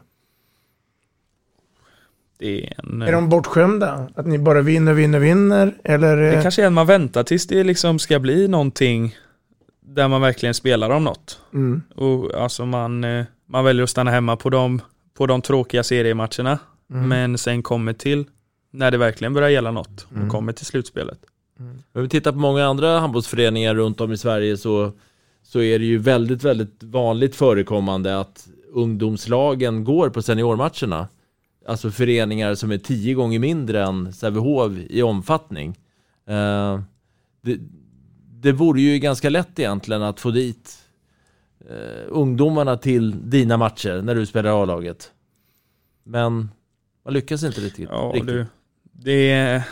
Det 2.37 2.63
är 2.67 2.73
en... 2.77 3.01
Är 3.01 3.11
de 3.11 3.29
bortskämda? 3.29 4.09
Att 4.15 4.25
ni 4.25 4.37
bara 4.37 4.61
vinner, 4.61 4.93
vinner, 4.93 5.19
vinner? 5.19 5.77
Eller? 5.83 6.17
Det 6.17 6.33
eh, 6.33 6.41
kanske 6.41 6.63
är 6.63 6.67
att 6.67 6.73
man 6.73 6.87
väntar 6.87 7.23
tills 7.23 7.47
det 7.47 7.63
liksom 7.63 7.99
ska 7.99 8.19
bli 8.19 8.47
någonting 8.47 9.15
där 9.81 10.07
man 10.07 10.21
verkligen 10.21 10.53
spelar 10.53 10.89
om 10.89 11.03
något. 11.03 11.39
Mm. 11.53 11.81
Och 11.95 12.33
alltså 12.33 12.65
man, 12.65 13.03
eh, 13.03 13.25
man 13.45 13.65
väljer 13.65 13.83
att 13.83 13.89
stanna 13.89 14.11
hemma 14.11 14.35
på 14.35 14.49
de, 14.49 14.81
på 15.17 15.27
de 15.27 15.41
tråkiga 15.41 15.83
seriematcherna. 15.83 16.59
Mm. 16.91 17.07
Men 17.07 17.37
sen 17.37 17.63
kommer 17.63 17.93
till 17.93 18.25
när 18.71 18.91
det 18.91 18.97
verkligen 18.97 19.33
börjar 19.33 19.49
gälla 19.49 19.71
något 19.71 20.07
och 20.09 20.15
Mm. 20.17 20.29
kommer 20.29 20.53
till 20.53 20.65
slutspelet. 20.65 21.19
Om 21.93 22.01
vi 22.01 22.09
tittar 22.09 22.31
på 22.31 22.37
många 22.37 22.65
andra 22.65 22.99
handbollsföreningar 22.99 23.75
runt 23.75 24.01
om 24.01 24.11
i 24.11 24.17
Sverige 24.17 24.57
så, 24.57 24.91
så 25.43 25.61
är 25.61 25.79
det 25.79 25.85
ju 25.85 25.97
väldigt, 25.97 26.43
väldigt 26.43 26.83
vanligt 26.83 27.35
förekommande 27.35 28.19
att 28.19 28.47
ungdomslagen 28.75 29.83
går 29.83 30.09
på 30.09 30.21
seniormatcherna. 30.21 31.07
Alltså 31.67 31.91
föreningar 31.91 32.55
som 32.55 32.71
är 32.71 32.77
tio 32.77 33.13
gånger 33.13 33.39
mindre 33.39 33.83
än 33.83 34.13
Sävehof 34.13 34.71
i 34.89 35.01
omfattning. 35.01 35.79
Eh, 36.27 36.79
det, 37.41 37.59
det 38.41 38.51
vore 38.51 38.81
ju 38.81 38.99
ganska 38.99 39.29
lätt 39.29 39.59
egentligen 39.59 40.01
att 40.01 40.19
få 40.19 40.31
dit 40.31 40.77
eh, 41.69 42.05
ungdomarna 42.07 42.77
till 42.77 43.29
dina 43.29 43.57
matcher 43.57 44.01
när 44.01 44.15
du 44.15 44.25
spelar 44.25 44.63
A-laget. 44.63 45.11
Men 46.03 46.49
man 47.05 47.13
lyckas 47.13 47.43
inte 47.43 47.61
riktigt. 47.61 47.89
Ja, 47.91 48.11
riktigt. 48.13 48.27
du, 48.27 48.45
det 48.91 49.63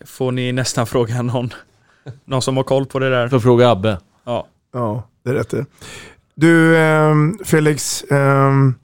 får 0.00 0.32
ni 0.32 0.52
nästan 0.52 0.86
fråga 0.86 1.22
någon, 1.22 1.50
någon 2.24 2.42
som 2.42 2.56
har 2.56 2.64
koll 2.64 2.86
på 2.86 2.98
det 2.98 3.10
där. 3.10 3.28
Får 3.28 3.40
fråga 3.40 3.70
Abbe. 3.70 3.98
Ja. 4.24 4.46
Ja, 4.72 5.02
det 5.22 5.30
är 5.30 5.34
rätt 5.34 5.48
det. 5.50 5.66
Du, 6.40 6.76
ehm, 6.78 7.38
Felix. 7.44 8.04
ehm, 8.10 8.74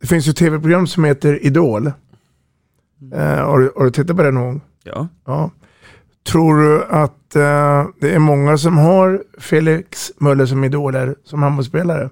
det 0.00 0.06
finns 0.06 0.28
ju 0.28 0.32
tv-program 0.32 0.86
som 0.86 1.04
heter 1.04 1.44
Idol. 1.46 1.86
Eh, 3.14 3.44
har, 3.46 3.58
du, 3.58 3.72
har 3.76 3.84
du 3.84 3.90
tittat 3.90 4.16
på 4.16 4.22
det 4.22 4.30
någon 4.30 4.44
gång? 4.44 4.60
Ja. 4.84 5.08
ja. 5.26 5.50
Tror 6.22 6.58
du 6.62 6.84
att 6.84 7.36
eh, 7.36 7.86
det 8.00 8.10
är 8.14 8.18
många 8.18 8.58
som 8.58 8.78
har 8.78 9.22
Felix 9.38 10.12
Möller 10.18 10.46
som 10.46 10.64
idoler 10.64 11.14
som 11.24 11.42
handbollsspelare? 11.42 12.02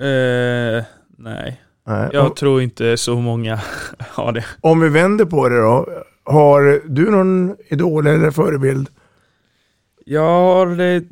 Eh, 0.00 0.84
nej. 1.18 1.60
Nej. 1.86 2.10
Jag 2.12 2.26
Om- 2.26 2.34
tror 2.34 2.62
inte 2.62 2.96
så 2.96 3.20
många 3.20 3.60
har 3.98 4.32
det. 4.32 4.44
Om 4.60 4.80
vi 4.80 4.88
vänder 4.88 5.24
på 5.24 5.48
det 5.48 5.60
då. 5.60 5.88
Har 6.24 6.82
du 6.88 7.10
någon 7.10 7.56
idol 7.68 8.06
eller 8.06 8.30
förebild? 8.30 8.88
Jag 10.04 10.20
har 10.28 10.80
eh, 10.80 11.02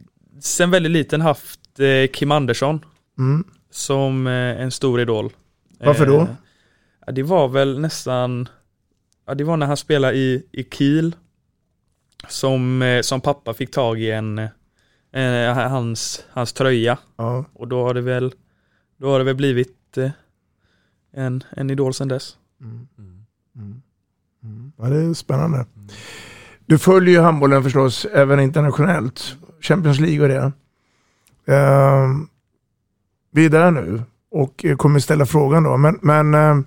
sen 0.40 0.70
väldigt 0.70 0.92
liten 0.92 1.20
haft 1.20 1.60
eh, 1.60 1.67
Kim 2.12 2.32
Andersson 2.32 2.84
Mm. 3.18 3.44
som 3.70 4.26
eh, 4.26 4.32
en 4.62 4.70
stor 4.70 5.00
idol. 5.00 5.32
Varför 5.80 6.06
då? 6.06 6.20
Eh, 6.20 7.14
det 7.14 7.22
var 7.22 7.48
väl 7.48 7.80
nästan, 7.80 8.48
det 9.34 9.44
var 9.44 9.56
när 9.56 9.66
han 9.66 9.76
spelade 9.76 10.14
i, 10.16 10.46
i 10.52 10.64
Kiel 10.64 11.16
som, 12.28 12.82
eh, 12.82 13.00
som 13.00 13.20
pappa 13.20 13.54
fick 13.54 13.70
tag 13.70 14.00
i 14.00 14.10
en, 14.10 14.38
eh, 15.12 15.54
hans, 15.54 16.24
hans 16.30 16.52
tröja. 16.52 16.98
Ja. 17.16 17.44
Och 17.52 17.68
då 17.68 17.82
har 17.82 17.94
det 17.94 18.00
väl, 18.00 18.32
då 18.96 19.10
har 19.10 19.18
det 19.18 19.24
väl 19.24 19.36
blivit 19.36 19.96
eh, 19.98 20.10
en, 21.12 21.44
en 21.50 21.70
idol 21.70 21.94
sedan 21.94 22.08
dess. 22.08 22.36
Ja, 24.76 24.84
det 24.88 24.96
är 24.96 25.14
spännande. 25.14 25.66
Du 26.66 26.78
följer 26.78 27.14
ju 27.14 27.20
handbollen 27.20 27.62
förstås 27.62 28.04
även 28.04 28.40
internationellt. 28.40 29.36
Champions 29.60 30.00
League 30.00 30.22
och 30.22 30.28
det. 30.28 30.52
Vi 33.30 33.44
är 33.44 33.50
där 33.50 33.70
nu 33.70 34.02
och 34.30 34.64
eh, 34.64 34.76
kommer 34.76 35.00
ställa 35.00 35.26
frågan 35.26 35.62
då. 35.62 35.76
Men, 35.76 35.98
men 36.02 36.34
eh, 36.34 36.58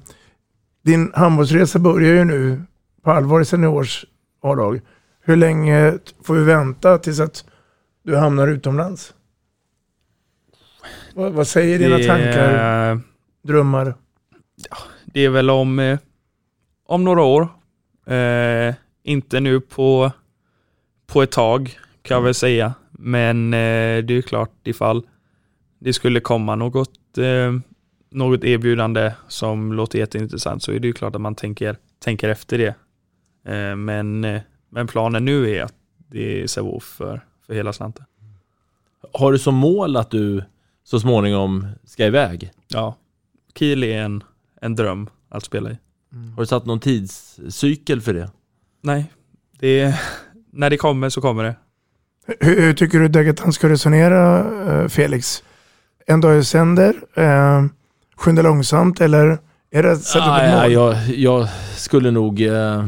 din 0.84 1.12
handbollsresa 1.16 1.80
börjar 1.80 2.14
ju 2.14 2.24
nu 2.26 2.62
på 3.04 3.12
allvar 3.12 3.42
i 3.42 3.46
seniors 3.46 4.06
A-lag. 4.42 4.82
Hur 5.24 5.36
länge 5.36 5.98
får 6.24 6.34
vi 6.36 6.44
vänta 6.44 6.98
tills 6.98 7.20
att 7.20 7.46
du 8.04 8.16
hamnar 8.18 8.48
utomlands? 8.48 9.14
Vad, 11.16 11.34
vad 11.34 11.48
säger 11.48 11.80
dina 11.80 11.98
Det- 11.98 12.08
tankar, 12.08 13.00
drömmar? 13.44 13.96
Det 15.06 15.26
är 15.26 15.30
väl 15.30 15.50
om, 15.50 15.80
eh, 15.80 16.00
om 16.88 17.04
några 17.04 17.22
år. 17.24 17.42
Eh, 18.16 18.76
inte 19.04 19.40
nu 19.40 19.60
på, 19.60 20.12
på 21.08 21.22
ett 21.22 21.32
tag 21.32 21.80
kan 22.02 22.16
jag 22.16 22.22
väl 22.22 22.34
säga. 22.34 22.74
Men 23.04 23.54
eh, 23.54 24.04
det 24.04 24.14
är 24.14 24.22
klart 24.22 24.68
ifall 24.68 25.08
det 25.80 25.94
skulle 25.94 26.20
komma 26.20 26.56
något, 26.56 27.18
eh, 27.18 27.54
något 28.10 28.44
erbjudande 28.44 29.14
som 29.28 29.74
låter 29.74 30.00
jätteintressant 30.00 30.64
så 30.64 30.72
är 30.72 30.80
det 30.80 30.88
ju 30.88 30.94
klart 30.94 31.16
att 31.16 31.22
man 31.22 31.36
tänker, 31.36 31.78
tänker 32.00 32.30
efter 32.30 32.58
det. 32.58 32.76
Eh, 33.54 33.76
men, 33.76 34.24
eh, 34.24 34.42
men 34.70 34.88
planen 34.88 35.26
nu 35.26 35.56
är 35.56 35.64
att 35.64 35.76
det 36.08 36.42
är 36.42 36.48
Sävehof 36.48 36.84
för, 36.84 37.26
för 37.48 37.54
hela 37.54 37.74
slanten. 37.74 38.06
Har 39.14 39.32
du 39.32 39.40
som 39.40 39.56
mål 39.56 39.98
att 39.98 40.12
du 40.12 40.44
så 40.84 41.00
småningom 41.00 41.68
ska 41.84 42.06
iväg? 42.06 42.52
Ja, 42.68 42.96
Kiel 43.56 43.84
är 43.84 44.02
en, 44.02 44.24
en 44.62 44.76
dröm 44.76 45.10
att 45.30 45.44
spela 45.44 45.72
i. 45.72 45.78
Har 46.36 46.42
du 46.42 46.46
satt 46.46 46.66
någon 46.66 46.80
tidscykel 46.80 48.02
för 48.02 48.14
det? 48.14 48.32
Nej, 48.82 49.12
det 49.60 49.80
är, 49.80 50.02
när 50.52 50.70
det 50.70 50.78
kommer 50.78 51.10
så 51.10 51.22
kommer 51.22 51.44
det. 51.44 51.56
Hur, 52.40 52.62
hur 52.62 52.74
tycker 52.74 53.00
du 53.00 53.08
Dagatan 53.08 53.54
ska 53.54 53.70
resonera, 53.70 54.40
eh, 54.82 54.88
Felix? 54.88 55.44
En 56.08 56.22
dag 56.22 56.40
i 56.40 56.44
sänder, 56.44 56.96
eh, 57.16 57.66
skynda 58.18 58.42
långsamt 58.42 59.02
eller 59.02 59.38
är 59.72 59.84
det 59.84 59.92
att 59.92 60.16
upp 60.16 60.22
Ah, 60.22 60.46
ja, 60.46 60.68
jag, 60.68 60.96
jag 61.16 61.48
skulle 61.76 62.12
nog, 62.12 62.42
eh, 62.42 62.86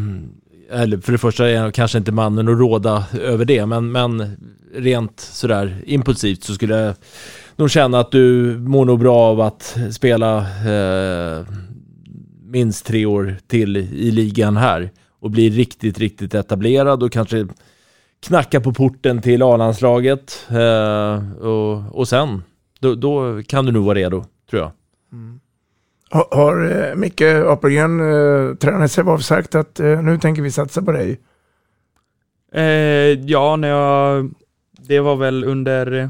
eller 0.71 0.97
för 0.97 1.11
det 1.11 1.17
första 1.17 1.49
är 1.49 1.53
jag 1.53 1.73
kanske 1.73 1.97
inte 1.97 2.11
mannen 2.11 2.47
att 2.47 2.59
råda 2.59 3.05
över 3.21 3.45
det, 3.45 3.65
men, 3.65 3.91
men 3.91 4.37
rent 4.75 5.19
sådär 5.19 5.81
impulsivt 5.85 6.43
så 6.43 6.53
skulle 6.53 6.75
jag 6.75 6.95
nog 7.55 7.71
känna 7.71 7.99
att 7.99 8.11
du 8.11 8.57
mår 8.59 8.85
nog 8.85 8.99
bra 8.99 9.17
av 9.17 9.41
att 9.41 9.77
spela 9.91 10.37
eh, 10.39 11.45
minst 12.45 12.85
tre 12.85 13.05
år 13.05 13.35
till 13.47 13.77
i 13.77 14.11
ligan 14.11 14.57
här 14.57 14.89
och 15.21 15.31
bli 15.31 15.49
riktigt, 15.49 15.99
riktigt 15.99 16.33
etablerad 16.33 17.03
och 17.03 17.11
kanske 17.11 17.47
knacka 18.23 18.61
på 18.61 18.73
porten 18.73 19.21
till 19.21 19.43
A-landslaget 19.43 20.47
eh, 20.49 21.31
och, 21.41 21.95
och 21.99 22.07
sen, 22.07 22.43
då, 22.79 22.95
då 22.95 23.43
kan 23.43 23.65
du 23.65 23.71
nog 23.71 23.85
vara 23.85 23.97
redo, 23.97 24.25
tror 24.49 24.61
jag. 24.61 24.71
Har, 26.09 26.27
har 26.35 26.71
eh, 26.89 26.95
Micke 26.95 27.21
Apelgren, 27.21 27.99
eh, 27.99 28.55
tränaren 28.55 28.89
Sävehof, 28.89 29.21
sagt 29.23 29.55
att 29.55 29.79
eh, 29.79 30.01
nu 30.03 30.17
tänker 30.19 30.41
vi 30.41 30.51
satsa 30.51 30.81
på 30.81 30.91
dig? 30.91 31.19
Eh, 32.53 32.63
ja, 33.25 33.55
när 33.55 33.67
jag, 33.67 34.31
det 34.71 34.99
var 34.99 35.15
väl 35.15 35.43
under, 35.43 36.09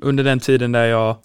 under 0.00 0.24
den 0.24 0.40
tiden 0.40 0.72
där 0.72 0.84
jag 0.86 1.16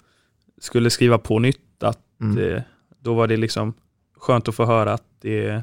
skulle 0.60 0.90
skriva 0.90 1.18
på 1.18 1.38
nytt. 1.38 1.82
Att, 1.82 1.98
Mm. 2.20 2.38
eh, 2.54 2.62
då 3.00 3.14
var 3.14 3.26
det 3.26 3.36
liksom 3.36 3.74
skönt 4.18 4.48
att 4.48 4.54
få 4.54 4.64
höra 4.64 4.92
att, 4.92 5.02
det, 5.20 5.62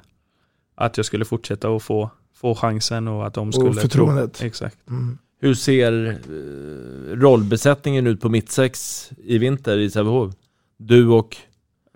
att 0.75 0.97
jag 0.97 1.05
skulle 1.05 1.25
fortsätta 1.25 1.69
och 1.69 1.83
få, 1.83 2.09
få 2.43 2.55
chansen 2.55 3.07
och 3.07 3.27
att 3.27 3.33
de 3.33 3.47
Och 3.47 3.53
skulle... 3.53 3.81
förtroendet. 3.81 4.33
Tro, 4.33 4.47
exakt. 4.47 4.77
Mm. 4.89 5.17
Hur 5.39 5.53
ser 5.53 6.07
eh, 6.09 7.15
rollbesättningen 7.15 8.07
ut 8.07 8.21
på 8.21 8.29
mittsex 8.29 9.09
i 9.17 9.37
vinter 9.37 9.77
i 9.77 9.89
Sävehof? 9.89 10.33
Du 10.77 11.07
och? 11.07 11.37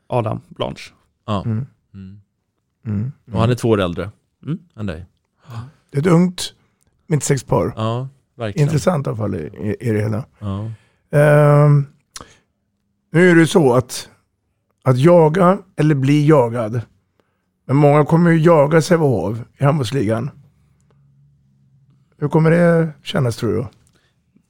Adam 0.07 0.41
Blanche. 0.47 0.91
Ja. 1.25 1.43
Mm. 1.45 1.65
Mm. 1.93 2.21
Mm. 2.85 3.11
Och 3.31 3.39
han 3.39 3.49
är 3.49 3.55
två 3.55 3.69
år 3.69 3.81
äldre 3.81 4.11
Mm. 4.45 4.59
än 4.75 4.85
dig. 4.85 5.05
Det 5.91 5.97
är 5.97 6.01
ett 6.01 6.07
ungt 6.07 6.53
mittsexpar. 7.07 7.73
Ja, 7.75 8.07
verkligen. 8.35 8.67
Intressant 8.67 9.07
i 9.07 9.09
alla 9.09 9.17
fall 9.17 9.35
i, 9.35 9.75
i, 9.79 9.91
det 9.91 10.01
hela. 10.01 10.25
Ja. 10.39 10.71
Ehm, 11.11 11.85
nu 13.11 13.29
är 13.29 13.35
det 13.35 13.47
så 13.47 13.73
att, 13.73 14.09
att 14.83 14.97
jaga 14.97 15.59
eller 15.75 15.95
bli 15.95 16.27
jagad. 16.27 16.81
Men 17.67 17.75
många 17.75 18.05
kommer 18.05 18.31
ju 18.31 18.37
jaga 18.37 18.81
Sävehof 18.81 19.37
i 19.57 19.63
handbollsligan. 19.63 20.29
Hur 22.17 22.27
kommer 22.27 22.51
det 22.51 22.89
kännas 23.03 23.37
tror 23.37 23.53
du? 23.53 23.65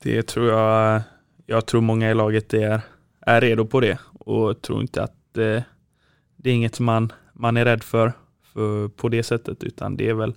Det 0.03 0.23
tror 0.23 0.47
jag, 0.49 1.01
jag 1.45 1.65
tror 1.65 1.81
många 1.81 2.11
i 2.11 2.13
laget 2.13 2.53
är, 2.53 2.81
är 3.21 3.41
redo 3.41 3.65
på 3.65 3.79
det 3.79 3.99
och 4.13 4.61
tror 4.61 4.81
inte 4.81 5.03
att 5.03 5.37
eh, 5.37 5.63
det 6.35 6.49
är 6.49 6.53
inget 6.53 6.79
man, 6.79 7.13
man 7.33 7.57
är 7.57 7.65
rädd 7.65 7.83
för, 7.83 8.13
för 8.53 8.87
på 8.87 9.09
det 9.09 9.23
sättet 9.23 9.63
utan 9.63 9.97
det 9.97 10.09
är 10.09 10.13
väl, 10.13 10.35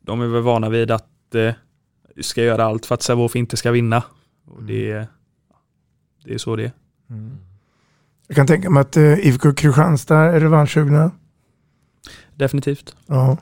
de 0.00 0.20
är 0.20 0.26
väl 0.26 0.42
vana 0.42 0.68
vid 0.68 0.90
att 0.90 1.34
eh, 1.34 1.54
ska 2.20 2.42
göra 2.42 2.64
allt 2.64 2.86
för 2.86 2.94
att 2.94 3.02
Sävehof 3.02 3.36
inte 3.36 3.56
ska 3.56 3.70
vinna. 3.70 4.02
Och 4.46 4.62
det, 4.62 5.06
det 6.24 6.34
är 6.34 6.38
så 6.38 6.56
det 6.56 6.64
är. 6.64 6.72
Jag 8.26 8.36
kan 8.36 8.46
tänka 8.46 8.70
mig 8.70 8.80
att 8.80 8.96
eh, 8.96 9.26
IFK 9.26 9.52
Kristianstad 9.52 10.18
är 10.18 10.40
revanschsugna. 10.40 11.10
Definitivt. 12.36 12.96
Ja. 13.06 13.36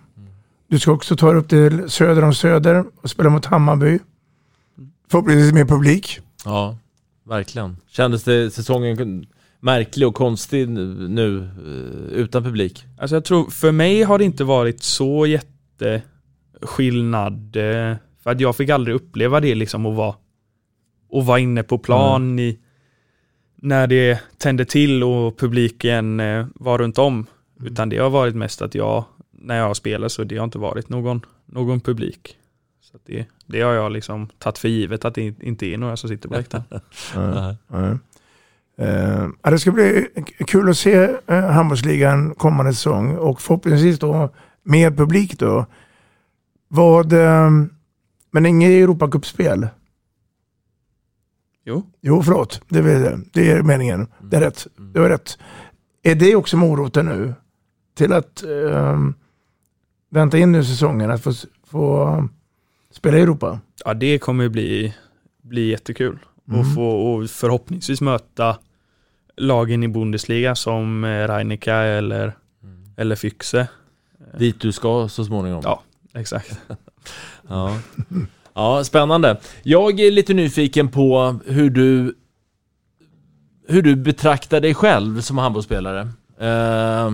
Du 0.69 0.79
ska 0.79 0.93
också 0.93 1.17
ta 1.17 1.35
upp 1.35 1.49
till 1.49 1.91
söder 1.91 2.25
om 2.25 2.35
Söder 2.35 2.85
och 3.03 3.11
spela 3.11 3.31
mot 3.31 3.45
Hammarby. 3.47 3.99
Förhoppningsvis 5.11 5.53
med 5.53 5.69
publik. 5.69 6.21
ja, 6.45 6.77
verkligen. 7.25 7.77
Kändes 7.89 8.25
det 8.25 8.51
säsongen 8.51 9.27
märklig 9.61 10.09
och 10.09 10.15
konstig 10.15 10.69
nu, 10.69 11.39
eh, 11.39 11.45
utan 12.19 12.43
publik? 12.45 12.85
Alltså 12.99 13.17
jag 13.17 13.25
tror, 13.25 13.51
för 13.51 13.73
mig 13.73 14.03
har 14.03 14.19
det 14.19 14.25
inte 14.25 14.45
varit 14.45 14.83
så 14.83 15.27
jätteskillnad. 15.27 17.57
eh, 17.57 17.97
För 18.23 18.31
att 18.31 18.41
jag 18.41 18.57
fick 18.57 18.71
aldrig 18.71 18.97
uppleva 18.97 19.41
det 19.41 19.55
liksom 19.55 19.87
att 19.87 19.97
vara, 19.97 20.15
att 21.13 21.25
vara 21.27 21.39
inne 21.39 21.63
på 21.63 21.79
plan 21.79 22.39
i, 22.39 22.59
när 23.57 23.87
det 23.87 24.21
tände 24.39 24.65
till 24.65 25.03
och 25.03 25.39
publiken 25.39 26.21
eh, 26.21 26.47
var 26.55 26.79
runt 26.79 26.99
om. 26.99 27.27
Utan 27.61 27.89
det 27.89 27.99
har 27.99 28.11
varit 28.11 28.37
mest 28.37 28.63
att 28.63 28.75
jag, 28.75 29.05
när 29.31 29.59
jag 29.59 29.77
spelar 29.77 30.09
så 30.09 30.25
det 30.25 30.37
har 30.37 30.45
inte 30.45 30.59
varit 30.59 30.89
någon, 30.89 31.21
någon 31.47 31.81
publik. 31.81 32.39
Så 32.81 32.97
att 32.97 33.03
det, 33.07 33.27
det 33.47 33.61
har 33.61 33.73
jag 33.73 33.93
liksom 33.93 34.29
tagit 34.39 34.59
för 34.59 34.69
givet 34.69 35.05
att 35.05 35.15
det 35.15 35.43
inte 35.43 35.67
är 35.67 35.79
några 35.79 35.97
som 35.97 36.09
sitter 36.09 36.29
på 36.29 36.35
läktaren. 36.35 36.65
Eh, 38.77 39.29
ja, 39.43 39.51
det 39.51 39.59
ska 39.59 39.73
bli 39.73 40.09
kul 40.47 40.71
att 40.71 40.77
se 40.77 41.09
uh, 41.09 41.41
handbollsligan 41.41 42.35
kommande 42.35 42.75
säsong 42.75 43.17
och 43.17 43.41
förhoppningsvis 43.41 43.99
då 43.99 44.29
med 44.63 44.97
publik 44.97 45.39
då. 45.39 45.67
Vad, 46.69 47.13
eh, 47.13 47.51
men 48.31 48.47
inget 48.47 48.71
Europacupspel? 48.71 49.69
Jo. 51.65 51.83
Jo, 52.01 52.23
förlåt. 52.23 52.61
Det 52.69 52.79
är, 52.79 53.21
det. 53.33 53.51
är 53.51 53.63
meningen. 53.63 54.07
Det 54.21 54.37
är 54.37 54.41
rätt. 54.41 54.67
Det 54.77 55.01
var 55.01 55.09
rätt. 55.09 55.39
Är 56.03 56.15
det 56.15 56.37
också 56.37 56.57
moroten 56.57 57.07
nu? 57.07 57.35
Till 57.95 58.13
att 58.13 58.43
eh, 58.43 58.99
vänta 60.11 60.39
in 60.39 60.53
nu 60.53 60.65
säsongen, 60.65 61.11
att 61.11 61.23
få, 61.23 61.33
få 61.67 62.29
spela 62.91 63.19
i 63.19 63.21
Europa? 63.21 63.61
Ja, 63.85 63.95
det 63.95 64.19
kommer 64.19 64.49
bli, 64.49 64.95
bli 65.43 65.71
jättekul. 65.71 66.19
Mm. 66.49 66.61
Och, 66.61 66.75
få, 66.75 66.89
och 66.89 67.31
förhoppningsvis 67.31 68.01
möta 68.01 68.59
lagen 69.37 69.83
i 69.83 69.89
Bundesliga 69.89 70.55
som 70.55 71.05
eh, 71.05 71.29
Rheinika 71.29 71.75
eller, 71.77 72.37
eller 72.97 73.17
Füchse. 73.17 73.67
Dit 74.39 74.61
du 74.61 74.73
ska 74.73 75.09
så 75.09 75.25
småningom. 75.25 75.61
Ja, 75.65 75.83
exakt. 76.15 76.61
ja. 77.49 77.79
ja, 78.55 78.85
spännande. 78.85 79.41
Jag 79.63 80.01
är 80.01 80.11
lite 80.11 80.35
nyfiken 80.35 80.89
på 80.89 81.37
hur 81.47 81.71
du 81.71 82.15
hur 83.69 83.83
du 83.83 83.97
betraktar 83.97 84.61
dig 84.61 84.75
själv 84.75 85.21
som 85.21 85.39
handbollsspelare. 85.39 86.01
Eh, 86.39 87.13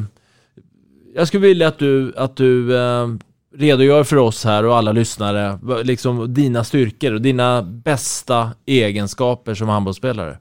jag 1.18 1.28
skulle 1.28 1.46
vilja 1.46 1.68
att 1.68 1.78
du, 1.78 2.12
att 2.16 2.36
du 2.36 2.78
eh, 2.78 3.08
redogör 3.54 4.04
för 4.04 4.16
oss 4.16 4.44
här 4.44 4.64
och 4.64 4.76
alla 4.76 4.92
lyssnare, 4.92 5.58
liksom 5.84 6.34
dina 6.34 6.64
styrkor 6.64 7.12
och 7.12 7.20
dina 7.20 7.62
bästa 7.62 8.50
egenskaper 8.66 9.54
som 9.54 9.68
handbollsspelare. 9.68 10.38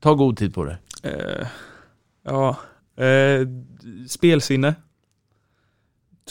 Ta 0.00 0.14
god 0.14 0.36
tid 0.36 0.54
på 0.54 0.64
dig. 0.64 0.76
Eh, 1.02 1.46
ja, 2.24 2.56
eh, 3.04 3.48
spelsinne 4.08 4.74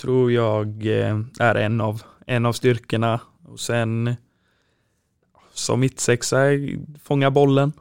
tror 0.01 0.31
jag 0.31 0.85
eh, 0.85 1.19
är 1.39 1.55
en 1.55 1.81
av, 1.81 2.01
en 2.25 2.45
av 2.45 2.53
styrkorna. 2.53 3.19
Och 3.45 3.59
sen 3.59 4.15
som 5.53 5.79
mittsexa, 5.79 6.37
fånga 7.03 7.31
bollen. 7.31 7.71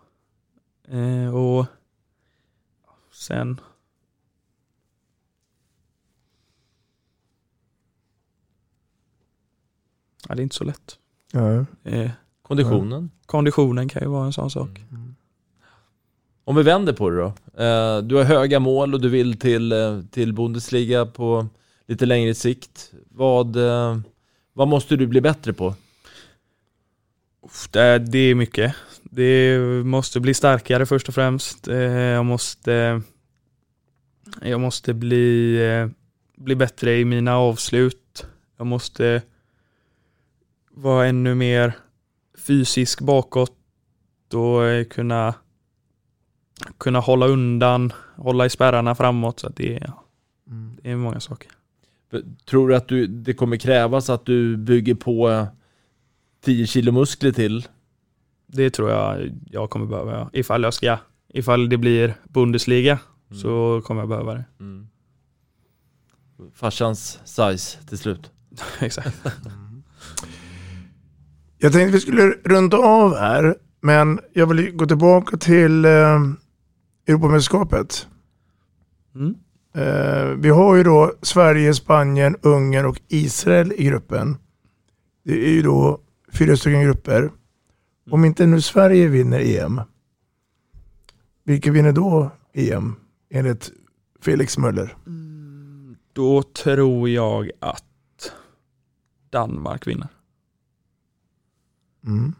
Eh, 0.88 1.34
och 1.34 1.66
sen 3.12 3.60
Ja, 10.28 10.34
det 10.34 10.40
är 10.40 10.42
inte 10.42 10.54
så 10.56 10.64
lätt. 10.64 10.98
Ja. 11.32 11.64
Eh, 11.84 12.10
Konditionen? 12.42 13.10
konditionen 13.26 13.88
kan 13.88 14.02
ju 14.02 14.08
vara 14.08 14.26
en 14.26 14.32
sån 14.32 14.50
sak. 14.50 14.68
Om 16.44 16.56
vi 16.56 16.62
vänder 16.62 16.92
på 16.92 17.10
det 17.10 17.16
då. 17.16 17.26
Eh, 17.64 17.98
du 18.02 18.14
har 18.14 18.22
höga 18.24 18.60
mål 18.60 18.94
och 18.94 19.00
du 19.00 19.08
vill 19.08 19.38
till, 19.38 19.72
eh, 19.72 20.00
till 20.10 20.32
Bundesliga 20.32 21.06
på 21.06 21.46
lite 21.86 22.06
längre 22.06 22.34
sikt. 22.34 22.92
Vad, 23.10 23.56
eh, 23.56 23.98
vad 24.52 24.68
måste 24.68 24.96
du 24.96 25.06
bli 25.06 25.20
bättre 25.20 25.52
på? 25.52 25.74
Uff, 27.44 27.68
Det 27.70 27.80
är, 27.80 27.98
det 27.98 28.18
är 28.18 28.34
mycket. 28.34 28.74
Det 29.02 29.58
måste 29.84 30.20
bli 30.20 30.34
starkare 30.34 30.86
först 30.86 31.08
och 31.08 31.14
främst. 31.14 31.68
Eh, 31.68 31.76
Jag 31.92 32.24
måste, 32.24 33.02
jag 34.42 34.60
måste 34.60 34.94
bli, 34.94 35.56
eh, 35.66 35.88
bli 36.44 36.54
bättre 36.56 36.96
i 36.98 37.04
mina 37.04 37.36
avslut. 37.36 38.26
Jag 38.56 38.66
måste 38.66 39.22
vara 40.76 41.06
ännu 41.06 41.34
mer 41.34 41.72
fysisk 42.38 43.00
bakåt 43.00 43.52
och 44.34 44.64
eh, 44.64 44.84
kunna, 44.84 45.34
kunna 46.78 47.00
hålla 47.00 47.26
undan, 47.26 47.92
hålla 48.16 48.46
i 48.46 48.50
spärrarna 48.50 48.94
framåt. 48.94 49.40
Så 49.40 49.48
det, 49.48 49.76
är, 49.76 49.92
det 50.82 50.90
är 50.90 50.96
många 50.96 51.20
saker. 51.20 51.50
Tror 52.44 52.68
du 52.68 52.76
att 52.76 52.88
du, 52.88 53.06
det 53.06 53.34
kommer 53.34 53.56
krävas 53.56 54.10
att 54.10 54.26
du 54.26 54.56
bygger 54.56 54.94
på 54.94 55.30
eh, 55.30 55.46
10 56.44 56.66
kilo 56.66 56.92
muskler 56.92 57.32
till? 57.32 57.66
Det 58.46 58.70
tror 58.70 58.90
jag 58.90 59.32
jag 59.50 59.70
kommer 59.70 59.86
behöva. 59.86 60.30
Ifall 60.32 60.62
jag 60.62 60.74
ska, 60.74 60.98
ifall 61.28 61.68
det 61.68 61.76
blir 61.76 62.14
Bundesliga 62.24 62.98
så 63.42 63.82
kommer 63.84 64.00
jag 64.00 64.08
behöva 64.08 64.34
det. 64.34 64.44
Mm. 64.60 64.88
Farsans 66.54 67.20
size 67.24 67.78
till 67.88 67.98
slut. 67.98 68.30
Exakt. 68.80 69.26
Jag 71.58 71.72
tänkte 71.72 71.92
vi 71.92 72.00
skulle 72.00 72.34
runda 72.44 72.76
av 72.76 73.16
här, 73.16 73.56
men 73.80 74.20
jag 74.32 74.46
vill 74.46 74.76
gå 74.76 74.86
tillbaka 74.86 75.36
till 75.36 75.84
eh, 75.84 76.20
Europamästerskapet. 77.06 78.06
Mm. 79.14 79.34
Eh, 79.74 80.24
vi 80.24 80.48
har 80.48 80.76
ju 80.76 80.84
då 80.84 81.12
Sverige, 81.22 81.74
Spanien, 81.74 82.36
Ungern 82.42 82.86
och 82.86 83.00
Israel 83.08 83.72
i 83.76 83.84
gruppen. 83.84 84.36
Det 85.24 85.46
är 85.46 85.50
ju 85.50 85.62
då 85.62 86.00
fyra 86.32 86.56
stycken 86.56 86.82
grupper. 86.82 87.30
Om 88.10 88.24
inte 88.24 88.46
nu 88.46 88.60
Sverige 88.60 89.08
vinner 89.08 89.40
EM, 89.40 89.80
vilka 91.44 91.72
vinner 91.72 91.92
då 91.92 92.30
EM 92.52 92.94
enligt 93.30 93.72
Felix 94.20 94.58
Möller? 94.58 94.96
Då 96.12 96.42
tror 96.42 97.08
jag 97.08 97.50
att 97.60 97.84
Danmark 99.30 99.86
vinner. 99.86 100.08
Mm. 102.06 102.34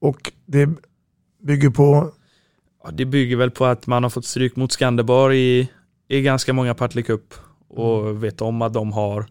Och 0.00 0.32
det 0.46 0.68
bygger 1.42 1.70
på, 1.70 2.12
Ja, 2.84 2.90
det 2.90 3.04
bygger 3.04 3.36
väl 3.36 3.50
på 3.50 3.64
att 3.64 3.86
man 3.86 4.02
har 4.02 4.10
fått 4.10 4.24
stryk 4.24 4.56
mot 4.56 4.72
Skanderborg 4.72 5.38
i, 5.38 5.70
i 6.08 6.22
ganska 6.22 6.52
många 6.52 6.74
Partille 6.74 7.02
Cup 7.02 7.34
och 7.68 8.24
vet 8.24 8.40
om 8.40 8.62
att 8.62 8.72
de 8.72 8.92
har 8.92 9.26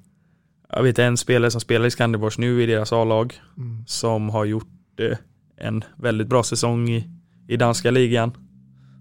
jag 0.70 0.84
vet 0.84 1.00
en 1.00 1.18
spelare 1.18 1.52
som 1.52 1.62
spelar 1.62 1.86
i 1.86 1.92
Skanderborgs 1.92 2.38
nu 2.38 2.64
i 2.64 2.66
deras 2.66 2.94
A-lag 2.94 3.42
Mm. 3.58 3.84
som 3.88 4.30
har 4.30 4.46
gjort 4.46 4.68
eh, 5.00 5.18
en 5.58 5.84
väldigt 5.98 6.28
bra 6.28 6.44
säsong 6.44 6.90
i, 6.90 7.10
i 7.48 7.58
danska 7.58 7.92
ligan. 7.92 8.32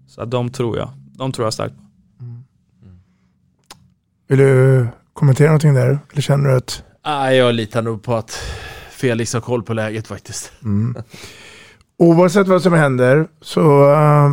Så 0.07 0.21
att 0.21 0.31
de 0.31 0.49
tror 0.51 0.77
jag, 0.77 0.89
de 1.17 1.31
tror 1.31 1.45
jag 1.45 1.53
starkt 1.53 1.75
på. 1.77 1.83
vill 4.27 4.39
du 4.39 4.87
kommentera 5.13 5.47
någonting 5.47 5.73
där? 5.73 5.99
Eller 6.11 6.21
känner 6.21 6.49
du 6.49 6.55
att 6.55 6.83
Ah, 7.01 7.29
jag 7.31 7.55
litar 7.55 7.81
nog 7.81 8.03
på 8.03 8.15
att 8.15 8.39
Felix 8.95 9.33
har 9.33 9.41
koll 9.41 9.63
på 9.63 9.73
läget 9.73 10.07
faktiskt. 10.07 10.51
Mm. 10.63 10.95
Oavsett 11.97 12.47
vad 12.47 12.61
som 12.61 12.73
händer 12.73 13.27
så 13.41 13.91
äh, 13.93 14.31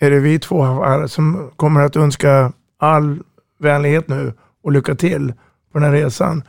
är 0.00 0.10
det 0.10 0.20
vi 0.20 0.38
två 0.38 0.66
som 1.08 1.50
kommer 1.56 1.80
att 1.80 1.96
önska 1.96 2.52
all 2.78 3.18
vänlighet 3.58 4.08
nu 4.08 4.32
och 4.64 4.72
lycka 4.72 4.94
till 4.94 5.32
på 5.72 5.78
den 5.78 5.82
här 5.82 5.92
resan. 5.92 6.42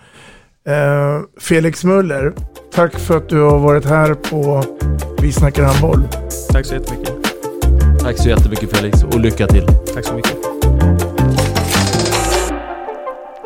Eh, 0.68 1.22
Felix 1.40 1.84
Möller, 1.84 2.34
tack 2.74 3.00
för 3.00 3.18
att 3.18 3.30
du 3.30 3.42
har 3.42 3.60
varit 3.60 3.86
här 3.86 4.14
på 4.14 4.64
Vi 5.22 5.32
snackar 5.32 5.64
handboll. 5.64 6.08
Tack 6.52 6.66
så 6.66 6.74
jättemycket. 6.74 7.14
Tack 8.00 8.18
så 8.18 8.30
jättemycket 8.30 8.78
Felix 8.78 9.04
och 9.04 9.20
lycka 9.20 9.48
till. 9.48 9.66
Tack 9.94 10.06
så 10.06 10.14
mycket. 10.14 10.38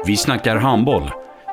Vi 0.06 0.18
snackar 0.18 0.56
handboll, 0.56 1.12